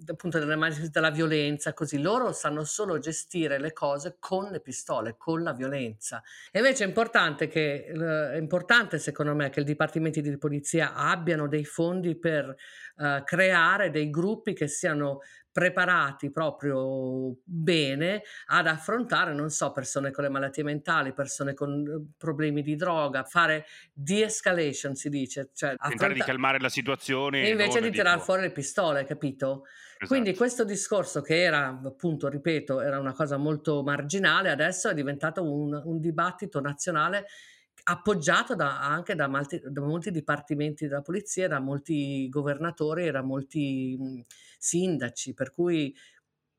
appunto 0.07 0.39
della 0.39 1.11
violenza, 1.11 1.73
così 1.73 2.01
loro 2.01 2.33
sanno 2.33 2.65
solo 2.65 2.99
gestire 2.99 3.59
le 3.59 3.73
cose 3.73 4.17
con 4.19 4.51
le 4.51 4.61
pistole, 4.61 5.17
con 5.17 5.43
la 5.43 5.53
violenza. 5.53 6.23
E 6.51 6.59
invece 6.59 6.85
è 6.85 6.87
importante 6.87 7.49
che, 7.49 7.85
è 7.87 8.37
importante 8.37 8.99
secondo 8.99 9.35
me 9.35 9.51
che 9.51 9.61
i 9.61 9.65
dipartimenti 9.65 10.21
di 10.21 10.37
polizia 10.39 10.95
abbiano 10.95 11.49
dei 11.49 11.65
fondi 11.65 12.17
per 12.17 12.55
uh, 12.97 13.23
creare 13.25 13.91
dei 13.91 14.11
gruppi 14.11 14.55
che 14.55 14.69
siano 14.69 15.21
preparati 15.59 16.31
proprio 16.31 17.35
bene 17.43 18.23
ad 18.47 18.69
affrontare, 18.69 19.35
non 19.35 19.51
so, 19.51 19.73
persone 19.73 20.13
con 20.13 20.23
le 20.23 20.31
malattie 20.31 20.63
mentali, 20.63 21.13
persone 21.13 21.53
con 21.53 21.85
eh, 21.85 22.15
problemi 22.17 22.63
di 22.63 22.77
droga, 22.77 23.25
fare 23.25 23.67
de-escalation 23.93 24.95
si 24.95 25.09
dice. 25.09 25.51
Cioè 25.53 25.75
Tentare 25.75 26.15
di 26.15 26.21
calmare 26.21 26.61
la 26.61 26.69
situazione. 26.69 27.43
e 27.43 27.51
invece 27.51 27.81
di 27.81 27.91
tirar 27.91 28.21
fuori 28.21 28.43
le 28.43 28.53
pistole, 28.53 29.05
capito? 29.05 29.65
Quindi 30.07 30.29
Esatto. 30.29 30.45
questo 30.45 30.65
discorso 30.65 31.23
che 31.23 31.43
era, 31.43 31.81
appunto, 31.85 32.29
ripeto, 32.29 32.81
era 32.81 33.01
una 33.01 33.13
cosa 33.13 33.37
molto 33.37 33.83
marginale, 33.83 34.51
adesso 34.51 34.89
è 34.89 34.95
diventato 34.95 35.43
un, 35.43 35.73
un 35.85 35.99
dibattito 35.99 36.61
nazionale 36.61 37.27
appoggiato 37.89 38.55
da- 38.55 38.81
anche 38.81 39.15
da, 39.15 39.29
malti- 39.29 39.61
da 39.65 39.81
molti 39.81 40.11
dipartimenti 40.11 40.87
della 40.87 41.03
polizia, 41.03 41.49
da 41.49 41.61
molti 41.61 42.29
governatori 42.29 43.07
e 43.07 43.11
da 43.11 43.23
molti 43.23 43.97
mh, 43.99 44.21
sindaci, 44.59 45.35
per 45.35 45.53
cui 45.53 45.95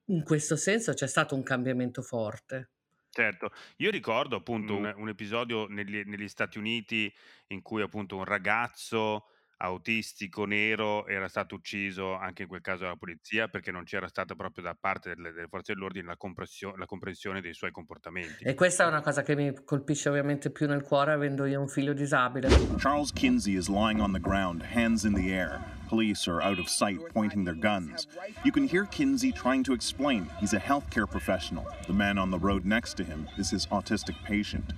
in 0.06 0.24
questo 0.24 0.56
senso 0.56 0.94
c'è 0.94 1.08
stato 1.08 1.36
un 1.36 1.44
cambiamento 1.44 2.02
forte. 2.02 2.72
Certo, 3.12 3.52
io 3.78 3.90
ricordo 3.90 4.36
appunto 4.36 4.76
un, 4.76 4.94
un 4.96 5.10
episodio 5.10 5.66
negli, 5.68 6.02
negli 6.06 6.28
Stati 6.28 6.58
Uniti 6.60 7.12
in 7.48 7.62
cui 7.64 7.82
appunto 7.82 8.16
un 8.16 8.24
ragazzo 8.24 9.26
autistico 9.62 10.46
nero 10.46 11.06
era 11.08 11.28
stato 11.28 11.56
ucciso 11.56 12.16
anche 12.16 12.44
in 12.44 12.48
quel 12.48 12.62
caso 12.62 12.84
dalla 12.84 12.96
polizia 12.96 13.48
perché 13.48 13.72
non 13.72 13.84
c'era 13.84 14.08
stata 14.08 14.36
proprio 14.36 14.64
da 14.64 14.78
parte 14.80 15.16
delle, 15.16 15.32
delle 15.32 15.48
forze 15.48 15.74
dell'ordine 15.74 16.08
la, 16.08 16.18
comprensio- 16.18 16.76
la 16.76 16.86
comprensione 16.86 17.42
dei 17.42 17.54
suoi 17.54 17.72
comportamenti. 17.72 18.44
E 18.44 18.54
questa 18.54 18.86
è 18.86 18.88
una 18.88 19.02
cosa 19.02 19.22
che 19.22 19.36
mi 19.36 19.54
colpisce 19.64 20.10
ovviamente 20.10 20.50
più 20.52 20.68
nel 20.68 20.82
cuore 20.82 21.12
avendo 21.12 21.46
io 21.46 21.60
un 21.60 21.68
figlio 21.68 21.94
disabile. 21.94 22.48
Charles 22.78 23.12
Kinsey 23.12 23.58
is 23.58 23.68
lying 23.68 24.00
on 24.00 24.14
the 24.14 24.20
ground, 24.20 24.62
hands 24.62 25.04
in 25.04 25.14
the 25.14 25.34
air. 25.34 25.78
Police 25.90 26.30
are 26.30 26.40
out 26.40 26.60
of 26.60 26.68
sight, 26.68 27.00
pointing 27.14 27.44
their 27.44 27.58
guns. 27.58 28.08
You 28.44 28.52
can 28.52 28.68
hear 28.68 28.86
Kinsey 28.86 29.32
trying 29.32 29.64
to 29.64 29.74
explain 29.74 30.30
he's 30.40 30.54
a 30.54 30.60
healthcare 30.60 31.10
professional. 31.10 31.66
The 31.88 31.94
man 31.94 32.20
on 32.20 32.30
the 32.30 32.38
road 32.38 32.64
next 32.64 32.96
to 32.98 33.04
him 33.04 33.28
is 33.38 33.50
his 33.50 33.66
autistic 33.72 34.16
patient. 34.24 34.76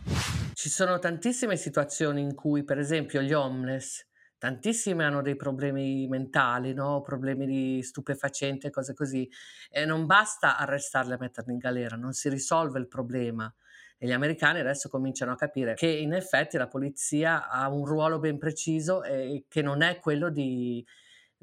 Ci 0.54 0.70
sono 0.70 1.00
tantissime 1.00 1.58
situazioni 1.58 2.22
in 2.22 2.34
cui, 2.34 2.64
per 2.64 2.80
esempio, 2.80 3.22
gli 3.22 3.34
homeless, 3.34 4.06
tantissimi 4.42 5.04
hanno 5.04 5.22
dei 5.22 5.36
problemi 5.36 6.08
mentali, 6.08 6.74
no? 6.74 7.02
problemi 7.02 7.46
di 7.46 7.84
stupefacente, 7.84 8.72
cose 8.72 8.96
così, 8.96 9.30
e 9.70 9.86
non 9.86 10.08
basta 10.08 10.58
arrestarli 10.58 11.14
e 11.14 11.18
metterli 11.20 11.54
in 11.54 11.60
galera, 11.60 11.96
non 11.96 12.14
si 12.14 12.28
risolve 12.28 12.80
il 12.80 12.88
problema. 12.88 13.54
E 14.00 14.08
gli 14.08 14.12
americani 14.12 14.60
adesso 14.60 14.90
cominciano 14.90 15.32
a 15.34 15.36
capire 15.36 15.76
che 15.76 15.86
in 15.86 16.14
effetti 16.14 16.58
la 16.58 16.68
polizia 16.68 17.48
ha 17.50 17.70
un 17.70 17.86
ruolo 17.86 18.18
ben 18.18 18.40
preciso 18.40 19.04
e 19.04 19.46
che 19.48 19.62
non 19.62 19.84
è 19.84 20.00
quello 20.00 20.32
di, 20.32 20.84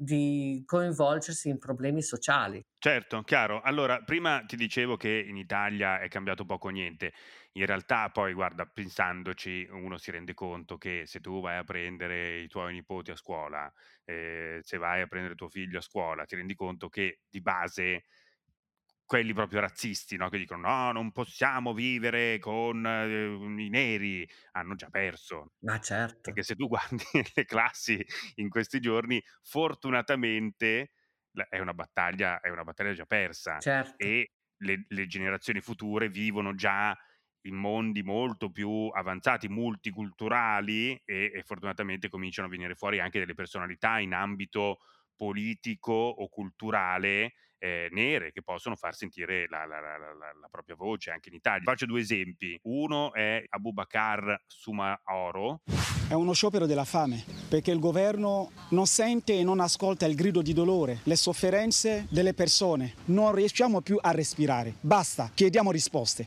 di 0.01 0.63
coinvolgersi 0.65 1.49
in 1.49 1.57
problemi 1.59 2.01
sociali. 2.01 2.65
Certo, 2.81 3.23
chiaro. 3.23 3.59
Allora, 3.59 4.03
prima 4.03 4.45
ti 4.45 4.55
dicevo 4.55 4.95
che 4.95 5.09
in 5.27 5.35
Italia 5.35 5.99
è 5.99 6.07
cambiato 6.07 6.45
poco 6.45 6.69
niente. 6.69 7.11
In 7.53 7.65
realtà, 7.65 8.09
poi, 8.09 8.31
guarda, 8.33 8.65
pensandoci, 8.67 9.67
uno 9.69 9.97
si 9.97 10.11
rende 10.11 10.33
conto 10.33 10.77
che 10.77 11.05
se 11.05 11.19
tu 11.19 11.41
vai 11.41 11.57
a 11.57 11.65
prendere 11.65 12.39
i 12.39 12.47
tuoi 12.47 12.71
nipoti 12.71 13.11
a 13.11 13.17
scuola, 13.17 13.69
eh, 14.05 14.59
se 14.61 14.77
vai 14.77 15.01
a 15.01 15.07
prendere 15.07 15.35
tuo 15.35 15.49
figlio 15.49 15.79
a 15.79 15.81
scuola, 15.81 16.23
ti 16.23 16.37
rendi 16.37 16.55
conto 16.55 16.87
che 16.87 17.19
di 17.29 17.41
base 17.41 18.05
quelli 19.09 19.33
proprio 19.33 19.59
razzisti, 19.61 20.17
no? 20.17 20.29
che 20.29 20.37
dicono 20.37 20.67
no, 20.69 20.91
non 20.91 21.11
possiamo 21.11 21.73
vivere 21.73 22.37
con 22.37 22.85
eh, 22.85 23.63
i 23.63 23.69
neri, 23.69 24.29
hanno 24.51 24.75
già 24.75 24.89
perso. 24.89 25.53
Ma 25.61 25.79
certo. 25.79 26.19
Perché 26.21 26.43
se 26.43 26.53
tu 26.55 26.67
guardi 26.67 27.03
le 27.33 27.45
classi 27.45 28.05
in 28.35 28.49
questi 28.49 28.79
giorni, 28.79 29.19
fortunatamente 29.41 30.91
è 31.49 31.57
una 31.57 31.73
battaglia, 31.73 32.39
è 32.39 32.49
una 32.49 32.63
battaglia 32.63 32.93
già 32.93 33.05
persa 33.05 33.57
Certo. 33.57 33.95
e 33.97 34.33
le, 34.57 34.85
le 34.87 35.07
generazioni 35.07 35.59
future 35.59 36.09
vivono 36.09 36.53
già 36.53 36.95
in 37.47 37.55
mondi 37.55 38.03
molto 38.03 38.51
più 38.51 38.89
avanzati, 38.93 39.47
multiculturali 39.49 41.01
e, 41.03 41.31
e 41.33 41.41
fortunatamente 41.43 42.09
cominciano 42.09 42.47
a 42.47 42.51
venire 42.51 42.75
fuori 42.75 42.99
anche 42.99 43.17
delle 43.17 43.33
personalità 43.33 43.97
in 43.97 44.13
ambito 44.13 44.81
politico 45.15 45.93
o 45.93 46.29
culturale 46.29 47.33
eh, 47.59 47.87
nere 47.91 48.31
che 48.31 48.41
possono 48.41 48.75
far 48.75 48.95
sentire 48.95 49.45
la, 49.49 49.65
la- 49.65 49.79
la- 49.79 49.97
la- 49.97 50.47
propria 50.49 50.75
voce 50.75 51.11
anche 51.11 51.29
in 51.29 51.35
Italia. 51.35 51.61
Faccio 51.63 51.85
due 51.85 51.99
esempi. 52.01 52.57
Uno 52.63 53.13
è 53.13 53.43
Abubakar 53.49 54.41
Sumaoro, 54.47 55.61
È 56.09 56.13
uno 56.13 56.33
sciopero 56.33 56.65
della 56.65 56.85
fame, 56.85 57.23
perché 57.49 57.69
il 57.71 57.79
governo 57.79 58.51
non 58.71 58.87
sente 58.87 59.37
e 59.37 59.43
non 59.43 59.59
ascolta 59.59 60.05
il 60.07 60.15
grido 60.15 60.41
di 60.41 60.53
dolore, 60.53 60.99
le 61.03 61.15
sofferenze 61.15 62.07
delle 62.09 62.33
persone. 62.33 62.95
Non 63.05 63.35
riusciamo 63.35 63.81
più 63.81 63.97
a 64.01 64.11
respirare. 64.11 64.73
Basta, 64.79 65.29
chiediamo 65.33 65.71
risposte. 65.71 66.25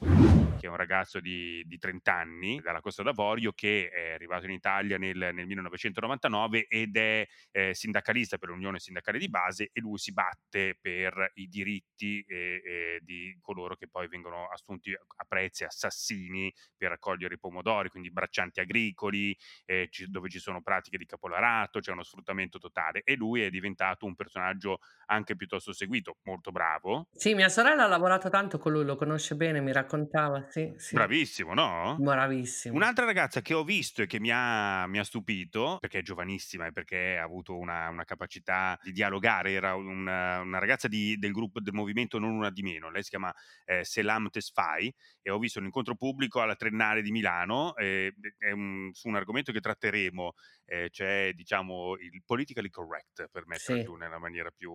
che 0.61 0.69
è 0.69 0.71
un 0.71 0.77
ragazzo 0.77 1.19
di, 1.19 1.65
di 1.67 1.77
30 1.79 2.15
anni 2.15 2.61
dalla 2.61 2.81
Costa 2.81 3.03
d'Avorio 3.03 3.51
che 3.53 3.89
è 3.89 4.13
arrivato 4.13 4.45
in 4.45 4.53
Italia 4.53 4.97
nel, 4.97 5.17
nel 5.17 5.47
1999 5.47 6.67
ed 6.69 6.97
è 6.97 7.27
eh, 7.51 7.75
sindacalista 7.75 8.39
per 8.39 8.51
l'Unione 8.51 8.79
Sindacale 8.79 9.19
di 9.19 9.29
Base 9.29 9.71
e 9.73 9.81
lui 9.81 9.99
si 9.99 10.13
batte 10.13 10.79
per 10.81 11.22
i 11.35 11.49
diritti 11.49 12.23
eh, 12.27 12.63
eh, 12.65 13.01
di 13.03 13.37
coloro 13.41 13.77
che 13.77 13.89
poi 13.89 14.09
vengono 14.09 14.49
assunti 14.49 14.93
a 14.93 15.25
prezzi 15.27 15.65
assassini 15.65 16.53
per 16.77 16.91
raccogliere 16.91 17.35
i 17.35 17.39
pomodori, 17.39 17.89
quindi 17.89 18.11
braccianti 18.11 18.61
agricoli, 18.61 19.37
eh, 19.65 19.89
ci- 19.91 20.11
dove 20.11 20.29
ci 20.29 20.39
sono 20.39 20.63
pratiche 20.63 20.99
di 20.99 21.07
capolarato, 21.07 21.81
c'è 21.81 21.93
uno 21.93 22.03
sfruttamento 22.03 22.59
totale. 22.59 23.03
E 23.05 23.17
lui 23.17 23.43
è 23.43 23.51
diventato 23.51 24.07
un 24.07 24.15
personaggio 24.15 24.79
anche 25.13 25.37
piuttosto 25.37 25.73
seguito, 25.73 26.19
molto 26.23 26.51
bravo, 26.51 27.09
Sì, 27.15 27.35
mia 27.35 27.49
sorella 27.49 27.85
ha 27.85 27.87
lavorato 27.89 28.29
tanto 28.29 28.59
con 28.59 28.73
lui, 28.73 28.85
lo 28.85 28.97
conosce 28.97 29.35
bene, 29.37 29.61
mi 29.63 29.73
raccontava, 29.73 30.47
sì, 30.51 30.75
sì. 30.77 30.99
bravissimo, 30.99 31.55
no? 31.55 32.05
Bravissimo. 32.05 32.77
Un'altra 32.77 33.05
ragazza 33.05 33.43
che 33.43 33.55
ho 33.55 33.65
visto 33.65 34.03
e 34.03 34.07
che 34.07 34.19
mi 34.19 34.31
ha, 34.33 34.87
mi 34.87 34.99
ha 34.99 35.05
stupito, 35.05 35.77
perché 35.79 35.99
è 35.99 36.03
giovanissima 36.03 36.67
e 36.67 36.73
perché 36.73 37.19
ha 37.19 37.23
avuto 37.23 37.59
una, 37.59 37.89
una 37.91 38.05
capacità 38.05 38.79
di 38.83 38.93
dialogare, 38.93 39.53
era 39.53 39.75
una, 39.75 40.41
una 40.41 40.59
ragazza 40.59 40.89
di- 40.89 41.19
del 41.19 41.33
gruppo 41.33 41.61
del 41.61 41.75
movimento 41.75 42.19
Non 42.19 42.31
Una 42.31 42.51
di 42.51 42.63
Meno, 42.63 42.91
lei 42.91 43.03
si 43.03 43.11
chiama 43.11 43.35
eh, 43.67 43.85
Selam 43.85 44.31
Tesfai 44.31 44.95
e 45.23 45.31
ho 45.31 45.39
visto 45.39 45.59
un 45.61 45.67
incontro 45.67 45.95
pubblico 45.95 46.41
alla 46.41 46.57
Triennale 46.57 47.01
di 47.03 47.11
Milano, 47.13 47.75
eh, 47.77 48.13
è 48.39 48.51
un- 48.51 48.91
su 48.93 49.09
un 49.09 49.17
argomento 49.17 49.53
che 49.53 49.61
tratteremo, 49.61 50.33
eh, 50.67 50.89
cioè 50.91 51.33
diciamo 51.35 51.97
il 51.99 52.23
politically 52.25 52.69
correct, 52.71 53.29
per 53.31 53.47
metterlo 53.47 53.81
Sì. 53.81 53.85
giù 53.87 53.95
nella 53.95 54.19
maniera 54.19 54.51
più, 54.51 54.73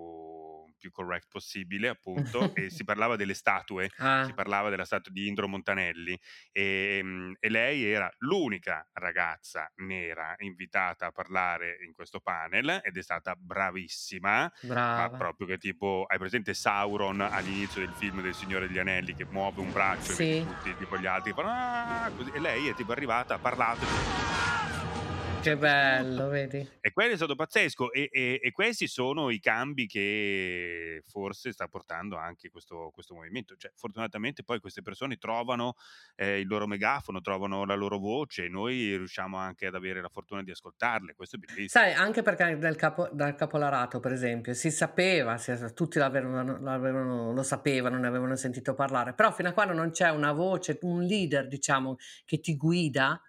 più 0.77 0.91
correct 0.91 1.27
possibile 1.29 1.87
appunto, 1.89 2.53
e 2.55 2.69
si 2.81 2.83
parlava 2.83 3.15
delle 3.15 3.33
statue, 3.33 3.89
Ah. 3.97 4.23
si 4.25 4.33
parlava 4.33 4.69
della 4.69 4.85
statua 4.85 5.11
di 5.11 5.27
Indro 5.27 5.47
Montanelli 5.47 6.17
e, 6.51 6.99
mm, 7.03 7.33
e 7.39 7.49
lei 7.49 7.83
era 7.85 8.09
l'unica 8.19 8.87
ragazza 8.93 9.71
nera 9.77 10.35
invitata 10.39 11.07
a 11.07 11.11
parlare 11.11 11.77
in 11.85 11.93
questo 11.93 12.19
panel 12.19 12.79
ed 12.83 12.95
è 12.97 13.01
stata 13.01 13.35
bravissima, 13.35 14.51
Brava. 14.61 15.09
ma 15.11 15.17
proprio 15.17 15.47
che 15.47 15.57
tipo, 15.57 16.05
hai 16.07 16.17
presente 16.17 16.53
Sauron 16.53 17.21
all'inizio 17.21 17.81
del 17.81 17.93
film 17.93 18.21
del 18.21 18.33
Signore 18.33 18.67
degli 18.67 18.77
Anelli 18.79 19.13
che 19.15 19.25
muove 19.25 19.61
un 19.61 19.71
braccio 19.71 20.13
Sì. 20.13 20.23
e 20.36 20.36
tutti 20.43 20.75
tipo 20.75 20.97
gli 20.97 21.05
altri 21.05 21.33
"Ah", 21.35 22.11
così, 22.15 22.29
e 22.31 22.39
lei 22.39 22.67
è 22.67 22.73
tipo 22.73 22.91
arrivata, 22.91 23.35
ha 23.35 23.39
parlato 23.39 23.85
Che 25.39 25.55
bello, 25.55 26.27
vedi? 26.27 26.67
e 26.81 26.91
quello 26.91 27.13
è 27.13 27.15
stato 27.15 27.35
pazzesco 27.35 27.93
e, 27.93 28.09
e- 28.11 28.39
e 28.41 28.51
questi 28.51 28.87
sono 28.87 29.29
i 29.29 29.39
cambi 29.39 29.85
che 29.87 31.01
forse 31.07 31.53
sta 31.53 31.67
portando 31.67 32.17
anche 32.17 32.49
questo, 32.49 32.89
questo 32.93 33.13
movimento. 33.13 33.55
Cioè, 33.55 33.71
fortunatamente 33.75 34.43
poi 34.43 34.59
queste 34.59 34.81
persone 34.81 35.15
trovano 35.17 35.75
eh, 36.15 36.39
il 36.39 36.47
loro 36.47 36.67
megafono, 36.67 37.21
trovano 37.21 37.63
la 37.65 37.75
loro 37.75 37.97
voce 37.97 38.45
e 38.45 38.49
noi 38.49 38.97
riusciamo 38.97 39.37
anche 39.37 39.67
ad 39.67 39.75
avere 39.75 40.01
la 40.01 40.09
fortuna 40.09 40.43
di 40.43 40.51
ascoltarle. 40.51 41.13
Questo 41.15 41.37
è 41.37 41.39
bellissimo. 41.39 41.67
Sai, 41.83 41.93
anche 41.93 42.23
perché 42.23 42.57
dal, 42.57 42.75
capo- 42.75 43.09
dal 43.13 43.35
capolarato, 43.35 43.99
per 44.01 44.11
esempio, 44.11 44.53
si 44.53 44.69
sapeva, 44.71 45.37
si- 45.37 45.55
tutti 45.73 45.97
l'avevano, 45.99 46.59
l'avevano- 46.59 47.31
lo 47.31 47.43
sapevano, 47.43 47.97
ne 47.97 48.07
avevano 48.07 48.35
sentito 48.35 48.73
parlare, 48.73 49.13
però 49.13 49.31
fino 49.31 49.47
a 49.49 49.53
quando 49.53 49.73
non 49.73 49.91
c'è 49.91 50.09
una 50.09 50.33
voce, 50.33 50.77
un 50.81 51.03
leader, 51.03 51.47
diciamo, 51.47 51.95
che 52.25 52.39
ti 52.39 52.57
guida 52.57 53.21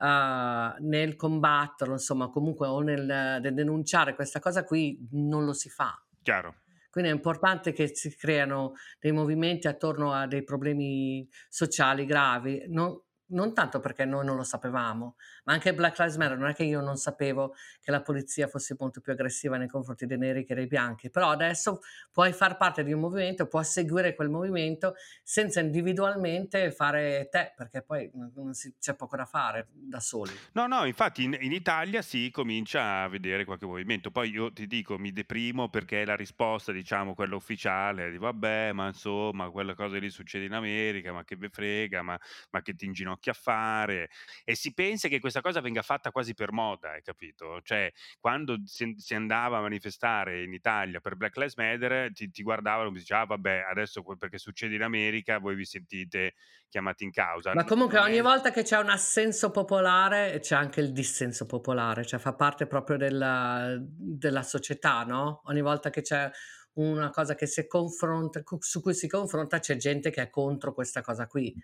eh, 0.00 0.74
nel 0.78 1.16
combatterlo, 1.16 1.92
insomma, 1.92 2.28
comunque, 2.28 2.66
o 2.66 2.80
nel, 2.80 3.04
nel 3.04 3.54
denunciare 3.54 4.14
questa 4.14 4.40
cosa 4.40 4.64
qui, 4.64 5.06
non 5.12 5.44
lo 5.44 5.52
si 5.52 5.68
fa. 5.68 6.02
Chiaro. 6.22 6.62
Quindi 6.90 7.10
è 7.10 7.14
importante 7.14 7.72
che 7.72 7.94
si 7.94 8.14
creano 8.16 8.72
dei 8.98 9.12
movimenti 9.12 9.68
attorno 9.68 10.12
a 10.12 10.26
dei 10.26 10.42
problemi 10.42 11.28
sociali 11.48 12.04
gravi. 12.04 12.64
Non, 12.66 13.00
non 13.30 13.54
tanto 13.54 13.80
perché 13.80 14.04
noi 14.04 14.24
non 14.24 14.36
lo 14.36 14.44
sapevamo, 14.44 15.16
ma 15.44 15.52
anche 15.52 15.74
Black 15.74 15.98
Lives 15.98 16.16
Matter, 16.16 16.38
non 16.38 16.48
è 16.48 16.54
che 16.54 16.64
io 16.64 16.80
non 16.80 16.96
sapevo 16.96 17.54
che 17.80 17.90
la 17.90 18.00
polizia 18.00 18.46
fosse 18.46 18.76
molto 18.78 19.00
più 19.00 19.12
aggressiva 19.12 19.56
nei 19.56 19.68
confronti 19.68 20.06
dei 20.06 20.18
neri 20.18 20.44
che 20.44 20.54
dei 20.54 20.66
bianchi, 20.66 21.10
però 21.10 21.30
adesso 21.30 21.80
puoi 22.12 22.32
far 22.32 22.56
parte 22.56 22.82
di 22.84 22.92
un 22.92 23.00
movimento, 23.00 23.46
puoi 23.46 23.64
seguire 23.64 24.14
quel 24.14 24.28
movimento 24.28 24.94
senza 25.22 25.60
individualmente 25.60 26.70
fare 26.72 27.28
te, 27.30 27.52
perché 27.56 27.82
poi 27.82 28.10
si, 28.52 28.74
c'è 28.78 28.94
poco 28.94 29.16
da 29.16 29.24
fare 29.24 29.68
da 29.72 30.00
soli. 30.00 30.32
No, 30.52 30.66
no, 30.66 30.84
infatti 30.84 31.22
in, 31.24 31.36
in, 31.40 31.52
Italia 31.52 32.02
si 32.02 32.30
comincia 32.30 33.02
a 33.02 33.08
vedere 33.08 33.44
qualche 33.44 33.66
movimento, 33.66 34.10
poi 34.10 34.30
io 34.30 34.52
ti 34.52 34.66
dico, 34.66 34.98
mi 34.98 35.12
deprimo 35.12 35.68
perché 35.68 36.04
la 36.04 36.16
risposta, 36.16 36.72
diciamo, 36.72 37.14
quella 37.14 37.36
ufficiale, 37.36 38.10
di 38.10 38.18
vabbè, 38.18 38.72
ma 38.72 38.88
insomma, 38.88 39.50
quella 39.50 39.74
cosa 39.74 39.98
lì 39.98 40.10
succede 40.10 40.46
in 40.46 40.52
America, 40.52 41.12
ma 41.12 41.24
che 41.24 41.36
ve 41.36 41.48
frega, 41.48 42.02
ma, 42.02 42.18
ma 42.50 42.62
che 42.62 42.74
ti 42.74 42.86
inginocchia 42.86 43.19
a 43.28 43.34
fare, 43.34 44.08
e 44.44 44.54
si 44.54 44.72
pensa 44.72 45.08
che 45.08 45.20
questa 45.20 45.42
cosa 45.42 45.60
venga 45.60 45.82
fatta 45.82 46.10
quasi 46.10 46.32
per 46.32 46.52
moda, 46.52 46.92
hai 46.92 47.02
capito? 47.02 47.60
Cioè, 47.62 47.92
quando 48.18 48.56
si, 48.64 48.94
si 48.96 49.14
andava 49.14 49.58
a 49.58 49.60
manifestare 49.60 50.42
in 50.42 50.54
Italia 50.54 51.00
per 51.00 51.16
Black 51.16 51.36
Lives 51.36 51.56
Matter, 51.56 52.10
ti, 52.14 52.30
ti 52.30 52.42
guardavano 52.42 52.88
e 52.88 52.92
dicevano, 52.92 53.24
ah 53.24 53.28
vabbè, 53.36 53.66
adesso 53.70 54.02
perché 54.16 54.38
succede 54.38 54.76
in 54.76 54.82
America, 54.82 55.38
voi 55.38 55.54
vi 55.54 55.66
sentite 55.66 56.34
chiamati 56.70 57.04
in 57.04 57.10
causa. 57.10 57.52
Ma 57.52 57.64
comunque 57.64 57.98
ogni 57.98 58.18
è... 58.18 58.22
volta 58.22 58.50
che 58.50 58.62
c'è 58.62 58.78
un 58.78 58.88
assenso 58.88 59.50
popolare 59.50 60.38
c'è 60.40 60.54
anche 60.54 60.80
il 60.80 60.92
dissenso 60.92 61.46
popolare, 61.46 62.04
cioè 62.04 62.18
fa 62.20 62.34
parte 62.34 62.66
proprio 62.66 62.96
della, 62.96 63.76
della 63.78 64.42
società, 64.42 65.02
no? 65.02 65.42
Ogni 65.44 65.60
volta 65.60 65.90
che 65.90 66.02
c'è 66.02 66.30
una 66.74 67.10
cosa 67.10 67.34
che 67.34 67.46
si 67.46 67.66
confronta, 67.66 68.42
su 68.58 68.80
cui 68.80 68.94
si 68.94 69.08
confronta 69.08 69.58
c'è 69.58 69.76
gente 69.76 70.10
che 70.10 70.22
è 70.22 70.30
contro 70.30 70.72
questa 70.72 71.02
cosa 71.02 71.26
qui. 71.26 71.54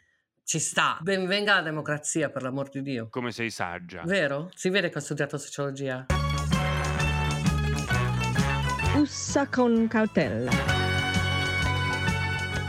Ci 0.47 0.61
sta. 0.61 0.97
Benvenga 1.01 1.57
la 1.57 1.63
democrazia, 1.63 2.31
per 2.31 2.43
l'amor 2.43 2.69
di 2.69 2.81
Dio. 2.81 3.09
Come 3.11 3.33
sei 3.33 3.51
saggia. 3.51 4.03
Vero? 4.05 4.49
Si 4.55 4.69
vede 4.69 4.91
che 4.91 4.99
ho 4.99 5.01
studiato 5.01 5.39
sociologia. 5.39 6.07
Ussa 8.95 9.49
con 9.49 9.89
cautela. 9.89 10.86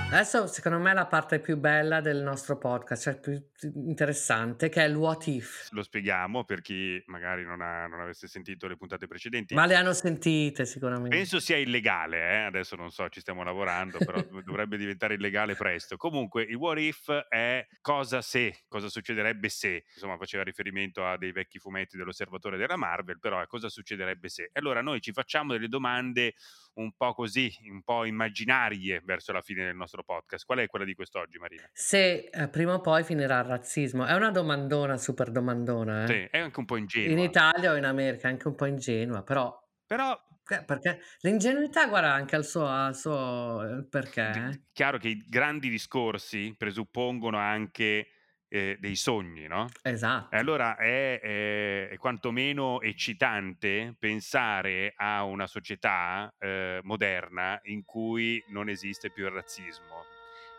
Adesso 0.10 0.48
secondo 0.48 0.80
me 0.80 0.92
è 0.92 0.94
la 0.94 1.06
parte 1.06 1.42
più 1.42 1.58
bella 1.58 2.00
del 2.00 2.24
nostro 2.24 2.58
podcast, 2.58 3.04
cioè 3.04 3.20
più 3.20 3.34
interessante, 3.74 4.70
che 4.70 4.82
è 4.82 4.88
il 4.88 4.96
what 4.96 5.28
if. 5.28 5.68
Lo 5.72 5.84
spieghiamo 5.84 6.46
per 6.46 6.62
chi 6.62 7.04
magari 7.08 7.44
non, 7.44 7.60
ha, 7.60 7.88
non 7.88 8.00
avesse 8.00 8.26
sentito 8.26 8.68
le 8.68 8.78
puntate 8.78 9.06
precedenti. 9.06 9.54
Ma 9.54 9.66
le 9.66 9.76
hanno 9.76 9.92
sentite 9.92 10.66
sicuramente. 10.66 11.14
Penso 11.14 11.42
sia 11.42 11.58
illegale, 11.58 12.20
eh? 12.20 12.38
adesso 12.44 12.78
non 12.78 12.90
so, 12.90 13.10
ci 13.10 13.20
stiamo 13.20 13.44
lavorando, 13.44 13.98
però 13.98 14.24
dovrebbe 14.46 14.78
diventare 14.78 15.16
illegale 15.16 15.56
presto. 15.56 15.98
Comunque 15.98 16.44
il 16.44 16.56
what 16.56 16.80
if 16.80 17.12
è 17.28 17.68
cosa 17.82 18.22
se, 18.22 18.64
cosa 18.70 18.88
succederebbe 18.88 19.50
se. 19.50 19.84
Insomma 19.94 20.16
faceva 20.16 20.44
riferimento 20.44 21.06
a 21.06 21.18
dei 21.18 21.34
vecchi 21.34 21.60
fumetti 21.60 21.98
dell'osservatore 21.98 22.56
della 22.56 22.78
Marvel, 22.78 23.20
però 23.20 23.42
è 23.42 23.46
cosa 23.46 23.68
succederebbe 23.68 24.30
se. 24.30 24.52
Allora 24.54 24.82
noi 24.82 25.02
ci 25.02 25.12
facciamo 25.12 25.52
delle 25.52 25.68
domande 25.68 26.34
un 26.78 26.92
po' 26.96 27.14
così, 27.14 27.52
un 27.70 27.82
po' 27.84 28.06
immaginarie 28.06 29.02
verso 29.04 29.32
la 29.32 29.42
fine 29.42 29.66
del 29.66 29.76
nostro 29.76 30.04
podcast. 30.04 30.46
Qual 30.46 30.60
è 30.60 30.68
quella 30.68 30.86
di 30.86 30.94
quest'oggi, 30.94 31.38
Marina? 31.38 31.70
Se 31.74 32.30
eh, 32.32 32.48
prima 32.50 32.74
o 32.74 32.82
poi 32.82 33.04
finirà 33.04 33.40
il 33.40 33.46
razzismo. 33.46 34.06
È 34.06 34.14
una 34.14 34.32
domandona, 34.32 34.98
super 34.98 35.32
domandona. 35.32 36.04
Eh? 36.04 36.08
Sì, 36.08 36.28
è 36.32 36.40
anche 36.40 36.60
un 36.60 36.66
po' 36.66 36.78
ingenua. 36.78 37.12
In 37.12 37.20
Italia 37.20 37.72
o 37.72 37.76
in 37.76 37.86
America, 37.86 38.28
è 38.28 38.32
anche 38.32 38.48
un 38.48 38.56
po' 38.56 38.66
ingenua, 38.66 39.24
però... 39.24 39.56
Però 39.86 40.20
perché 40.66 41.00
l'ingenuità, 41.22 41.88
guarda, 41.88 42.14
anche 42.14 42.36
al 42.36 42.46
suo, 42.46 42.68
al 42.68 42.96
suo 42.96 43.86
perché. 43.90 44.22
È 44.22 44.62
chiaro 44.72 44.98
che 44.98 45.10
i 45.10 45.26
grandi 45.28 45.70
discorsi 45.70 46.54
presuppongono 46.58 47.38
anche 47.38 48.08
eh, 48.50 48.78
dei 48.80 48.96
sogni, 48.96 49.48
no? 49.48 49.68
Esatto. 49.82 50.36
E 50.36 50.38
allora 50.38 50.78
è, 50.78 51.20
è, 51.20 51.90
è, 51.90 51.98
quantomeno 51.98 52.82
eccitante 52.82 53.96
pensare 53.98 54.94
a 54.96 55.24
una 55.24 55.48
società 55.48 56.34
eh, 56.40 56.80
moderna 56.84 57.60
in 57.64 57.84
cui 57.84 58.44
non 58.48 58.70
esiste 58.70 59.10
più 59.10 59.26
il 59.26 59.32
razzismo. 59.32 60.06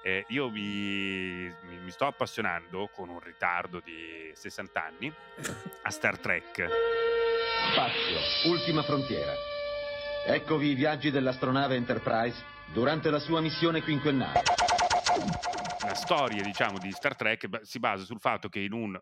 Eh, 0.03 0.25
io 0.29 0.49
mi, 0.49 1.53
mi, 1.63 1.79
mi, 1.83 1.91
sto 1.91 2.07
appassionando 2.07 2.89
con 2.95 3.09
un 3.09 3.19
ritardo 3.19 3.81
di 3.85 4.31
60 4.33 4.85
anni 4.85 5.13
a 5.83 5.91
Star 5.91 6.19
Trek. 6.19 6.69
Spazio, 7.73 8.51
ultima 8.51 8.83
frontiera. 8.83 9.33
Eccovi 10.27 10.69
i 10.69 10.75
viaggi 10.75 11.11
dell'astronave 11.11 11.75
Enterprise 11.75 12.43
durante 12.73 13.11
la 13.11 13.19
sua 13.19 13.41
missione 13.41 13.83
quinquennale 13.83 14.43
storia, 15.99 16.43
diciamo, 16.43 16.79
di 16.79 16.91
Star 16.93 17.17
Trek 17.17 17.61
si 17.63 17.79
basa 17.79 18.05
sul 18.05 18.21
fatto 18.21 18.49
che 18.49 18.61
in 18.61 18.73
un 18.73 18.99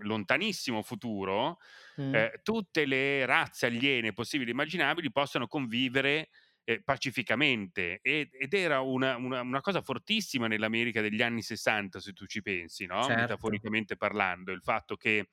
lontanissimo 0.00 0.82
futuro 0.82 1.58
mm. 2.00 2.14
eh, 2.14 2.40
tutte 2.42 2.84
le 2.84 3.24
razze 3.24 3.66
aliene 3.66 4.12
possibili 4.12 4.50
e 4.50 4.52
immaginabili 4.52 5.10
possano 5.12 5.46
convivere 5.46 6.28
eh, 6.64 6.82
pacificamente 6.82 8.00
ed, 8.02 8.28
ed 8.32 8.52
era 8.52 8.80
una, 8.80 9.16
una, 9.16 9.40
una, 9.40 9.60
cosa 9.60 9.80
fortissima 9.80 10.46
nell'America 10.46 11.00
degli 11.00 11.22
anni 11.22 11.42
60 11.42 12.00
se 12.00 12.12
tu 12.12 12.26
ci 12.26 12.42
pensi, 12.42 12.86
no? 12.86 13.02
certo. 13.02 13.20
metaforicamente 13.20 13.96
parlando, 13.96 14.52
il 14.52 14.60
fatto 14.62 14.96
che 14.96 15.30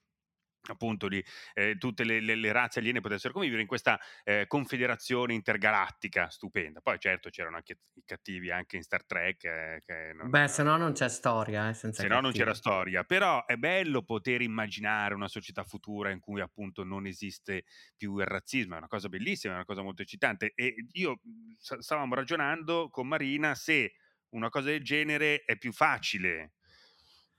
appunto 0.71 1.07
di 1.07 1.23
eh, 1.53 1.77
tutte 1.77 2.03
le, 2.03 2.19
le, 2.19 2.35
le, 2.35 2.51
razze 2.51 2.79
aliene 2.79 3.01
potessero 3.01 3.33
convivere 3.33 3.61
in 3.61 3.67
questa 3.67 3.99
eh, 4.23 4.45
confederazione 4.47 5.33
intergalattica 5.33 6.29
stupenda. 6.29 6.81
Poi 6.81 6.99
certo 6.99 7.29
c'erano 7.29 7.57
anche 7.57 7.79
i 7.93 8.03
cattivi 8.05 8.51
anche 8.51 8.77
in 8.77 8.83
Star 8.83 9.05
Trek. 9.05 9.43
Eh, 9.43 10.13
non, 10.13 10.29
Beh, 10.29 10.47
se 10.47 10.63
no 10.63 10.77
non 10.77 10.93
c'è 10.93 11.09
storia. 11.09 11.69
Eh, 11.69 11.73
se 11.73 12.07
no 12.07 12.19
non 12.19 12.31
c'era 12.31 12.53
storia. 12.53 13.03
Però 13.03 13.45
è 13.45 13.55
bello 13.57 14.03
poter 14.03 14.41
immaginare 14.41 15.13
una 15.13 15.27
società 15.27 15.63
futura 15.63 16.11
in 16.11 16.19
cui 16.19 16.41
appunto 16.41 16.83
non 16.83 17.05
esiste 17.05 17.65
più 17.95 18.17
il 18.19 18.25
razzismo. 18.25 18.75
È 18.75 18.77
una 18.77 18.87
cosa 18.87 19.09
bellissima, 19.09 19.53
è 19.53 19.55
una 19.55 19.65
cosa 19.65 19.81
molto 19.81 20.01
eccitante. 20.01 20.53
E 20.55 20.75
io 20.93 21.19
stavamo 21.57 22.15
ragionando 22.15 22.89
con 22.89 23.07
Marina 23.07 23.55
se 23.55 23.93
una 24.29 24.49
cosa 24.49 24.69
del 24.69 24.83
genere 24.83 25.43
è 25.45 25.57
più 25.57 25.71
facile 25.71 26.53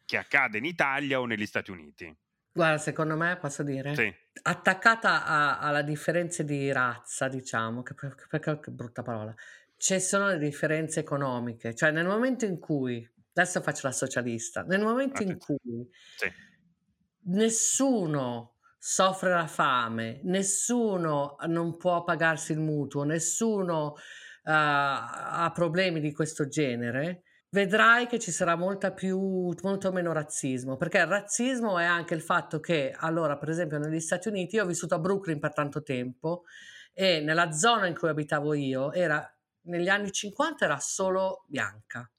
che 0.04 0.16
accade 0.16 0.58
in 0.58 0.64
Italia 0.64 1.20
o 1.20 1.26
negli 1.26 1.44
Stati 1.44 1.70
Uniti. 1.70 2.16
Guarda, 2.52 2.78
secondo 2.78 3.16
me 3.16 3.36
posso 3.38 3.62
dire, 3.62 3.94
Sì. 3.94 4.12
attaccata 4.42 5.24
a- 5.24 5.58
alla 5.58 5.82
differenza 5.82 6.42
di 6.42 6.72
razza, 6.72 7.28
diciamo, 7.28 7.82
che, 7.82 7.94
che- 7.94 8.38
che- 8.40 8.60
che 8.60 8.70
brutta 8.70 9.02
parola, 9.02 9.34
ci 9.76 10.00
sono 10.00 10.28
le 10.28 10.38
differenze 10.38 11.00
economiche, 11.00 11.74
cioè 11.74 11.90
nel 11.92 12.06
momento 12.06 12.44
in 12.46 12.58
cui, 12.58 13.08
adesso 13.32 13.60
faccio 13.62 13.86
la 13.86 13.92
socialista, 13.92 14.62
nel 14.62 14.80
momento 14.80 15.22
in 15.22 15.38
cui 15.38 15.88
Sì. 16.16 16.32
nessuno 17.24 18.54
soffre 18.78 19.30
la 19.30 19.46
fame, 19.46 20.20
nessuno 20.24 21.36
non 21.46 21.76
può 21.76 22.04
pagarsi 22.04 22.52
il 22.52 22.60
mutuo, 22.60 23.02
nessuno 23.04 23.94
eh, 23.96 24.50
ha 24.52 25.50
problemi 25.54 26.00
di 26.00 26.12
questo 26.12 26.48
genere, 26.48 27.24
vedrai 27.50 28.06
che 28.06 28.18
ci 28.18 28.30
sarà 28.30 28.56
molta 28.56 28.92
più, 28.92 29.54
molto 29.62 29.92
meno 29.92 30.12
razzismo, 30.12 30.76
perché 30.76 30.98
il 30.98 31.06
razzismo 31.06 31.78
è 31.78 31.84
anche 31.84 32.14
il 32.14 32.22
fatto 32.22 32.60
che, 32.60 32.94
allora, 32.96 33.36
per 33.38 33.48
esempio, 33.48 33.78
negli 33.78 34.00
Stati 34.00 34.28
Uniti, 34.28 34.56
io 34.56 34.64
ho 34.64 34.66
vissuto 34.66 34.94
a 34.94 34.98
Brooklyn 34.98 35.38
per 35.38 35.52
tanto 35.52 35.82
tempo 35.82 36.44
e 36.92 37.20
nella 37.20 37.52
zona 37.52 37.86
in 37.86 37.94
cui 37.94 38.08
abitavo 38.08 38.54
io 38.54 38.92
era 38.92 39.24
negli 39.62 39.88
anni 39.88 40.10
50 40.10 40.64
era 40.64 40.78
solo 40.78 41.44
bianca. 41.46 42.10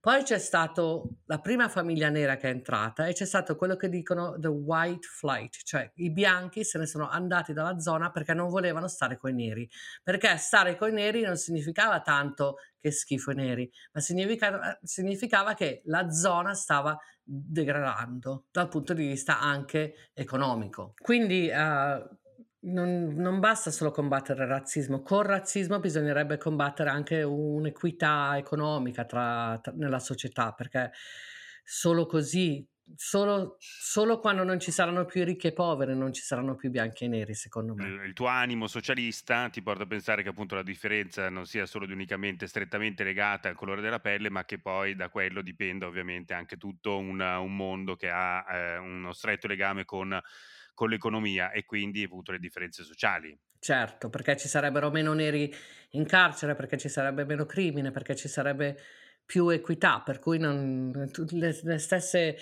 Poi 0.00 0.22
c'è 0.22 0.38
stata 0.38 0.82
la 1.26 1.40
prima 1.40 1.68
famiglia 1.68 2.08
nera 2.08 2.36
che 2.36 2.48
è 2.48 2.52
entrata 2.52 3.06
e 3.06 3.14
c'è 3.14 3.24
stato 3.24 3.56
quello 3.56 3.74
che 3.74 3.88
dicono 3.88 4.38
the 4.38 4.46
white 4.46 5.06
flight, 5.06 5.56
cioè 5.64 5.90
i 5.96 6.12
bianchi 6.12 6.62
se 6.62 6.78
ne 6.78 6.86
sono 6.86 7.08
andati 7.08 7.52
dalla 7.52 7.80
zona 7.80 8.10
perché 8.12 8.32
non 8.32 8.48
volevano 8.48 8.86
stare 8.86 9.16
con 9.16 9.30
i 9.30 9.34
neri, 9.34 9.68
perché 10.02 10.36
stare 10.36 10.76
con 10.76 10.90
i 10.90 10.92
neri 10.92 11.22
non 11.22 11.36
significava 11.36 12.00
tanto 12.00 12.58
che 12.78 12.92
schifo 12.92 13.32
i 13.32 13.34
neri, 13.34 13.68
ma 13.92 14.00
significava, 14.00 14.78
significava 14.82 15.54
che 15.54 15.82
la 15.86 16.10
zona 16.10 16.54
stava 16.54 16.96
degradando 17.22 18.46
dal 18.50 18.68
punto 18.68 18.94
di 18.94 19.06
vista 19.06 19.40
anche 19.40 20.10
economico. 20.14 20.94
Quindi 20.96 21.50
uh, 21.50 22.17
non, 22.60 23.14
non, 23.14 23.38
basta 23.38 23.70
solo 23.70 23.90
combattere 23.90 24.42
il 24.42 24.48
razzismo, 24.48 25.02
con 25.02 25.20
il 25.20 25.26
razzismo 25.26 25.78
bisognerebbe 25.78 26.38
combattere 26.38 26.90
anche 26.90 27.22
un'equità 27.22 28.36
economica 28.36 29.04
tra, 29.04 29.58
tra, 29.62 29.72
nella 29.76 30.00
società, 30.00 30.52
perché 30.52 30.90
solo 31.62 32.06
così, 32.06 32.66
solo, 32.96 33.56
solo, 33.60 34.18
quando 34.18 34.42
non 34.42 34.58
ci 34.58 34.72
saranno 34.72 35.04
più 35.04 35.22
ricchi 35.22 35.46
e 35.46 35.52
poveri, 35.52 35.94
non 35.94 36.12
ci 36.12 36.22
saranno 36.22 36.56
più 36.56 36.70
bianchi 36.70 37.04
e 37.04 37.08
neri, 37.08 37.34
secondo 37.34 37.74
me. 37.74 37.86
Il, 37.86 38.02
il 38.06 38.12
tuo 38.12 38.26
animo 38.26 38.66
socialista 38.66 39.48
ti 39.50 39.62
porta 39.62 39.84
a 39.84 39.86
pensare 39.86 40.24
che 40.24 40.30
appunto 40.30 40.56
la 40.56 40.64
differenza 40.64 41.28
non 41.28 41.46
sia 41.46 41.64
solo 41.64 41.86
unicamente 41.86 42.48
strettamente 42.48 43.04
legata 43.04 43.48
al 43.48 43.54
colore 43.54 43.82
della 43.82 44.00
pelle, 44.00 44.30
ma 44.30 44.44
che 44.44 44.58
poi 44.58 44.96
da 44.96 45.10
quello 45.10 45.42
dipenda 45.42 45.86
ovviamente 45.86 46.34
anche 46.34 46.56
tutto 46.56 46.98
un, 46.98 47.20
un 47.20 47.54
mondo 47.54 47.94
che 47.94 48.10
ha 48.10 48.44
eh, 48.50 48.76
uno 48.78 49.12
stretto 49.12 49.46
legame 49.46 49.84
con 49.84 50.20
con 50.78 50.90
l'economia 50.90 51.50
e 51.50 51.64
quindi 51.64 52.04
avuto 52.04 52.30
le 52.30 52.38
differenze 52.38 52.84
sociali. 52.84 53.36
Certo, 53.58 54.08
perché 54.10 54.36
ci 54.36 54.46
sarebbero 54.46 54.92
meno 54.92 55.12
neri 55.12 55.52
in 55.90 56.06
carcere, 56.06 56.54
perché 56.54 56.78
ci 56.78 56.88
sarebbe 56.88 57.24
meno 57.24 57.46
crimine, 57.46 57.90
perché 57.90 58.14
ci 58.14 58.28
sarebbe 58.28 58.78
più 59.26 59.48
equità, 59.48 60.00
per 60.00 60.20
cui 60.20 60.38
non, 60.38 60.92
le, 60.92 61.60
le 61.64 61.78
stesse 61.78 62.36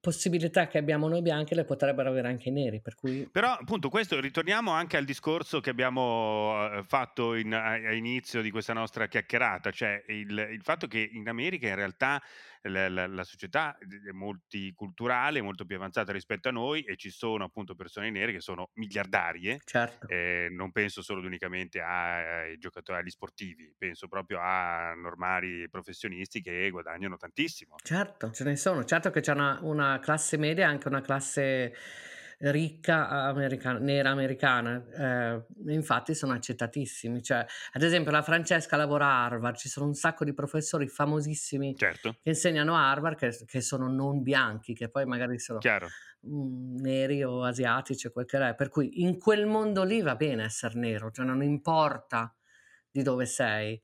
possibilità 0.00 0.66
che 0.66 0.76
abbiamo 0.76 1.08
noi 1.08 1.22
bianchi 1.22 1.54
le 1.54 1.64
potrebbero 1.64 2.10
avere 2.10 2.28
anche 2.28 2.50
i 2.50 2.52
neri, 2.52 2.82
per 2.82 2.94
cui... 2.94 3.26
Però 3.32 3.52
appunto 3.52 3.88
questo, 3.88 4.20
ritorniamo 4.20 4.70
anche 4.70 4.98
al 4.98 5.06
discorso 5.06 5.60
che 5.60 5.70
abbiamo 5.70 6.70
eh, 6.70 6.82
fatto 6.84 7.34
in, 7.34 7.54
a, 7.54 7.72
a 7.72 7.92
inizio 7.94 8.42
di 8.42 8.50
questa 8.50 8.74
nostra 8.74 9.08
chiacchierata, 9.08 9.70
cioè 9.70 10.04
il, 10.08 10.48
il 10.52 10.60
fatto 10.62 10.86
che 10.86 11.08
in 11.10 11.26
America 11.26 11.66
in 11.66 11.74
realtà 11.74 12.22
la, 12.62 12.88
la, 12.88 13.06
la, 13.06 13.24
società 13.24 13.76
è 13.78 14.12
multiculturale, 14.12 15.40
molto 15.40 15.64
più 15.64 15.76
avanzata 15.76 16.12
rispetto 16.12 16.48
a 16.48 16.52
noi 16.52 16.82
e 16.82 16.96
ci 16.96 17.10
sono 17.10 17.44
appunto 17.44 17.74
persone 17.74 18.10
nere 18.10 18.32
che 18.32 18.40
sono 18.40 18.70
miliardarie. 18.74 19.60
Certo. 19.64 20.08
Eh, 20.08 20.48
non 20.50 20.72
penso 20.72 21.02
solo 21.02 21.20
ed 21.20 21.26
unicamente 21.26 21.80
ai 21.80 22.58
giocatori, 22.58 22.98
agli 22.98 23.10
sportivi, 23.10 23.72
penso 23.76 24.08
proprio 24.08 24.38
a 24.40 24.94
normali 24.94 25.68
professionisti 25.68 26.40
che 26.40 26.68
guadagnano 26.70 27.16
tantissimo. 27.16 27.76
Certo, 27.82 28.30
ce 28.30 28.44
ne 28.44 28.56
sono. 28.56 28.84
Certo 28.84 29.10
che 29.10 29.20
c'è 29.20 29.32
una, 29.32 29.58
una 29.62 29.98
classe 30.00 30.36
media 30.36 30.64
e 30.64 30.68
anche 30.68 30.88
una 30.88 31.00
classe 31.00 31.74
ricca 32.38 33.08
americana, 33.08 33.78
nera 33.78 34.10
americana, 34.10 34.84
eh, 34.94 35.72
infatti 35.72 36.14
sono 36.14 36.32
accettatissimi. 36.34 37.22
Cioè, 37.22 37.44
ad 37.72 37.82
esempio, 37.82 38.12
la 38.12 38.22
Francesca 38.22 38.76
lavora 38.76 39.06
a 39.06 39.24
Harvard, 39.24 39.56
ci 39.56 39.68
sono 39.68 39.86
un 39.86 39.94
sacco 39.94 40.24
di 40.24 40.32
professori 40.32 40.86
famosissimi 40.88 41.76
certo. 41.76 42.16
che 42.22 42.28
insegnano 42.30 42.76
a 42.76 42.90
Harvard 42.90 43.16
che, 43.16 43.36
che, 43.44 43.60
sono 43.60 43.88
non 43.88 44.22
bianchi, 44.22 44.74
che 44.74 44.88
poi 44.88 45.04
magari 45.04 45.38
sono 45.38 45.58
mh, 45.60 46.30
mm, 46.30 46.76
neri 46.78 47.24
o 47.24 47.42
asiatici 47.42 48.06
o 48.06 48.10
quel 48.10 48.26
che 48.26 48.38
è. 48.38 48.54
Per 48.54 48.68
cui 48.68 49.02
in 49.02 49.18
quel 49.18 49.46
mondo 49.46 49.82
lì 49.82 50.00
va 50.00 50.14
bene 50.14 50.44
essere 50.44 50.78
nero, 50.78 51.10
cioè 51.10 51.26
non 51.26 51.42
importa 51.42 52.32
di 52.90 53.02
dove 53.02 53.26
sei. 53.26 53.80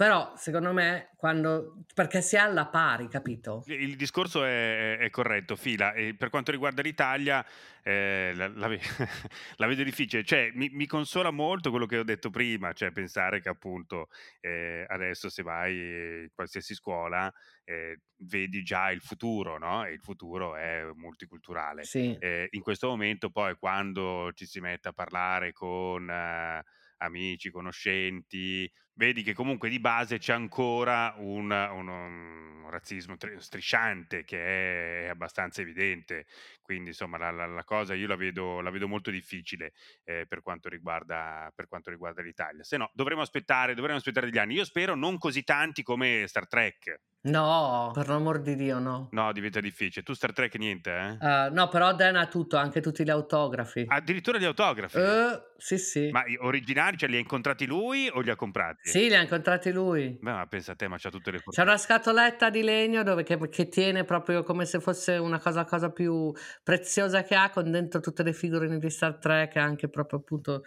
Però 0.00 0.32
secondo 0.34 0.72
me 0.72 1.10
quando 1.14 1.84
perché 1.94 2.22
si 2.22 2.34
è 2.34 2.38
alla 2.38 2.68
pari, 2.68 3.06
capito? 3.06 3.62
Il 3.66 3.96
discorso 3.96 4.44
è, 4.44 4.96
è 4.96 5.10
corretto, 5.10 5.56
Fila. 5.56 5.92
E 5.92 6.14
per 6.14 6.30
quanto 6.30 6.50
riguarda 6.50 6.80
l'Italia, 6.80 7.44
eh, 7.82 8.32
la, 8.34 8.48
la, 8.48 8.68
la, 9.56 9.66
vedo 9.66 9.82
difficile. 9.82 10.24
Cioè, 10.24 10.52
mi, 10.54 10.70
mi, 10.72 10.86
consola 10.86 11.30
molto 11.30 11.68
quello 11.68 11.84
che 11.84 11.98
ho 11.98 12.02
detto 12.02 12.30
prima, 12.30 12.72
cioè 12.72 12.92
pensare 12.92 13.42
che 13.42 13.50
appunto 13.50 14.08
eh, 14.40 14.86
adesso 14.88 15.28
se 15.28 15.42
vai 15.42 15.74
in 15.74 16.30
qualsiasi 16.32 16.72
scuola 16.72 17.30
eh, 17.64 18.00
vedi 18.20 18.62
già 18.62 18.90
il 18.92 19.02
futuro, 19.02 19.58
no? 19.58 19.84
E 19.84 19.92
il 19.92 20.00
futuro 20.00 20.56
è 20.56 20.82
multiculturale. 20.94 21.84
Sì. 21.84 22.16
Eh, 22.18 22.48
in 22.52 22.62
questo 22.62 22.88
momento 22.88 23.28
poi 23.28 23.54
quando 23.58 24.30
ci 24.32 24.46
si 24.46 24.60
mette 24.60 24.88
a 24.88 24.92
parlare 24.94 25.52
con 25.52 26.08
eh, 26.08 26.64
amici, 27.00 27.50
conoscenti, 27.50 28.70
vedi 29.00 29.22
che 29.22 29.32
comunque 29.32 29.70
di 29.70 29.80
base 29.80 30.18
c'è 30.18 30.34
ancora 30.34 31.14
un, 31.16 31.50
un, 31.50 31.88
un 31.88 32.68
razzismo 32.68 33.16
strisciante 33.38 34.24
che 34.24 35.06
è, 35.06 35.08
abbastanza 35.08 35.62
evidente. 35.62 36.26
Quindi 36.60 36.90
insomma 36.90 37.16
la, 37.16 37.30
la, 37.30 37.46
la 37.46 37.64
cosa 37.64 37.94
io 37.94 38.06
la 38.06 38.14
vedo, 38.14 38.60
la 38.60 38.68
vedo 38.68 38.86
molto 38.86 39.10
difficile 39.10 39.72
eh, 40.04 40.26
per, 40.28 40.42
quanto 40.42 40.68
riguarda, 40.68 41.50
per, 41.54 41.66
quanto 41.66 41.88
riguarda, 41.88 42.20
l'Italia. 42.20 42.62
Se 42.62 42.76
no 42.76 42.90
dovremo 42.92 43.22
aspettare, 43.22 43.72
dovremo 43.74 43.96
aspettare 43.96 44.26
degli 44.26 44.38
anni. 44.38 44.54
Io 44.54 44.64
spero 44.64 44.94
non 44.94 45.16
così 45.16 45.44
tanti 45.44 45.82
come 45.82 46.24
Star 46.26 46.46
Trek. 46.46 47.00
No, 47.22 47.90
per 47.92 48.08
l'amor 48.08 48.40
di 48.40 48.54
Dio, 48.54 48.78
no. 48.78 49.08
No, 49.10 49.30
diventa 49.32 49.60
difficile. 49.60 50.02
Tu 50.02 50.14
Star 50.14 50.32
Trek 50.32 50.54
niente, 50.54 50.90
eh? 50.90 51.10
Uh, 51.20 51.52
no, 51.52 51.68
però 51.68 51.94
Dan 51.94 52.16
ha 52.16 52.26
tutto, 52.28 52.56
anche 52.56 52.80
tutti 52.80 53.04
gli 53.04 53.10
autografi. 53.10 53.84
Addirittura 53.86 54.38
gli 54.38 54.44
autografi? 54.44 54.96
Uh, 54.96 55.38
sì, 55.58 55.76
sì. 55.76 56.08
Ma 56.10 56.24
originali, 56.38 56.96
cioè 56.96 57.10
li 57.10 57.16
ha 57.16 57.18
incontrati 57.18 57.66
lui 57.66 58.08
o 58.08 58.20
li 58.20 58.30
ha 58.30 58.36
comprati? 58.36 58.88
Sì, 58.90 59.08
li 59.08 59.14
ha 59.14 59.20
incontrati 59.20 59.70
lui. 59.70 60.18
Beh, 60.20 60.32
ma 60.32 60.46
pensa 60.46 60.72
a 60.72 60.74
te, 60.74 60.88
ma 60.88 60.96
c'ha 60.98 61.10
tutte 61.10 61.30
le 61.30 61.40
cose. 61.42 61.56
C'è 61.56 61.66
una 61.66 61.78
scatoletta 61.78 62.50
di 62.50 62.62
legno 62.62 63.02
dove, 63.02 63.22
che, 63.22 63.38
che, 63.48 63.68
tiene 63.68 64.04
proprio 64.04 64.42
come 64.42 64.66
se 64.66 64.80
fosse 64.80 65.12
una 65.16 65.38
cosa, 65.38 65.64
cosa 65.64 65.90
più 65.90 66.32
preziosa 66.62 67.22
che 67.22 67.34
ha, 67.34 67.50
con 67.50 67.70
dentro 67.70 68.00
tutte 68.00 68.22
le 68.22 68.32
figurine 68.32 68.78
di 68.78 68.90
Star 68.90 69.18
Trek, 69.18 69.56
anche 69.56 69.88
proprio 69.88 70.18
appunto 70.18 70.64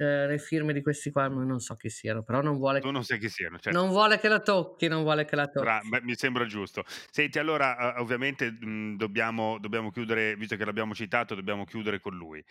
eh, 0.00 0.26
le 0.26 0.38
firme 0.38 0.72
di 0.72 0.80
questi 0.80 1.10
qua, 1.10 1.28
non 1.28 1.60
so 1.60 1.76
chi 1.76 1.90
siano, 1.90 2.22
però 2.22 2.40
non 2.40 2.56
vuole... 2.56 2.80
Tu 2.80 2.90
non 2.90 3.04
sai 3.04 3.18
chi 3.18 3.28
siano, 3.28 3.58
certo. 3.58 3.78
Non 3.78 3.90
vuole 3.90 4.18
che 4.18 4.28
la 4.28 4.40
tocchi, 4.40 4.88
non 4.88 5.02
vuole 5.02 5.26
che 5.26 5.36
la 5.36 5.46
tocchi. 5.46 5.66
Bra- 5.66 5.82
beh, 5.84 6.00
mi 6.02 6.16
sembra 6.16 6.46
giusto. 6.46 6.84
Senti, 6.86 7.38
allora, 7.38 7.94
uh, 7.96 8.00
ovviamente 8.00 8.50
mh, 8.50 8.96
dobbiamo, 8.96 9.58
dobbiamo 9.58 9.90
chiudere, 9.90 10.36
visto 10.36 10.56
che 10.56 10.64
l'abbiamo 10.64 10.94
citato, 10.94 11.34
dobbiamo 11.34 11.66
chiudere 11.66 12.00
con 12.00 12.16
lui. 12.16 12.42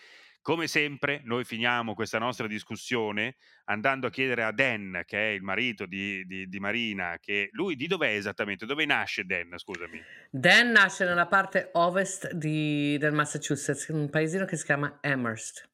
Come 0.41 0.68
sempre, 0.68 1.22
noi 1.26 1.43
finiamo 1.43 1.95
questa 1.95 2.20
nostra 2.20 2.45
discussione 2.45 3.36
andando 3.66 4.08
a 4.08 4.10
chiedere 4.10 4.43
a 4.43 4.52
Dan, 4.52 5.02
che 5.06 5.18
è 5.18 5.34
il 5.34 5.41
marito 5.41 5.86
di, 5.86 6.24
di, 6.26 6.47
di, 6.47 6.60
Marina, 6.60 7.18
che 7.20 7.50
lui 7.52 7.76
di 7.76 7.88
dov'è 7.88 8.14
esattamente? 8.14 8.66
Dove 8.66 8.86
nasce 8.86 9.26
Dan? 9.26 9.58
Scusami. 9.58 10.02
Dan 10.30 10.70
nasce 10.70 11.04
nella 11.04 11.28
parte 11.28 11.70
ovest 11.74 12.32
di, 12.32 12.97
del 13.00 13.12
Massachusetts, 13.12 13.89
in 13.89 13.95
un 13.95 14.10
paesino 14.10 14.45
che 14.45 14.56
si 14.56 14.66
chiama 14.66 15.00
Amherst. 15.02 15.68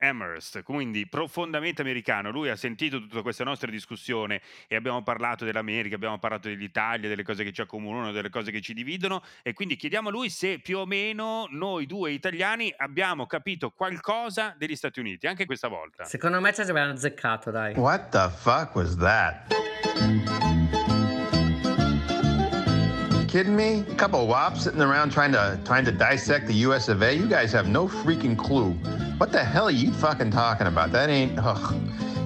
Amherst, 0.00 0.62
quindi 0.62 1.06
profondamente 1.06 1.82
americano. 1.82 2.30
Lui 2.30 2.48
ha 2.48 2.56
sentito 2.56 2.98
tutta 3.00 3.22
questa 3.22 3.44
nostra 3.44 3.70
discussione 3.70 4.40
e 4.66 4.76
abbiamo 4.76 5.02
parlato 5.02 5.44
dell'America, 5.44 5.94
abbiamo 5.94 6.18
parlato 6.18 6.48
dell'Italia, 6.48 7.08
delle 7.08 7.22
cose 7.22 7.44
che 7.44 7.52
ci 7.52 7.60
accomunano, 7.60 8.12
delle 8.12 8.30
cose 8.30 8.50
che 8.50 8.60
ci 8.60 8.74
dividono 8.74 9.22
e 9.42 9.52
quindi 9.52 9.76
chiediamo 9.76 10.08
a 10.08 10.12
lui 10.12 10.30
se 10.30 10.58
più 10.58 10.78
o 10.78 10.86
meno 10.86 11.46
noi 11.50 11.86
due 11.86 12.12
italiani 12.12 12.72
abbiamo 12.76 13.26
capito 13.26 13.70
qualcosa 13.70 14.54
degli 14.56 14.76
Stati 14.76 15.00
Uniti, 15.00 15.26
anche 15.26 15.44
questa 15.44 15.68
volta. 15.68 16.04
Secondo 16.04 16.40
me 16.40 16.52
ci 16.54 16.62
abbiamo 16.62 16.92
azzeccato, 16.92 17.50
dai. 17.50 17.74
What 17.74 18.08
the 18.10 18.30
fuck 18.30 18.74
was 18.74 18.96
that? 18.96 19.46
kidding 23.30 23.54
me? 23.54 23.84
A 23.88 23.94
couple 23.94 24.22
of 24.22 24.28
wops 24.28 24.64
sitting 24.64 24.80
around 24.80 25.12
trying 25.12 25.30
to 25.32 25.56
trying 25.64 25.84
to 25.84 25.92
dissect 25.92 26.48
the 26.48 26.54
US 26.66 26.88
of 26.88 27.00
A. 27.02 27.14
You 27.14 27.28
guys 27.28 27.52
have 27.52 27.68
no 27.68 27.86
freaking 27.86 28.36
clue. 28.36 28.76
What 29.20 29.32
the 29.32 29.44
hell 29.44 29.66
are 29.66 29.70
you 29.70 29.92
fucking 29.92 30.30
talking 30.30 30.66
about? 30.66 30.92
That 30.92 31.10
ain't. 31.10 31.38
Ugh. 31.38 31.74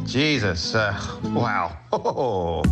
Jesus. 0.07 0.77
Uh, 0.77 0.95
wow. 1.35 1.73
Oh. 1.91 2.63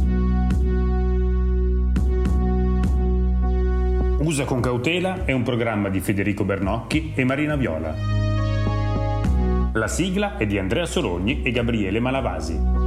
Usa 4.23 4.45
con 4.45 4.61
cautela 4.61 5.25
è 5.25 5.33
un 5.33 5.43
programma 5.43 5.89
di 5.89 5.99
Federico 5.99 6.45
Bernocchi 6.45 7.11
e 7.17 7.25
Marina 7.25 7.57
Viola. 7.57 7.93
La 9.73 9.89
sigla 9.89 10.37
è 10.37 10.47
di 10.47 10.57
Andrea 10.57 10.87
Sologni 10.87 11.43
e 11.43 11.51
Gabriele 11.51 11.99
Malavasi 11.99 12.83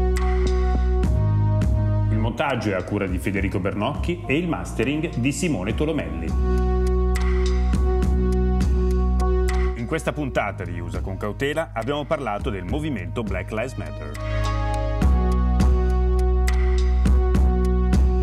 montaggio 2.35 2.71
è 2.71 2.73
a 2.73 2.83
cura 2.83 3.07
di 3.07 3.17
Federico 3.19 3.59
Bernocchi 3.59 4.23
e 4.25 4.35
il 4.35 4.47
mastering 4.47 5.15
di 5.15 5.31
Simone 5.31 5.73
Tolomelli. 5.73 6.64
Questa 9.95 10.11
puntata 10.11 10.65
di 10.65 10.77
Usa 10.77 10.99
con 10.99 11.15
cautela 11.15 11.71
abbiamo 11.73 12.03
parlato 12.03 12.49
del 12.49 12.65
movimento 12.65 13.23
Black 13.23 13.49
Lives 13.51 13.75
Matter. 13.75 14.11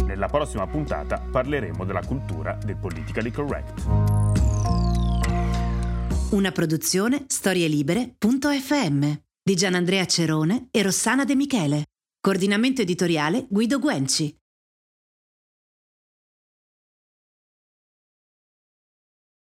Nella 0.04 0.26
prossima 0.26 0.66
puntata 0.66 1.18
parleremo 1.18 1.86
della 1.86 2.04
cultura 2.04 2.58
del 2.62 2.76
politically 2.76 3.30
correct. 3.30 3.86
Una 6.32 6.52
produzione 6.52 7.24
storielibere.fm 7.26 9.12
di 9.42 9.54
Gianandrea 9.54 10.04
Cerone 10.04 10.68
e 10.70 10.82
Rossana 10.82 11.24
De 11.24 11.34
Michele. 11.34 11.84
Coordinamento 12.20 12.82
editoriale 12.82 13.46
Guido 13.48 13.78
Guenci. 13.78 14.41